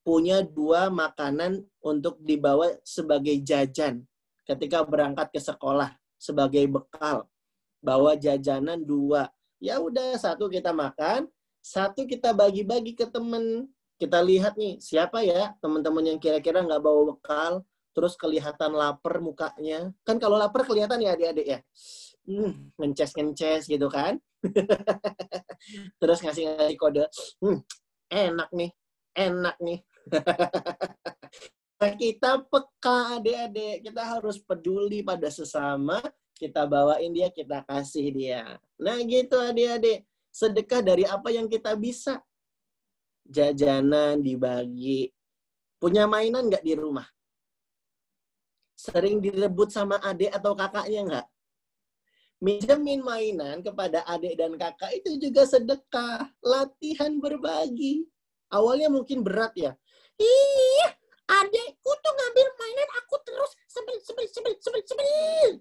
punya 0.05 0.45
dua 0.45 0.93
makanan 0.93 1.65
untuk 1.81 2.21
dibawa 2.21 2.77
sebagai 2.85 3.33
jajan 3.41 4.05
ketika 4.45 4.85
berangkat 4.85 5.33
ke 5.33 5.41
sekolah 5.41 5.89
sebagai 6.21 6.69
bekal. 6.69 7.25
Bawa 7.81 8.13
jajanan 8.13 8.85
dua. 8.85 9.33
Ya 9.57 9.81
udah 9.81 10.21
satu 10.21 10.53
kita 10.53 10.69
makan, 10.69 11.25
satu 11.65 12.05
kita 12.05 12.29
bagi-bagi 12.29 12.93
ke 12.93 13.09
temen. 13.09 13.65
Kita 13.97 14.21
lihat 14.21 14.53
nih 14.53 14.77
siapa 14.77 15.25
ya 15.25 15.57
teman-teman 15.57 16.13
yang 16.13 16.19
kira-kira 16.21 16.61
nggak 16.61 16.77
bawa 16.85 17.17
bekal, 17.17 17.65
terus 17.95 18.13
kelihatan 18.15 18.71
lapar 18.73 19.19
mukanya. 19.19 19.93
Kan 20.05 20.17
kalau 20.21 20.37
lapar 20.37 20.65
kelihatan 20.65 21.01
ya 21.01 21.15
adik-adik 21.15 21.47
ya. 21.47 21.59
Hmm, 22.29 22.71
ngences-ngences 22.77 23.65
gitu 23.65 23.87
kan. 23.89 24.21
terus 25.99 26.19
ngasih-ngasih 26.21 26.77
kode. 26.77 27.05
Hmm, 27.41 27.65
enak 28.09 28.49
nih, 28.53 28.71
enak 29.15 29.57
nih. 29.61 29.79
Nah, 31.79 31.95
kita 31.95 32.43
peka 32.43 33.23
adik-adik, 33.23 33.87
kita 33.87 34.03
harus 34.03 34.35
peduli 34.35 34.99
pada 34.99 35.31
sesama, 35.31 36.03
kita 36.35 36.63
bawain 36.63 37.11
dia, 37.11 37.31
kita 37.31 37.63
kasih 37.67 38.11
dia. 38.15 38.43
Nah 38.79 38.95
gitu 39.03 39.35
adik-adik, 39.35 40.07
sedekah 40.31 40.79
dari 40.79 41.03
apa 41.03 41.27
yang 41.35 41.51
kita 41.51 41.75
bisa. 41.75 42.23
Jajanan 43.27 44.23
dibagi. 44.23 45.11
Punya 45.77 46.07
mainan 46.07 46.47
nggak 46.47 46.63
di 46.63 46.73
rumah? 46.79 47.05
Sering 48.79 49.19
direbut 49.19 49.75
sama 49.75 49.99
adik 49.99 50.31
atau 50.31 50.55
kakaknya 50.55 50.99
nggak? 51.03 51.27
Minjemin 52.39 53.03
mainan 53.03 53.59
kepada 53.59 54.07
adik 54.07 54.39
dan 54.39 54.55
kakak 54.55 54.95
itu 54.95 55.19
juga 55.19 55.43
sedekah. 55.43 56.31
Latihan 56.39 57.19
berbagi. 57.19 58.07
Awalnya 58.47 58.87
mungkin 58.87 59.19
berat 59.19 59.51
ya. 59.59 59.75
Ih, 60.15 60.87
adekku 61.27 61.91
tuh 61.91 62.13
ngambil 62.15 62.47
mainan 62.55 62.89
aku 63.03 63.15
terus 63.27 63.51
sebel 63.67 63.99
sebel 63.99 64.25
sebel 64.31 64.53
sebel 64.63 64.81
sebel. 64.87 65.51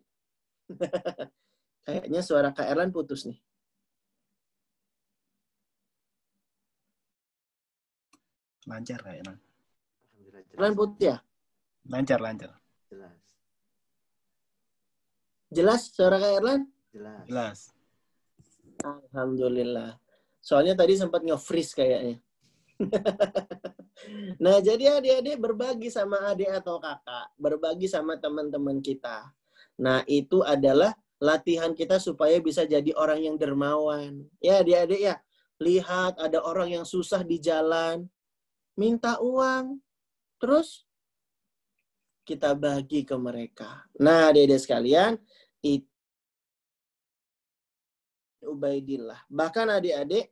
Kayaknya 1.90 2.20
suara 2.22 2.54
Kak 2.54 2.70
Erlan 2.70 2.94
putus 2.94 3.26
nih. 3.26 3.42
Lancar 8.70 9.02
Kak 9.02 9.14
Erlan. 9.18 9.38
Erlan 10.54 10.74
putus 10.78 11.02
ya? 11.02 11.18
Lancar, 11.90 12.22
lancar. 12.22 12.67
Jelas. 12.88 13.20
Jelas 15.48 15.80
suara 15.92 16.16
Kak 16.20 16.32
Erlan? 16.40 16.62
Jelas. 16.92 17.24
Jelas. 17.28 17.58
Alhamdulillah. 18.84 20.00
Soalnya 20.40 20.72
tadi 20.72 20.96
sempat 20.96 21.20
nge-freeze 21.20 21.76
kayaknya. 21.76 22.16
nah, 24.44 24.56
jadi 24.62 24.96
adik-adik 24.96 25.36
berbagi 25.36 25.88
sama 25.92 26.30
adik 26.32 26.48
atau 26.48 26.78
kakak, 26.80 27.28
berbagi 27.36 27.90
sama 27.90 28.16
teman-teman 28.16 28.80
kita. 28.80 29.28
Nah, 29.76 30.06
itu 30.08 30.40
adalah 30.46 30.94
latihan 31.18 31.74
kita 31.74 31.98
supaya 31.98 32.38
bisa 32.40 32.64
jadi 32.64 32.94
orang 32.96 33.28
yang 33.28 33.36
dermawan. 33.36 34.24
Ya, 34.40 34.62
adik-adik 34.64 35.00
ya. 35.02 35.16
Lihat 35.58 36.22
ada 36.22 36.38
orang 36.40 36.80
yang 36.80 36.86
susah 36.86 37.26
di 37.26 37.42
jalan, 37.42 38.06
minta 38.78 39.18
uang, 39.18 39.82
terus 40.38 40.87
kita 42.28 42.52
bagi 42.52 43.08
ke 43.08 43.16
mereka. 43.16 43.88
Nah, 43.96 44.28
adik-adik 44.28 44.60
sekalian, 44.60 45.16
itu 45.64 45.88
Ubaidillah. 48.44 49.24
Bahkan 49.28 49.66
adik-adik 49.80 50.30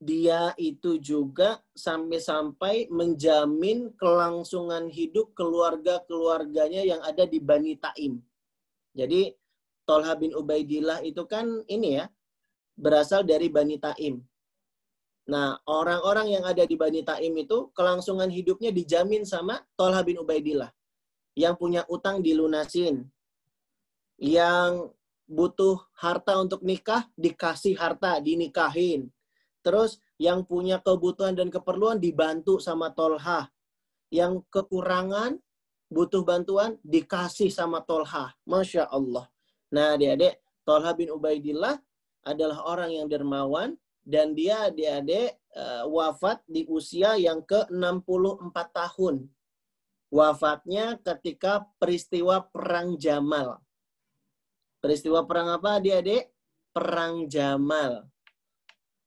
dia 0.00 0.56
itu 0.56 0.96
juga 0.96 1.60
sampai-sampai 1.76 2.88
menjamin 2.88 3.92
kelangsungan 4.00 4.88
hidup 4.88 5.36
keluarga-keluarganya 5.36 6.80
yang 6.88 7.00
ada 7.04 7.28
di 7.28 7.36
Bani 7.36 7.76
Taim. 7.76 8.16
Jadi 8.96 9.28
Tolha 9.84 10.16
bin 10.16 10.32
Ubaidillah 10.32 11.04
itu 11.04 11.28
kan 11.28 11.60
ini 11.68 12.00
ya, 12.00 12.08
berasal 12.80 13.28
dari 13.28 13.52
Bani 13.52 13.76
Taim. 13.76 14.24
Nah, 15.30 15.62
orang-orang 15.70 16.34
yang 16.34 16.42
ada 16.42 16.66
di 16.66 16.74
Bani 16.74 17.06
Taim 17.06 17.30
itu 17.38 17.70
kelangsungan 17.70 18.26
hidupnya 18.26 18.74
dijamin 18.74 19.22
sama 19.22 19.62
Tolha 19.78 20.02
bin 20.02 20.18
Ubaidillah. 20.18 20.74
Yang 21.38 21.54
punya 21.54 21.82
utang 21.86 22.18
dilunasin. 22.18 23.06
Yang 24.18 24.90
butuh 25.30 25.78
harta 25.94 26.34
untuk 26.42 26.66
nikah, 26.66 27.06
dikasih 27.14 27.78
harta, 27.78 28.18
dinikahin 28.18 29.14
Terus 29.60 30.00
yang 30.16 30.44
punya 30.44 30.80
kebutuhan 30.80 31.36
dan 31.36 31.52
keperluan 31.52 32.00
dibantu 32.00 32.60
sama 32.60 32.92
Tolha. 32.92 33.48
Yang 34.08 34.44
kekurangan 34.48 35.38
butuh 35.92 36.24
bantuan 36.24 36.80
dikasih 36.80 37.52
sama 37.52 37.84
Tolha. 37.84 38.32
Masya 38.48 38.88
Allah. 38.88 39.28
Nah 39.70 39.96
adik-adik, 39.96 40.40
Tolha 40.64 40.92
bin 40.96 41.12
Ubaidillah 41.12 41.76
adalah 42.24 42.64
orang 42.68 42.90
yang 42.92 43.06
dermawan 43.08 43.76
dan 44.04 44.32
dia 44.32 44.68
adik-adik 44.68 45.36
uh, 45.54 45.84
wafat 45.88 46.40
di 46.48 46.66
usia 46.66 47.16
yang 47.16 47.44
ke-64 47.44 48.56
tahun. 48.72 49.28
Wafatnya 50.10 50.98
ketika 50.98 51.68
peristiwa 51.78 52.42
Perang 52.50 52.98
Jamal. 52.98 53.62
Peristiwa 54.80 55.28
perang 55.28 55.60
apa 55.60 55.76
adik-adik? 55.76 56.32
Perang 56.72 57.28
Jamal. 57.28 58.08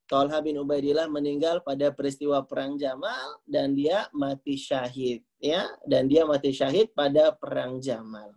Tolha 0.05 0.37
bin 0.45 0.61
Ubaidillah 0.61 1.09
meninggal 1.09 1.65
pada 1.65 1.89
peristiwa 1.89 2.45
perang 2.45 2.77
Jamal 2.77 3.41
dan 3.49 3.73
dia 3.73 4.05
mati 4.13 4.53
syahid 4.53 5.25
ya 5.41 5.65
dan 5.89 6.05
dia 6.05 6.27
mati 6.29 6.53
syahid 6.53 6.93
pada 6.93 7.33
perang 7.33 7.81
Jamal. 7.81 8.29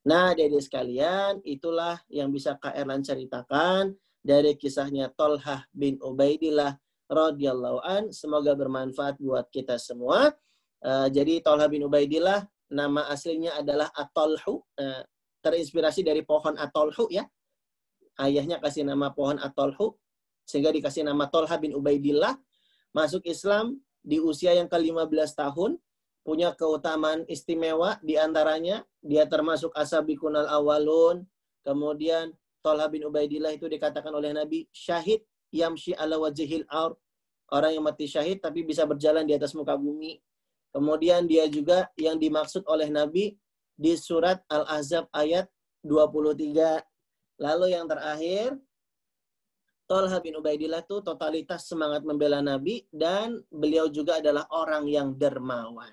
Nah, 0.00 0.32
jadi 0.32 0.56
sekalian, 0.56 1.44
itulah 1.44 2.00
yang 2.08 2.32
bisa 2.32 2.56
Kak 2.56 2.72
Erlan 2.72 3.04
ceritakan 3.04 3.92
dari 4.20 4.56
kisahnya 4.56 5.08
Tolha 5.16 5.64
bin 5.72 5.96
Ubaidillah 6.00 6.76
radhiyallahu 7.10 7.78
an. 7.82 8.12
Semoga 8.14 8.54
bermanfaat 8.54 9.18
buat 9.18 9.48
kita 9.50 9.80
semua. 9.80 10.32
Uh, 10.80 11.08
jadi 11.12 11.44
Tolha 11.44 11.68
bin 11.68 11.84
Ubaidillah 11.84 12.44
nama 12.70 13.08
aslinya 13.10 13.58
adalah 13.58 13.90
Atolhu, 13.92 14.62
uh, 14.80 15.02
terinspirasi 15.42 16.06
dari 16.06 16.22
pohon 16.22 16.56
Atolhu 16.56 17.10
ya. 17.10 17.26
Ayahnya 18.20 18.60
kasih 18.60 18.84
nama 18.84 19.10
pohon 19.10 19.40
Atolhu 19.40 19.96
sehingga 20.50 20.74
dikasih 20.74 21.06
nama 21.06 21.30
Tolha 21.30 21.54
bin 21.62 21.78
Ubaidillah, 21.78 22.34
masuk 22.90 23.22
Islam 23.22 23.78
di 24.02 24.18
usia 24.18 24.50
yang 24.50 24.66
ke-15 24.66 25.38
tahun, 25.38 25.78
punya 26.26 26.50
keutamaan 26.58 27.22
istimewa 27.30 28.02
di 28.02 28.18
antaranya 28.18 28.82
dia 28.98 29.30
termasuk 29.30 29.70
asabikunal 29.78 30.50
awalun, 30.50 31.22
kemudian 31.62 32.34
Tolha 32.60 32.86
bin 32.92 33.08
Ubaidillah 33.08 33.56
itu 33.56 33.66
dikatakan 33.66 34.12
oleh 34.12 34.36
Nabi 34.36 34.68
syahid 34.70 35.24
yamshi 35.50 35.96
ala 35.96 36.20
wajhil 36.20 36.64
ar 36.68 36.94
orang 37.50 37.74
yang 37.76 37.84
mati 37.84 38.06
syahid 38.06 38.38
tapi 38.38 38.62
bisa 38.62 38.86
berjalan 38.86 39.26
di 39.26 39.34
atas 39.34 39.56
muka 39.56 39.74
bumi. 39.74 40.20
Kemudian 40.70 41.26
dia 41.26 41.50
juga 41.50 41.90
yang 41.98 42.14
dimaksud 42.14 42.62
oleh 42.70 42.86
Nabi 42.86 43.34
di 43.74 43.92
surat 43.98 44.38
Al-Ahzab 44.46 45.10
ayat 45.10 45.50
23. 45.82 46.78
Lalu 47.40 47.66
yang 47.74 47.90
terakhir 47.90 48.54
Tolha 49.90 50.22
bin 50.22 50.38
Ubaidillah 50.38 50.86
itu 50.86 51.02
totalitas 51.02 51.66
semangat 51.66 52.06
membela 52.06 52.38
Nabi 52.38 52.86
dan 52.94 53.42
beliau 53.50 53.90
juga 53.90 54.22
adalah 54.22 54.46
orang 54.54 54.86
yang 54.86 55.18
dermawan. 55.18 55.90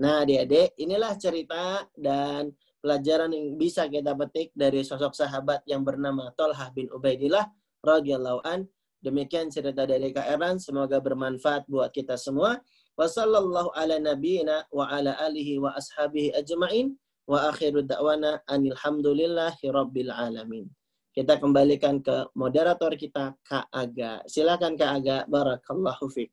Nah, 0.00 0.24
adik-adik, 0.24 0.72
inilah 0.80 1.12
cerita 1.20 1.84
dan 1.92 2.48
pelajaran 2.80 3.30
yang 3.32 3.54
bisa 3.60 3.86
kita 3.86 4.16
petik 4.16 4.50
dari 4.56 4.80
sosok 4.80 5.12
sahabat 5.12 5.64
yang 5.68 5.84
bernama 5.84 6.32
Tolhah 6.34 6.72
bin 6.72 6.88
Ubaidillah 6.92 7.46
radhiyallahu 7.84 8.40
an. 8.44 8.66
Demikian 9.00 9.48
cerita 9.48 9.88
dari 9.88 10.12
Kak 10.12 10.28
Eran, 10.28 10.60
semoga 10.60 11.00
bermanfaat 11.00 11.64
buat 11.68 11.88
kita 11.88 12.20
semua. 12.20 12.60
Wassallallahu 13.00 13.72
ala 13.72 13.96
nabiyyina 13.96 14.68
wa 14.68 14.92
ala 14.92 15.16
alihi 15.24 15.56
wa 15.56 15.72
ashabihi 15.72 16.36
ajmain 16.36 16.92
wa 17.24 17.48
akhiru 17.48 17.80
da'wana 17.80 18.44
anilhamdulillahi 18.44 19.72
rabbil 19.72 20.12
alamin. 20.12 20.68
Kita 21.16 21.40
kembalikan 21.40 22.04
ke 22.04 22.28
moderator 22.36 22.92
kita 22.94 23.34
Kak 23.40 23.72
Aga. 23.72 24.20
Silakan 24.28 24.76
Kak 24.76 24.90
Aga. 25.00 25.18
Barakallahu 25.26 26.06
fiik. 26.12 26.30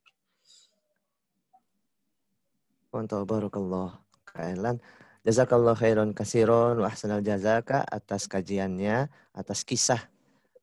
Mantap, 2.93 3.25
barakallah. 3.25 3.97
Kak 4.27 4.53
Elan. 4.53 4.77
Jazakallah 5.27 5.75
khairan 5.75 6.15
kasiron 6.15 6.79
wa 6.79 6.87
ahsanal 6.87 7.19
jazaka 7.19 7.83
atas 7.83 8.31
kajiannya, 8.31 9.11
atas 9.35 9.67
kisah 9.67 10.07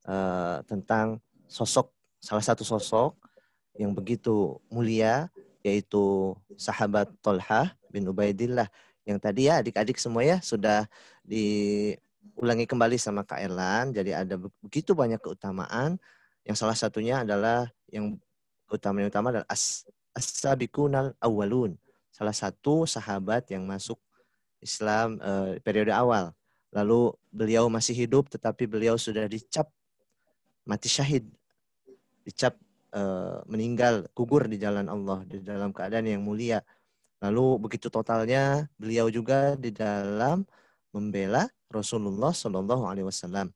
uh, 0.09 0.65
tentang 0.65 1.21
sosok, 1.45 1.93
salah 2.17 2.41
satu 2.41 2.65
sosok 2.65 3.13
yang 3.77 3.93
begitu 3.93 4.57
mulia, 4.73 5.29
yaitu 5.61 6.33
sahabat 6.57 7.13
Tolhah 7.21 7.77
bin 7.93 8.09
Ubaidillah. 8.09 8.73
Yang 9.05 9.19
tadi 9.21 9.53
ya 9.53 9.61
adik-adik 9.61 10.01
semua 10.01 10.25
ya 10.25 10.41
sudah 10.41 10.89
diulangi 11.29 12.65
kembali 12.65 12.97
sama 12.97 13.21
Kak 13.21 13.45
Erlan. 13.45 13.93
Jadi 13.93 14.17
ada 14.17 14.41
begitu 14.65 14.97
banyak 14.97 15.21
keutamaan. 15.21 16.01
Yang 16.41 16.57
salah 16.65 16.77
satunya 16.81 17.21
adalah 17.21 17.69
yang 17.93 18.17
utama 18.73 19.05
yang 19.05 19.13
utama 19.13 19.29
adalah 19.29 19.49
as 19.53 19.85
as-sabiqunal 20.17 21.13
awwalun. 21.21 21.77
Salah 22.09 22.33
satu 22.33 22.89
sahabat 22.89 23.53
yang 23.53 23.69
masuk 23.69 24.01
Islam 24.65 25.21
uh, 25.21 25.61
periode 25.61 25.93
awal. 25.93 26.33
Lalu 26.73 27.13
beliau 27.31 27.69
masih 27.69 27.95
hidup 27.95 28.33
tetapi 28.33 28.65
beliau 28.65 28.97
sudah 28.97 29.29
dicap 29.29 29.69
mati 30.65 30.89
syahid. 30.89 31.29
Dicap 32.25 32.57
uh, 32.97 33.45
meninggal 33.45 34.09
gugur 34.17 34.49
di 34.49 34.57
jalan 34.57 34.89
Allah 34.89 35.23
di 35.29 35.45
dalam 35.45 35.71
keadaan 35.71 36.09
yang 36.09 36.25
mulia. 36.25 36.65
Lalu 37.21 37.61
begitu 37.69 37.93
totalnya 37.93 38.67
beliau 38.81 39.13
juga 39.13 39.55
di 39.55 39.69
dalam 39.71 40.49
membela 40.91 41.47
Rasulullah 41.69 42.33
Shallallahu 42.33 42.89
Alaihi 42.89 43.07
Wasallam. 43.07 43.53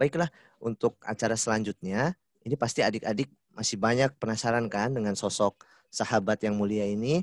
Baiklah 0.00 0.32
untuk 0.58 0.98
acara 1.04 1.36
selanjutnya 1.38 2.16
ini 2.42 2.58
pasti 2.58 2.82
adik-adik 2.82 3.30
masih 3.52 3.76
banyak 3.78 4.10
penasaran 4.16 4.66
kan 4.66 4.90
dengan 4.90 5.12
sosok 5.14 5.62
sahabat 5.92 6.40
yang 6.42 6.56
mulia 6.56 6.88
ini 6.88 7.22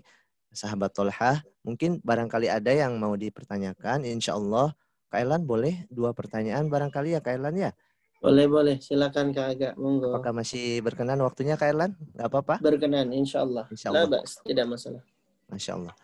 sahabat 0.54 0.94
Tolhah. 0.94 1.42
Mungkin 1.64 2.02
barangkali 2.02 2.50
ada 2.50 2.72
yang 2.74 2.98
mau 2.98 3.14
dipertanyakan. 3.14 4.06
Insya 4.06 4.36
Allah, 4.38 4.74
Kailan 5.10 5.46
boleh 5.46 5.90
dua 5.90 6.14
pertanyaan 6.14 6.70
barangkali 6.70 7.18
ya 7.18 7.22
Kailan 7.22 7.58
ya? 7.58 7.72
Boleh, 8.20 8.52
boleh. 8.52 8.76
Silakan 8.84 9.32
Kak 9.32 9.48
Aga. 9.56 9.70
Monggo. 9.80 10.12
Apakah 10.12 10.36
masih 10.36 10.84
berkenan 10.84 11.24
waktunya 11.24 11.56
Kailan? 11.56 11.96
Gak 12.20 12.28
apa-apa? 12.28 12.60
Berkenan, 12.60 13.16
insya 13.16 13.48
Allah. 13.48 13.64
Insya 13.72 13.96
Allah. 13.96 14.22
tidak 14.44 14.66
masalah. 14.68 15.02
Masya 15.48 15.72
Allah. 15.80 15.96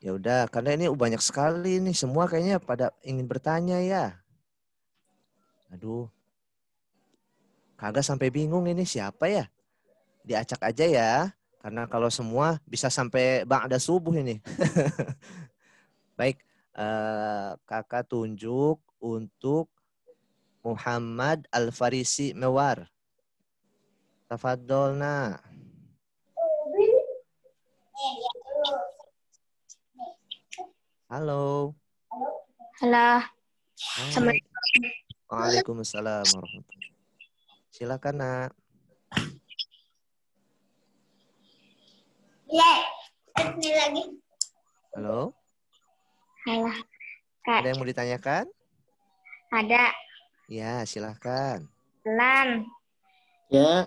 Ya 0.00 0.16
udah, 0.16 0.48
karena 0.48 0.80
ini 0.80 0.88
banyak 0.88 1.20
sekali 1.20 1.76
nih. 1.76 1.92
Semua 1.92 2.24
kayaknya 2.24 2.56
pada 2.56 2.96
ingin 3.04 3.28
bertanya 3.28 3.84
ya. 3.84 4.16
Aduh. 5.68 6.08
Kagak 7.76 8.04
sampai 8.04 8.32
bingung 8.32 8.64
ini 8.64 8.88
siapa 8.88 9.28
ya? 9.28 9.44
Diacak 10.24 10.60
aja 10.64 10.84
ya. 10.88 11.12
Karena 11.60 11.84
kalau 11.84 12.08
semua 12.08 12.56
bisa 12.64 12.88
sampai 12.88 13.44
ba'da 13.44 13.76
subuh 13.76 14.16
ini. 14.16 14.40
Baik, 16.18 16.40
uh, 16.72 17.52
kakak 17.68 18.08
tunjuk 18.08 18.80
untuk 18.96 19.68
Muhammad 20.64 21.44
Al-Farisi 21.52 22.32
Mewar. 22.32 22.88
Tafadolna. 24.24 25.36
Halo. 31.12 31.76
Halo. 32.80 33.08
Assalamualaikum. 33.76 34.48
Waalaikumsalam 35.30 36.24
warahmatullahi 36.24 36.94
Silakan, 37.70 38.16
Nak. 38.16 38.59
Iya, 42.50 42.74
ini 43.46 43.70
lagi. 43.78 44.04
Halo. 44.98 45.30
Halo. 46.50 46.74
Kak. 47.46 47.62
Ada 47.62 47.68
yang 47.70 47.78
mau 47.78 47.86
ditanyakan? 47.86 48.44
Ada. 49.54 49.94
Ya, 50.50 50.82
silahkan. 50.82 51.62
Lan. 52.02 52.66
Ya. 53.54 53.86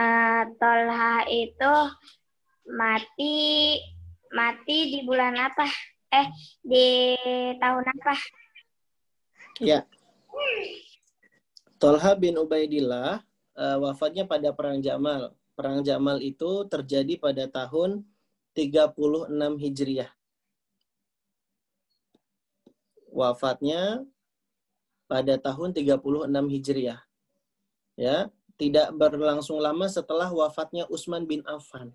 Uh, 0.00 0.42
Tolha 0.56 1.28
itu 1.28 1.74
mati 2.72 3.36
mati 4.32 4.96
di 4.96 4.98
bulan 5.04 5.36
apa? 5.36 5.68
Eh, 6.08 6.26
di 6.64 6.88
tahun 7.60 7.84
apa? 7.84 8.16
Ya. 9.60 9.84
Tolha 11.76 12.16
bin 12.16 12.40
Ubaidillah 12.40 13.20
uh, 13.60 13.76
wafatnya 13.84 14.24
pada 14.24 14.56
perang 14.56 14.80
Jamal 14.80 15.36
Perang 15.54 15.86
Jamal 15.86 16.18
itu 16.18 16.66
terjadi 16.66 17.14
pada 17.18 17.46
tahun 17.46 18.02
36 18.54 19.30
Hijriah. 19.62 20.10
Wafatnya 23.14 24.02
pada 25.06 25.34
tahun 25.38 25.70
36 25.70 26.26
Hijriah. 26.26 27.00
Ya, 27.94 28.26
tidak 28.58 28.90
berlangsung 28.98 29.62
lama 29.62 29.86
setelah 29.86 30.30
wafatnya 30.34 30.86
Utsman 30.90 31.26
bin 31.26 31.46
Affan. 31.46 31.94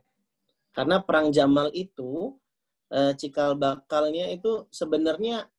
Karena 0.71 1.03
perang 1.03 1.31
Jamal 1.35 1.71
itu 1.75 2.39
eh, 2.91 3.11
cikal 3.15 3.59
bakalnya 3.59 4.31
itu 4.31 4.67
sebenarnya 4.71 5.51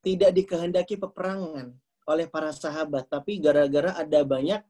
tidak 0.00 0.32
dikehendaki 0.32 0.96
peperangan 0.96 1.76
oleh 2.08 2.26
para 2.26 2.50
sahabat, 2.50 3.06
tapi 3.06 3.36
gara-gara 3.36 3.92
ada 3.94 4.24
banyak 4.24 4.64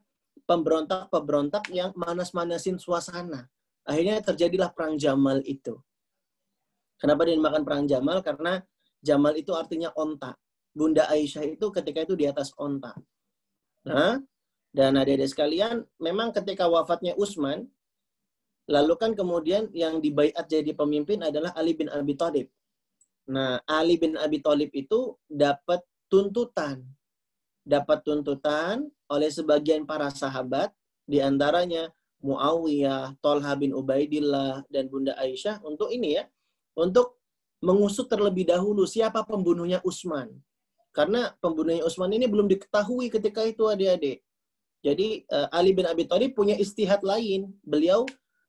pemberontak-pemberontak 0.45 1.71
yang 1.71 1.95
manas-manasin 1.95 2.77
suasana. 2.81 3.47
Akhirnya 3.87 4.21
terjadilah 4.21 4.69
perang 4.75 4.99
Jamal 4.99 5.41
itu. 5.43 5.79
Kenapa 7.01 7.25
dinamakan 7.25 7.63
perang 7.65 7.85
Jamal? 7.89 8.21
Karena 8.21 8.61
Jamal 9.01 9.33
itu 9.33 9.57
artinya 9.57 9.89
onta. 9.97 10.37
Bunda 10.71 11.09
Aisyah 11.09 11.57
itu 11.57 11.67
ketika 11.73 12.05
itu 12.05 12.13
di 12.13 12.29
atas 12.29 12.53
onta. 12.55 12.93
Nah, 13.89 14.21
dan 14.71 14.95
adik-adik 14.95 15.27
sekalian, 15.27 15.83
memang 15.99 16.31
ketika 16.31 16.69
wafatnya 16.69 17.17
Utsman, 17.19 17.67
lalu 18.71 18.93
kan 18.95 19.11
kemudian 19.17 19.67
yang 19.75 19.99
dibaiat 19.99 20.47
jadi 20.47 20.71
pemimpin 20.71 21.25
adalah 21.25 21.51
Ali 21.57 21.75
bin 21.75 21.91
Abi 21.91 22.15
Thalib. 22.15 22.47
Nah, 23.27 23.59
Ali 23.67 23.99
bin 23.99 24.15
Abi 24.15 24.39
Thalib 24.39 24.71
itu 24.71 25.19
dapat 25.27 25.83
tuntutan. 26.07 26.85
Dapat 27.61 28.01
tuntutan 28.01 28.89
oleh 29.05 29.29
sebagian 29.29 29.85
para 29.85 30.09
sahabat, 30.09 30.73
di 31.05 31.21
antaranya 31.21 31.91
Muawiyah, 32.21 33.17
Tolha 33.21 33.53
bin 33.57 33.73
Ubaidillah, 33.73 34.65
dan 34.69 34.89
Bunda 34.89 35.17
Aisyah 35.17 35.61
untuk 35.65 35.89
ini 35.89 36.21
ya, 36.21 36.25
untuk 36.77 37.21
mengusut 37.61 38.09
terlebih 38.09 38.49
dahulu 38.49 38.89
siapa 38.89 39.21
pembunuhnya 39.25 39.81
Utsman. 39.85 40.33
Karena 40.91 41.31
pembunuhnya 41.39 41.85
Utsman 41.85 42.11
ini 42.11 42.25
belum 42.27 42.49
diketahui 42.49 43.07
ketika 43.13 43.45
itu 43.45 43.69
adik-adik. 43.69 44.25
Jadi 44.81 45.23
uh, 45.29 45.47
Ali 45.53 45.77
bin 45.77 45.85
Abi 45.85 46.09
Thalib 46.09 46.33
punya 46.33 46.57
istihad 46.57 47.05
lain. 47.05 47.53
Beliau 47.61 48.03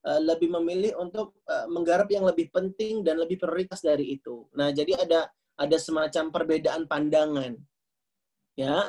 uh, 0.09 0.21
lebih 0.21 0.49
memilih 0.49 0.97
untuk 0.97 1.37
uh, 1.45 1.69
menggarap 1.69 2.09
yang 2.09 2.25
lebih 2.25 2.49
penting 2.49 3.05
dan 3.05 3.21
lebih 3.21 3.37
prioritas 3.37 3.85
dari 3.85 4.17
itu. 4.17 4.49
Nah, 4.57 4.73
jadi 4.73 4.97
ada 4.97 5.29
ada 5.61 5.77
semacam 5.77 6.33
perbedaan 6.33 6.89
pandangan. 6.89 7.53
Ya, 8.57 8.89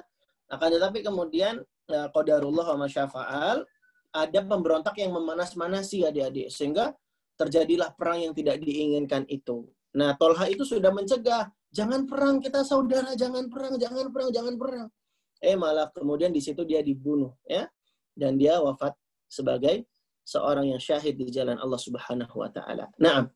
akan 0.58 0.70
tetapi 0.80 1.00
kemudian 1.02 1.62
ya, 1.90 2.10
qadarullah 2.14 2.76
wa 2.76 2.86
masyafa'al 2.86 3.66
ada 4.14 4.40
pemberontak 4.46 4.96
yang 5.02 5.12
memanas-manasi 5.18 6.06
adik-adik 6.06 6.54
sehingga 6.54 6.94
terjadilah 7.34 7.98
perang 7.98 8.22
yang 8.22 8.34
tidak 8.38 8.62
diinginkan 8.62 9.26
itu. 9.26 9.66
Nah, 9.98 10.14
Tolha 10.18 10.46
itu 10.50 10.62
sudah 10.66 10.94
mencegah, 10.94 11.50
jangan 11.74 12.06
perang 12.06 12.38
kita 12.38 12.62
saudara, 12.62 13.18
jangan 13.18 13.50
perang, 13.50 13.78
jangan 13.82 14.10
perang, 14.14 14.30
jangan 14.30 14.56
perang. 14.58 14.88
Eh 15.44 15.58
malah 15.58 15.90
kemudian 15.92 16.32
di 16.32 16.40
situ 16.40 16.64
dia 16.64 16.80
dibunuh 16.80 17.36
ya 17.44 17.68
dan 18.16 18.40
dia 18.40 18.62
wafat 18.64 18.96
sebagai 19.28 19.84
seorang 20.24 20.72
yang 20.72 20.80
syahid 20.80 21.20
di 21.20 21.28
jalan 21.34 21.60
Allah 21.60 21.82
Subhanahu 21.82 22.36
wa 22.40 22.48
taala. 22.48 22.88
Nah, 22.96 23.28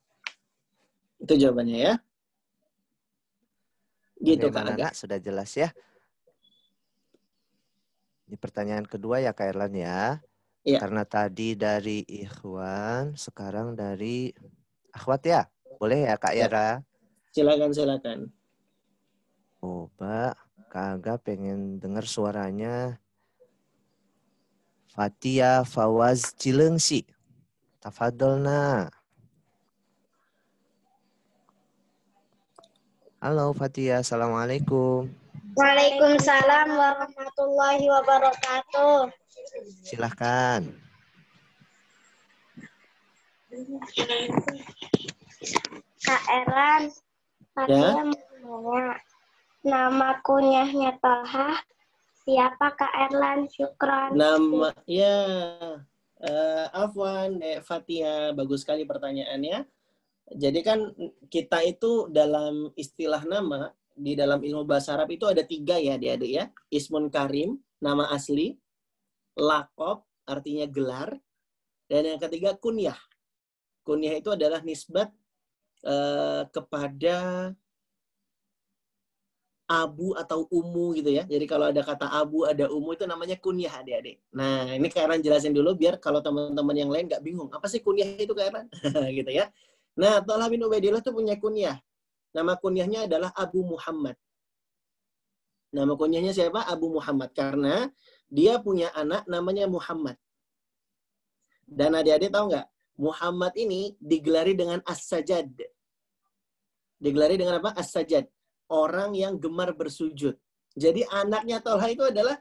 itu 1.20 1.34
jawabannya 1.36 1.78
ya. 1.78 1.94
Gitu 4.18 4.48
Kak 4.50 4.66
Aga. 4.78 4.88
Sudah 4.96 5.20
jelas 5.20 5.52
ya. 5.58 5.70
Ini 8.28 8.36
pertanyaan 8.36 8.84
kedua 8.84 9.24
ya 9.24 9.32
Kak 9.32 9.56
Erlan 9.56 9.72
ya. 9.72 10.20
Iya. 10.68 10.84
Karena 10.84 11.08
tadi 11.08 11.56
dari 11.56 12.04
ikhwan, 12.04 13.16
sekarang 13.16 13.72
dari 13.72 14.36
akhwat 14.92 15.24
ya. 15.24 15.42
Boleh 15.80 16.12
ya 16.12 16.20
Kak 16.20 16.36
Ya. 16.36 16.52
Yara? 16.52 16.70
Silakan 17.32 17.72
silakan. 17.72 18.20
Coba 19.64 20.36
Kak 20.68 21.00
Aga 21.00 21.16
pengen 21.24 21.80
dengar 21.80 22.04
suaranya. 22.04 23.00
Fatia 24.92 25.64
Fawaz 25.64 26.36
Cilengsi. 26.36 27.08
Tafadolna. 27.80 28.92
Halo 33.24 33.56
Fatia, 33.56 34.04
Assalamualaikum. 34.04 35.08
Waalaikumsalam 35.58 36.70
warahmatullahi 36.70 37.90
wabarakatuh. 37.90 39.10
Silahkan. 39.82 40.62
Kak 46.06 46.24
Erlan, 46.30 46.94
saya 47.58 48.06
mau 48.46 48.62
nanya. 48.62 49.02
Nama 49.66 50.22
kunyahnya 50.22 50.94
Toha, 51.02 51.58
siapa 52.22 52.78
Kak 52.78 52.94
Erlan? 53.10 53.50
Syukron. 53.50 54.14
Nama 54.14 54.78
ya 54.86 55.18
eh, 56.22 56.66
Afwan, 56.70 57.42
eh, 57.42 57.66
Fatia, 57.66 58.30
bagus 58.38 58.62
sekali 58.62 58.86
pertanyaannya. 58.86 59.66
Jadi 60.38 60.60
kan 60.62 60.94
kita 61.34 61.66
itu 61.66 62.14
dalam 62.14 62.70
istilah 62.78 63.26
nama 63.26 63.74
di 63.98 64.14
dalam 64.14 64.46
ilmu 64.46 64.64
bahasa 64.64 64.94
Arab 64.94 65.10
itu 65.10 65.26
ada 65.26 65.42
tiga 65.42 65.82
ya 65.82 65.98
adik-adik 65.98 66.32
ya. 66.32 66.46
Ismun 66.70 67.10
Karim, 67.10 67.58
nama 67.82 68.06
asli. 68.14 68.54
Lakob, 69.34 70.06
artinya 70.30 70.70
gelar. 70.70 71.18
Dan 71.90 72.16
yang 72.16 72.22
ketiga 72.22 72.54
kunyah. 72.54 72.98
Kunyah 73.82 74.22
itu 74.22 74.30
adalah 74.30 74.62
nisbat 74.62 75.10
eh, 75.82 76.44
kepada 76.54 77.50
abu 79.68 80.16
atau 80.16 80.48
umu 80.48 80.96
gitu 80.96 81.12
ya. 81.12 81.28
Jadi 81.28 81.44
kalau 81.44 81.68
ada 81.68 81.84
kata 81.84 82.08
abu, 82.08 82.48
ada 82.48 82.72
umu 82.72 82.96
itu 82.96 83.04
namanya 83.04 83.36
kunyah 83.36 83.84
adik-adik. 83.84 84.24
Nah 84.32 84.72
ini 84.72 84.88
Kairan 84.88 85.20
jelasin 85.20 85.52
dulu 85.52 85.76
biar 85.76 86.00
kalau 86.00 86.24
teman-teman 86.24 86.76
yang 86.78 86.92
lain 86.94 87.12
nggak 87.12 87.20
bingung. 87.20 87.52
Apa 87.52 87.68
sih 87.68 87.84
kunyah 87.84 88.08
itu 88.16 88.32
Kairan? 88.32 88.72
gitu 89.18 89.32
ya. 89.32 89.52
Nah 90.00 90.24
Talha 90.24 90.48
bin 90.48 90.64
Ubaidillah 90.64 91.04
itu 91.04 91.12
punya 91.12 91.36
kunyah. 91.36 91.82
Nama 92.36 92.54
kunyahnya 92.60 93.08
adalah 93.08 93.32
Abu 93.36 93.64
Muhammad. 93.64 94.16
Nama 95.72 95.94
kunyahnya 96.00 96.32
siapa? 96.32 96.64
Abu 96.68 96.92
Muhammad. 96.92 97.32
Karena 97.36 97.88
dia 98.28 98.60
punya 98.60 98.92
anak 98.96 99.28
namanya 99.28 99.68
Muhammad. 99.68 100.16
Dan 101.68 101.96
adik-adik 102.00 102.32
tahu 102.32 102.52
nggak? 102.56 102.68
Muhammad 102.98 103.54
ini 103.60 103.94
digelari 104.00 104.58
dengan 104.58 104.80
As-Sajad. 104.88 105.54
Digelari 106.98 107.36
dengan 107.38 107.62
apa? 107.62 107.76
As-Sajad. 107.78 108.26
Orang 108.68 109.14
yang 109.14 109.38
gemar 109.38 109.76
bersujud. 109.76 110.36
Jadi 110.74 111.06
anaknya 111.08 111.62
Tolha 111.62 111.88
itu 111.92 112.04
adalah 112.04 112.36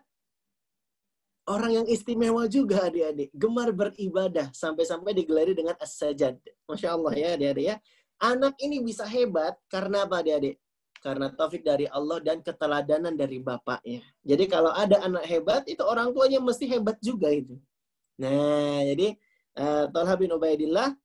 orang 1.51 1.83
yang 1.83 1.87
istimewa 1.87 2.47
juga 2.49 2.89
adik-adik. 2.89 3.31
Gemar 3.35 3.75
beribadah. 3.75 4.51
Sampai-sampai 4.55 5.13
digelari 5.13 5.53
dengan 5.53 5.77
As-Sajad. 5.77 6.41
Masya 6.71 6.89
Allah 6.95 7.13
ya 7.15 7.29
adik-adik 7.37 7.65
ya. 7.75 7.77
Anak 8.17 8.57
ini 8.63 8.81
bisa 8.81 9.05
hebat 9.05 9.57
karena 9.69 10.09
apa 10.09 10.25
adik-adik? 10.25 10.57
Karena 11.05 11.29
taufik 11.31 11.63
dari 11.63 11.87
Allah 11.87 12.19
dan 12.25 12.41
keteladanan 12.41 13.15
dari 13.15 13.39
bapaknya. 13.39 14.03
Jadi 14.25 14.45
kalau 14.49 14.73
ada 14.73 15.05
anak 15.05 15.25
hebat, 15.29 15.63
itu 15.69 15.85
orang 15.85 16.11
tuanya 16.11 16.41
mesti 16.41 16.65
hebat 16.67 16.97
juga 17.05 17.31
itu. 17.31 17.61
Nah, 18.17 18.81
jadi 18.83 19.15
uh, 19.61 19.85
Talha 19.93 20.15
bin 20.17 20.33
Ubaidillah 20.33 20.97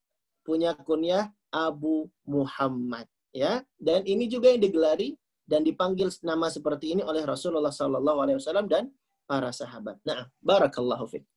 punya 0.41 0.73
kunyah 0.73 1.29
Abu 1.51 2.07
Muhammad 2.23 3.05
ya 3.31 3.63
dan 3.79 4.03
ini 4.07 4.27
juga 4.27 4.51
yang 4.51 4.63
digelari 4.63 5.15
dan 5.47 5.67
dipanggil 5.67 6.07
nama 6.23 6.47
seperti 6.47 6.95
ini 6.95 7.01
oleh 7.03 7.27
Rasulullah 7.27 7.71
Wasallam 7.71 8.71
dan 8.71 8.87
para 9.27 9.51
sahabat. 9.51 9.99
Nah, 10.07 10.27
barakallahu 10.39 11.07
fiik. 11.07 11.27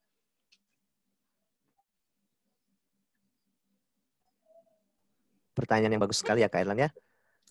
Pertanyaan 5.55 5.97
yang 5.97 6.03
bagus 6.03 6.21
sekali 6.21 6.43
ya 6.43 6.51
Kak 6.51 6.67
Erlan 6.67 6.85
ya. 6.85 6.91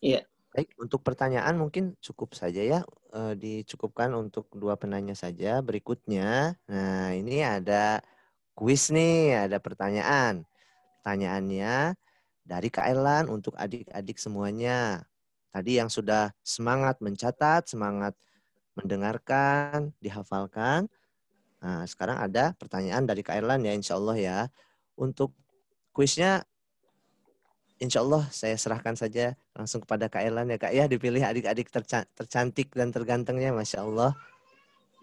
Iya. 0.03 0.21
Baik, 0.53 0.69
untuk 0.77 1.01
pertanyaan 1.01 1.57
mungkin 1.57 1.97
cukup 1.97 2.37
saja 2.37 2.61
ya. 2.61 2.79
E, 3.09 3.33
dicukupkan 3.33 4.13
untuk 4.13 4.45
dua 4.53 4.77
penanya 4.77 5.17
saja. 5.17 5.57
Berikutnya, 5.65 6.53
nah 6.69 7.09
ini 7.09 7.41
ada 7.41 8.05
kuis 8.53 8.93
nih, 8.93 9.49
ada 9.49 9.57
pertanyaan. 9.57 10.45
Pertanyaannya 11.01 11.97
dari 12.45 12.69
Kak 12.69 12.85
Erlan 12.85 13.33
untuk 13.33 13.57
adik-adik 13.57 14.21
semuanya. 14.21 15.01
Tadi 15.49 15.81
yang 15.81 15.89
sudah 15.89 16.29
semangat 16.45 17.01
mencatat, 17.01 17.65
semangat 17.65 18.13
mendengarkan, 18.77 19.89
dihafalkan. 19.97 20.85
Nah, 21.63 21.87
sekarang 21.89 22.21
ada 22.21 22.53
pertanyaan 22.59 23.09
dari 23.09 23.25
Kak 23.25 23.41
Erlan 23.41 23.65
ya, 23.65 23.73
insya 23.73 23.97
Allah 23.97 24.17
ya. 24.21 24.39
Untuk 24.93 25.33
kuisnya, 25.95 26.45
insya 27.81 28.05
Allah 28.05 28.27
saya 28.29 28.57
serahkan 28.57 28.97
saja 28.97 29.33
langsung 29.53 29.81
kepada 29.85 30.09
Kak 30.09 30.23
Erlan 30.25 30.49
ya 30.51 30.57
Kak 30.57 30.73
ya. 30.73 30.85
Dipilih 30.85 31.23
adik-adik 31.23 31.69
terca- 31.69 32.09
tercantik 32.13 32.73
dan 32.73 32.93
tergantengnya, 32.93 33.53
Masya 33.53 33.85
Allah. 33.85 34.11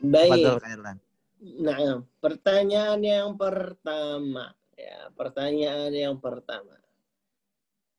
Baik. 0.01 0.31
Fadol, 0.31 0.57
Kak 0.61 0.71
Erlan. 0.75 0.97
Nah, 1.41 2.05
pertanyaan 2.21 3.01
yang 3.01 3.33
pertama 3.41 4.53
ya, 4.77 5.09
pertanyaan 5.16 5.93
yang 5.93 6.16
pertama. 6.21 6.77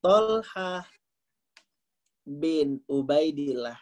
Tolha 0.01 0.85
bin 2.25 2.81
Ubaidillah 2.89 3.77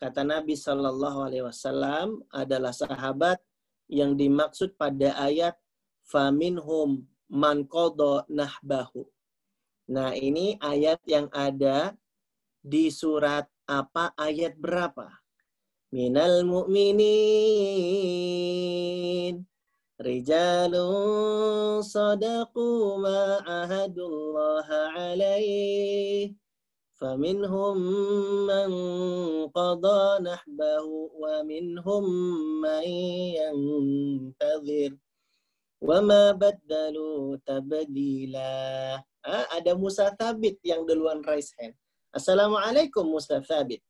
kata 0.00 0.20
Nabi 0.20 0.52
Shallallahu 0.52 1.18
Alaihi 1.24 1.44
Wasallam 1.44 2.20
adalah 2.28 2.76
sahabat 2.76 3.40
yang 3.88 4.16
dimaksud 4.16 4.76
pada 4.76 5.16
ayat 5.16 5.56
faminhum 6.04 7.08
man 7.32 7.64
kodo 7.64 8.24
nahbahu. 8.28 9.08
Nah 9.89 10.13
ini 10.13 10.57
ayat 10.61 11.01
yang 11.09 11.27
ada 11.33 11.97
di 12.61 12.93
surat 12.93 13.49
apa 13.65 14.13
ayat 14.17 14.53
berapa? 14.61 15.09
Minal 15.89 16.45
mu'minin 16.45 17.09
rijalun 19.97 21.81
sadaqu 21.81 23.01
ma 23.01 23.41
ahadullah 23.41 24.69
alaih 24.93 26.37
فمنهم 26.99 27.77
من 28.43 28.71
قضى 29.55 30.03
نحبه 30.19 30.85
ومنهم 31.15 32.03
من 32.61 32.83
ينتظر 33.39 34.91
Wama 35.84 36.32
baddalu 36.32 37.36
tabadila. 37.44 38.96
Ah, 39.20 39.46
ada 39.52 39.76
Musa 39.76 40.08
Thabit 40.16 40.56
yang 40.64 40.88
duluan 40.88 41.20
raise 41.20 41.52
hand. 41.60 41.76
Assalamualaikum 42.08 43.04
Musa 43.04 43.36
Thabit. 43.44 43.84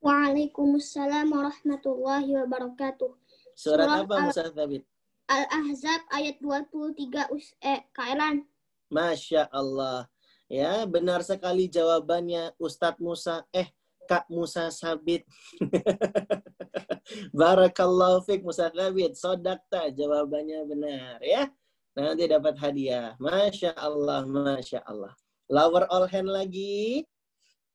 Waalaikumsalam 0.00 1.28
warahmatullahi 1.28 2.32
wabarakatuh. 2.32 3.12
Surat, 3.52 3.92
Surat 3.92 4.08
apa 4.08 4.14
Al 4.16 4.24
Musa 4.24 4.44
Thabit? 4.48 4.82
Al-Ahzab 5.28 6.00
ayat 6.16 6.40
23 6.40 6.96
us 7.36 7.52
eh, 7.60 7.84
Kailan. 7.92 8.48
Masya 8.88 9.52
Allah. 9.52 10.08
Ya, 10.48 10.88
benar 10.88 11.20
sekali 11.28 11.68
jawabannya 11.68 12.56
Ustadz 12.56 13.04
Musa. 13.04 13.44
Eh, 13.52 13.68
Kak 14.08 14.24
Musa 14.32 14.72
Sabit. 14.72 15.28
Barakallahu 17.36 18.24
fiq 18.24 18.40
Musa 18.40 18.72
Sabit. 18.72 19.12
Sodakta 19.20 19.92
jawabannya 19.92 20.64
benar 20.64 21.20
ya. 21.20 21.52
Nanti 21.92 22.24
dapat 22.24 22.56
hadiah. 22.56 23.12
Masya 23.20 23.76
Allah 23.76 24.24
Masya 24.24 24.80
Allah. 24.88 25.12
Lower 25.52 25.84
all 25.92 26.08
hand 26.08 26.32
lagi. 26.32 27.04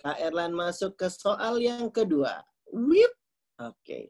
Kak 0.01 0.17
Erlan 0.17 0.57
masuk 0.57 0.97
ke 0.97 1.07
soal 1.13 1.61
yang 1.61 1.93
kedua. 1.93 2.41
Wip. 2.73 3.13
Oke. 3.61 4.09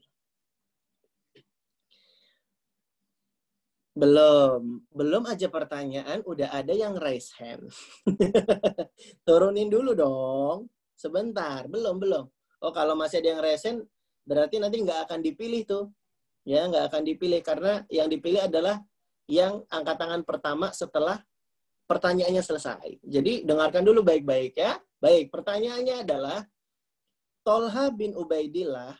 Belum, 3.93 4.82
belum 4.89 5.30
aja 5.30 5.53
pertanyaan 5.53 6.26
udah 6.26 6.49
ada 6.49 6.74
yang 6.74 6.97
raise 6.97 7.30
hand. 7.38 7.69
Turunin 9.28 9.69
dulu 9.69 9.93
dong. 9.93 10.65
Sebentar, 11.04 11.68
belum, 11.68 11.99
belum. 11.99 12.26
Oh, 12.64 12.72
kalau 12.72 12.95
masih 12.95 13.20
ada 13.20 13.36
yang 13.36 13.41
hand, 13.43 13.84
berarti 14.24 14.56
nanti 14.64 14.80
nggak 14.80 15.12
akan 15.12 15.20
dipilih 15.20 15.68
tuh. 15.68 15.91
Ya, 16.47 16.64
nggak 16.64 16.88
akan 16.91 17.04
dipilih 17.04 17.43
karena 17.43 17.84
yang 17.91 18.08
dipilih 18.08 18.47
adalah 18.47 18.80
yang 19.28 19.68
angkat 19.68 19.95
tangan 19.99 20.22
pertama 20.24 20.72
setelah 20.72 21.20
pertanyaannya 21.88 22.39
selesai. 22.39 23.04
Jadi 23.04 23.43
dengarkan 23.43 23.84
dulu 23.84 23.99
baik-baik 23.99 24.56
ya. 24.56 24.80
Baik, 25.04 25.28
pertanyaannya 25.28 26.08
adalah 26.08 26.39
Tolha 27.43 27.91
bin 27.91 28.16
Ubaidillah 28.16 28.95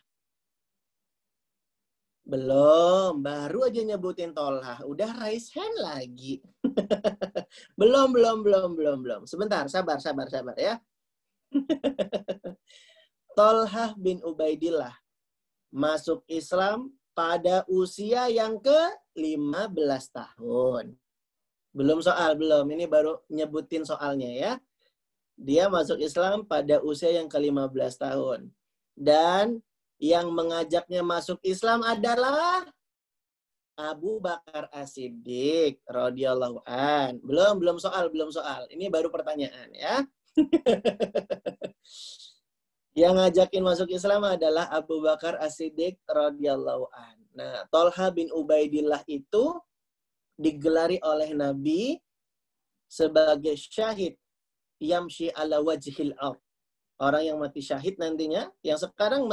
Belum, 2.24 3.20
baru 3.20 3.68
aja 3.68 3.84
nyebutin 3.84 4.32
Tolha. 4.32 4.80
Udah 4.88 5.12
raise 5.20 5.52
hand 5.52 5.76
lagi. 5.76 6.40
belum, 7.80 8.16
belum, 8.16 8.38
belum, 8.48 8.70
belum, 8.80 8.98
belum. 9.04 9.22
Sebentar, 9.28 9.68
sabar, 9.68 10.00
sabar, 10.00 10.32
sabar 10.32 10.56
ya. 10.56 10.80
Tolha 13.38 13.98
bin 13.98 14.22
Ubaidillah 14.22 14.94
masuk 15.74 16.22
Islam 16.30 16.94
pada 17.18 17.66
usia 17.66 18.30
yang 18.30 18.62
ke-15 18.62 20.04
tahun. 20.14 20.94
Belum 21.74 22.00
soal, 22.06 22.38
belum. 22.38 22.70
Ini 22.70 22.86
baru 22.86 23.22
nyebutin 23.34 23.82
soalnya 23.82 24.30
ya. 24.30 24.54
Dia 25.34 25.66
masuk 25.66 25.98
Islam 25.98 26.46
pada 26.46 26.78
usia 26.86 27.10
yang 27.10 27.26
ke-15 27.26 27.94
tahun. 27.98 28.54
Dan 28.94 29.66
yang 29.98 30.30
mengajaknya 30.30 31.02
masuk 31.02 31.42
Islam 31.42 31.82
adalah 31.82 32.70
Abu 33.74 34.22
Bakar 34.22 34.70
As-Siddiq 34.70 35.82
radhiyallahu 35.90 36.62
an. 36.70 37.18
Belum, 37.26 37.58
belum 37.58 37.82
soal, 37.82 38.14
belum 38.14 38.30
soal. 38.30 38.70
Ini 38.70 38.94
baru 38.94 39.10
pertanyaan 39.10 39.74
ya. 39.74 40.06
yang 43.02 43.18
ngajakin 43.18 43.64
masuk 43.66 43.90
Islam 43.94 44.26
adalah 44.26 44.70
Abu 44.70 45.02
Bakar 45.02 45.38
As-Siddiq 45.42 45.98
radhiyallahu 46.06 46.86
an. 46.94 47.18
Nah, 47.34 47.66
Tolha 47.74 48.14
bin 48.14 48.30
Ubaidillah 48.30 49.02
itu 49.10 49.58
digelari 50.38 51.02
oleh 51.02 51.34
Nabi 51.34 51.98
sebagai 52.86 53.58
syahid 53.58 54.18
yamshi 54.78 55.34
ala 55.34 55.62
wajhil 55.62 56.14
ard. 56.22 56.38
Orang 57.02 57.26
yang 57.26 57.38
mati 57.42 57.60
syahid 57.60 57.98
nantinya, 57.98 58.54
yang 58.62 58.78
sekarang 58.78 59.26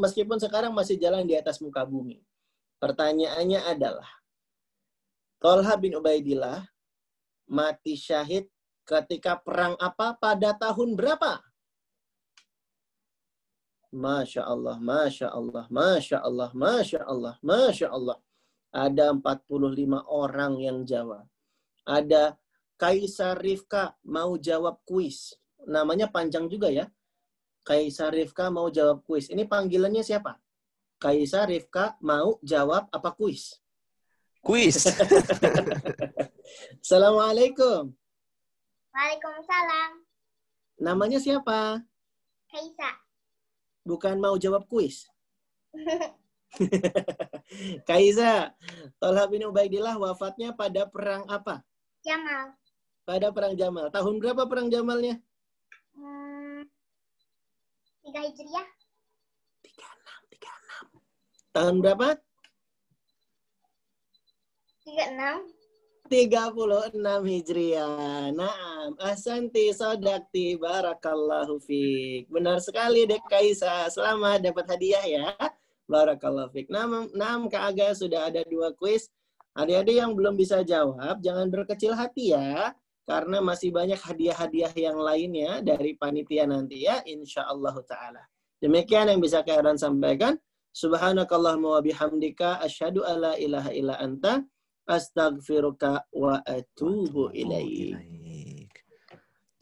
meskipun 0.00 0.40
sekarang 0.40 0.72
masih 0.72 0.96
jalan 0.96 1.28
di 1.28 1.36
atas 1.36 1.60
muka 1.60 1.84
bumi. 1.84 2.24
Pertanyaannya 2.80 3.60
adalah, 3.68 4.08
Tolha 5.36 5.76
bin 5.76 5.92
Ubaidillah 5.92 6.64
mati 7.46 8.00
syahid 8.00 8.48
ketika 8.86 9.38
perang 9.38 9.74
apa 9.78 10.14
pada 10.18 10.54
tahun 10.58 10.98
berapa? 10.98 11.42
Masya 13.92 14.48
Allah, 14.48 14.80
Masya 14.80 15.28
Allah, 15.28 15.64
Masya 15.68 16.18
Allah, 16.24 16.50
Masya 16.56 17.00
Allah, 17.04 17.34
Masya 17.44 17.88
Allah. 17.92 18.18
Ada 18.72 19.12
45 19.12 20.00
orang 20.08 20.56
yang 20.56 20.80
jawab. 20.88 21.28
Ada 21.84 22.40
Kaisar 22.80 23.38
Rifka 23.38 23.94
mau 24.08 24.34
jawab 24.40 24.80
kuis. 24.88 25.36
Namanya 25.68 26.08
panjang 26.08 26.48
juga 26.48 26.72
ya. 26.72 26.88
Kaisar 27.62 28.10
Rifka 28.10 28.48
mau 28.48 28.72
jawab 28.72 29.04
kuis. 29.06 29.28
Ini 29.28 29.46
panggilannya 29.46 30.02
siapa? 30.02 30.40
Kaisar 30.96 31.52
Rifka 31.52 31.94
mau 32.02 32.40
jawab 32.42 32.88
apa 32.90 33.14
kuis? 33.14 33.60
Kuis. 34.42 34.88
Assalamualaikum. 36.82 37.94
Waalaikumsalam. 38.92 39.90
Namanya 40.80 41.18
siapa? 41.18 41.80
Kaisa. 42.48 42.90
Bukan 43.82 44.20
mau 44.20 44.36
jawab 44.36 44.68
kuis. 44.68 45.08
Kaisa, 47.88 48.52
Tolha 49.00 49.24
bin 49.28 49.48
Ubaidillah 49.48 49.96
wafatnya 49.96 50.52
pada 50.52 50.84
perang 50.84 51.24
apa? 51.28 51.64
Jamal. 52.04 52.52
Pada 53.08 53.32
perang 53.32 53.56
Jamal. 53.56 53.88
Tahun 53.88 54.14
berapa 54.20 54.44
perang 54.44 54.68
Jamalnya? 54.68 55.18
Hmm, 55.96 56.68
tiga 58.04 58.20
Hijriah. 58.20 58.68
36, 59.64 60.36
36. 60.36 61.56
Tahun 61.56 61.74
berapa? 61.80 62.08
36. 64.84 65.61
36 66.12 66.92
Hijriah. 67.24 68.36
Naam, 68.36 68.92
asanti 69.00 69.72
sodakti 69.72 70.60
barakallahu 70.60 71.56
fiik. 71.56 72.28
Benar 72.28 72.60
sekali 72.60 73.08
Dek 73.08 73.24
Kaisa. 73.32 73.88
Selamat 73.88 74.44
dapat 74.44 74.68
hadiah 74.76 75.00
ya. 75.08 75.32
Barakallahu 75.88 76.52
fiik. 76.52 76.68
Naam, 76.68 77.08
naam 77.16 77.48
Kak 77.48 77.72
Aga 77.72 77.96
sudah 77.96 78.28
ada 78.28 78.44
dua 78.44 78.76
kuis. 78.76 79.08
Adik-adik 79.56 80.04
yang 80.04 80.12
belum 80.12 80.36
bisa 80.36 80.60
jawab, 80.60 81.24
jangan 81.24 81.48
berkecil 81.48 81.96
hati 81.96 82.36
ya. 82.36 82.76
Karena 83.08 83.40
masih 83.40 83.72
banyak 83.72 83.96
hadiah-hadiah 83.96 84.72
yang 84.76 85.00
lainnya 85.00 85.64
dari 85.64 85.96
panitia 85.96 86.44
nanti 86.44 86.84
ya. 86.84 87.00
Insya 87.08 87.48
Allah 87.48 87.72
Ta'ala. 87.88 88.20
Demikian 88.60 89.08
yang 89.08 89.16
bisa 89.24 89.40
Kak 89.40 89.64
sampaikan. 89.80 90.36
Subhanakallahumma 90.76 91.80
wa 91.80 91.80
bihamdika 91.80 92.60
asyhadu 92.60 93.00
alla 93.00 93.32
ilaha 93.40 93.72
illa 93.72 93.96
anta 93.96 94.44
Astaghfiruka 94.82 96.10
wa 96.10 96.42
atubu 96.42 97.30
ilaik. 97.30 98.74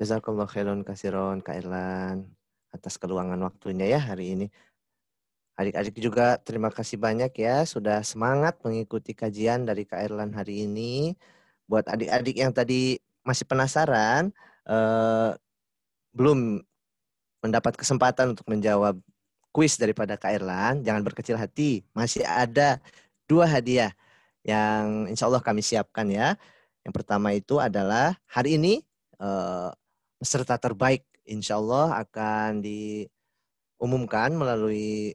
Jazakallah 0.00 0.48
khairan 0.48 0.80
kasiron 0.80 1.44
Kak 1.44 1.60
Erlan 1.60 2.24
atas 2.72 2.96
keluangan 2.96 3.36
waktunya 3.44 3.84
ya 3.84 4.00
hari 4.00 4.32
ini. 4.32 4.46
Adik-adik 5.60 6.00
juga 6.00 6.40
terima 6.40 6.72
kasih 6.72 6.96
banyak 6.96 7.36
ya 7.36 7.68
sudah 7.68 8.00
semangat 8.00 8.56
mengikuti 8.64 9.12
kajian 9.12 9.68
dari 9.68 9.84
Kak 9.84 10.00
Erlan 10.08 10.32
hari 10.32 10.64
ini. 10.64 11.12
Buat 11.68 11.92
adik-adik 11.92 12.40
yang 12.40 12.56
tadi 12.56 12.96
masih 13.20 13.44
penasaran 13.44 14.32
eh, 14.64 15.30
belum 16.16 16.64
mendapat 17.44 17.76
kesempatan 17.76 18.32
untuk 18.32 18.48
menjawab 18.48 18.96
kuis 19.52 19.76
daripada 19.76 20.16
Kak 20.16 20.32
Erlan, 20.32 20.80
jangan 20.80 21.04
berkecil 21.04 21.36
hati. 21.36 21.84
Masih 21.92 22.24
ada 22.24 22.80
dua 23.28 23.44
hadiah 23.44 23.92
yang 24.46 25.06
insya 25.10 25.28
Allah 25.28 25.42
kami 25.44 25.60
siapkan 25.60 26.08
ya. 26.08 26.36
Yang 26.84 26.94
pertama 26.96 27.36
itu 27.36 27.60
adalah 27.60 28.16
hari 28.24 28.56
ini 28.56 28.80
uh, 29.20 29.68
peserta 30.16 30.56
terbaik 30.56 31.04
insya 31.28 31.60
Allah 31.60 32.00
akan 32.00 32.64
diumumkan 32.64 34.32
melalui 34.32 35.12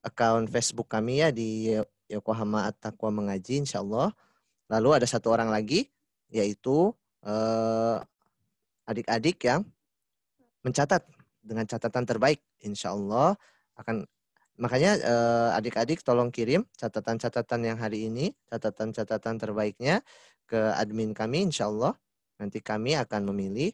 akun 0.00 0.48
Facebook 0.48 0.88
kami 0.88 1.20
ya 1.20 1.28
di 1.28 1.76
Yokohama 2.08 2.72
At-Taqwa 2.72 3.12
Mengaji 3.12 3.68
insya 3.68 3.84
Allah. 3.84 4.16
Lalu 4.72 5.00
ada 5.00 5.06
satu 5.08 5.28
orang 5.32 5.52
lagi 5.52 5.88
yaitu 6.28 6.92
uh, 7.24 7.96
adik-adik 8.88 9.40
yang 9.44 9.64
mencatat 10.64 11.04
dengan 11.44 11.64
catatan 11.64 12.04
terbaik 12.04 12.40
insya 12.60 12.92
Allah 12.92 13.36
akan 13.76 14.04
Makanya 14.58 14.98
eh, 14.98 15.50
adik-adik 15.54 16.02
tolong 16.02 16.34
kirim 16.34 16.66
catatan-catatan 16.74 17.60
yang 17.62 17.78
hari 17.78 18.10
ini, 18.10 18.34
catatan-catatan 18.50 19.38
terbaiknya 19.38 20.02
ke 20.50 20.58
admin 20.74 21.14
kami 21.14 21.46
insya 21.46 21.70
Allah. 21.70 21.94
Nanti 22.42 22.58
kami 22.58 22.98
akan 22.98 23.30
memilih 23.30 23.70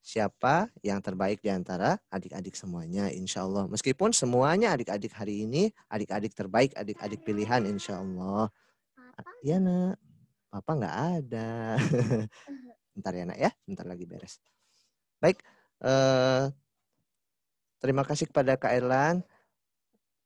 siapa 0.00 0.72
yang 0.80 1.04
terbaik 1.04 1.44
di 1.44 1.52
antara 1.52 2.00
adik-adik 2.08 2.56
semuanya 2.56 3.12
insya 3.12 3.44
Allah. 3.44 3.68
Meskipun 3.68 4.16
semuanya 4.16 4.72
adik-adik 4.72 5.12
hari 5.12 5.44
ini, 5.44 5.68
adik-adik 5.92 6.32
terbaik, 6.32 6.72
adik-adik 6.72 7.20
pilihan 7.20 7.68
insya 7.68 8.00
Allah. 8.00 8.48
Iya 9.44 9.60
nak, 9.60 10.00
papa 10.48 10.70
nggak 10.72 10.96
ada. 11.20 11.76
Bentar 12.96 13.12
ya 13.12 13.24
nak 13.28 13.38
ya, 13.38 13.50
bentar 13.62 13.86
lagi 13.86 14.10
beres. 14.10 14.42
Baik, 15.22 15.38
eh, 15.84 16.50
terima 17.78 18.02
kasih 18.02 18.26
kepada 18.26 18.58
Kak 18.58 18.74
Erlan 18.74 19.22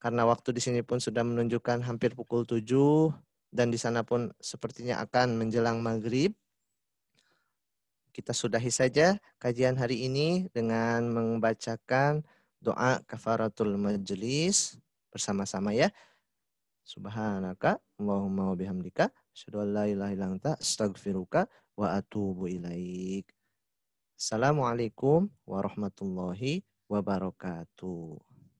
karena 0.02 0.26
waktu 0.26 0.50
di 0.50 0.58
sini 0.58 0.82
pun 0.82 0.98
sudah 0.98 1.22
menunjukkan 1.22 1.86
hampir 1.86 2.18
pukul 2.18 2.42
7 2.42 2.66
dan 3.54 3.70
di 3.70 3.78
sana 3.78 4.02
pun 4.02 4.34
sepertinya 4.42 4.98
akan 4.98 5.38
menjelang 5.38 5.78
maghrib. 5.78 6.34
Kita 8.10 8.34
sudahi 8.34 8.74
saja 8.74 9.14
kajian 9.38 9.78
hari 9.78 10.10
ini 10.10 10.50
dengan 10.50 11.06
membacakan 11.06 12.26
doa 12.58 12.98
kafaratul 13.06 13.78
majlis 13.78 14.74
bersama-sama 15.14 15.70
ya. 15.70 15.94
Subhanaka 16.82 17.78
Allahumma 18.02 18.50
wa 18.50 18.58
bihamdika 18.58 19.06
asyhadu 19.30 19.62
an 19.62 19.68
la 19.70 19.84
ilaha 19.86 20.10
illa 20.18 20.26
anta 20.34 20.58
astaghfiruka 20.58 21.46
wa 21.78 21.94
atubu 21.94 22.50
ilaik. 22.50 23.30
Assalamualaikum 24.18 25.30
warahmatullahi 25.46 26.66
wabarakatuh. 26.90 28.31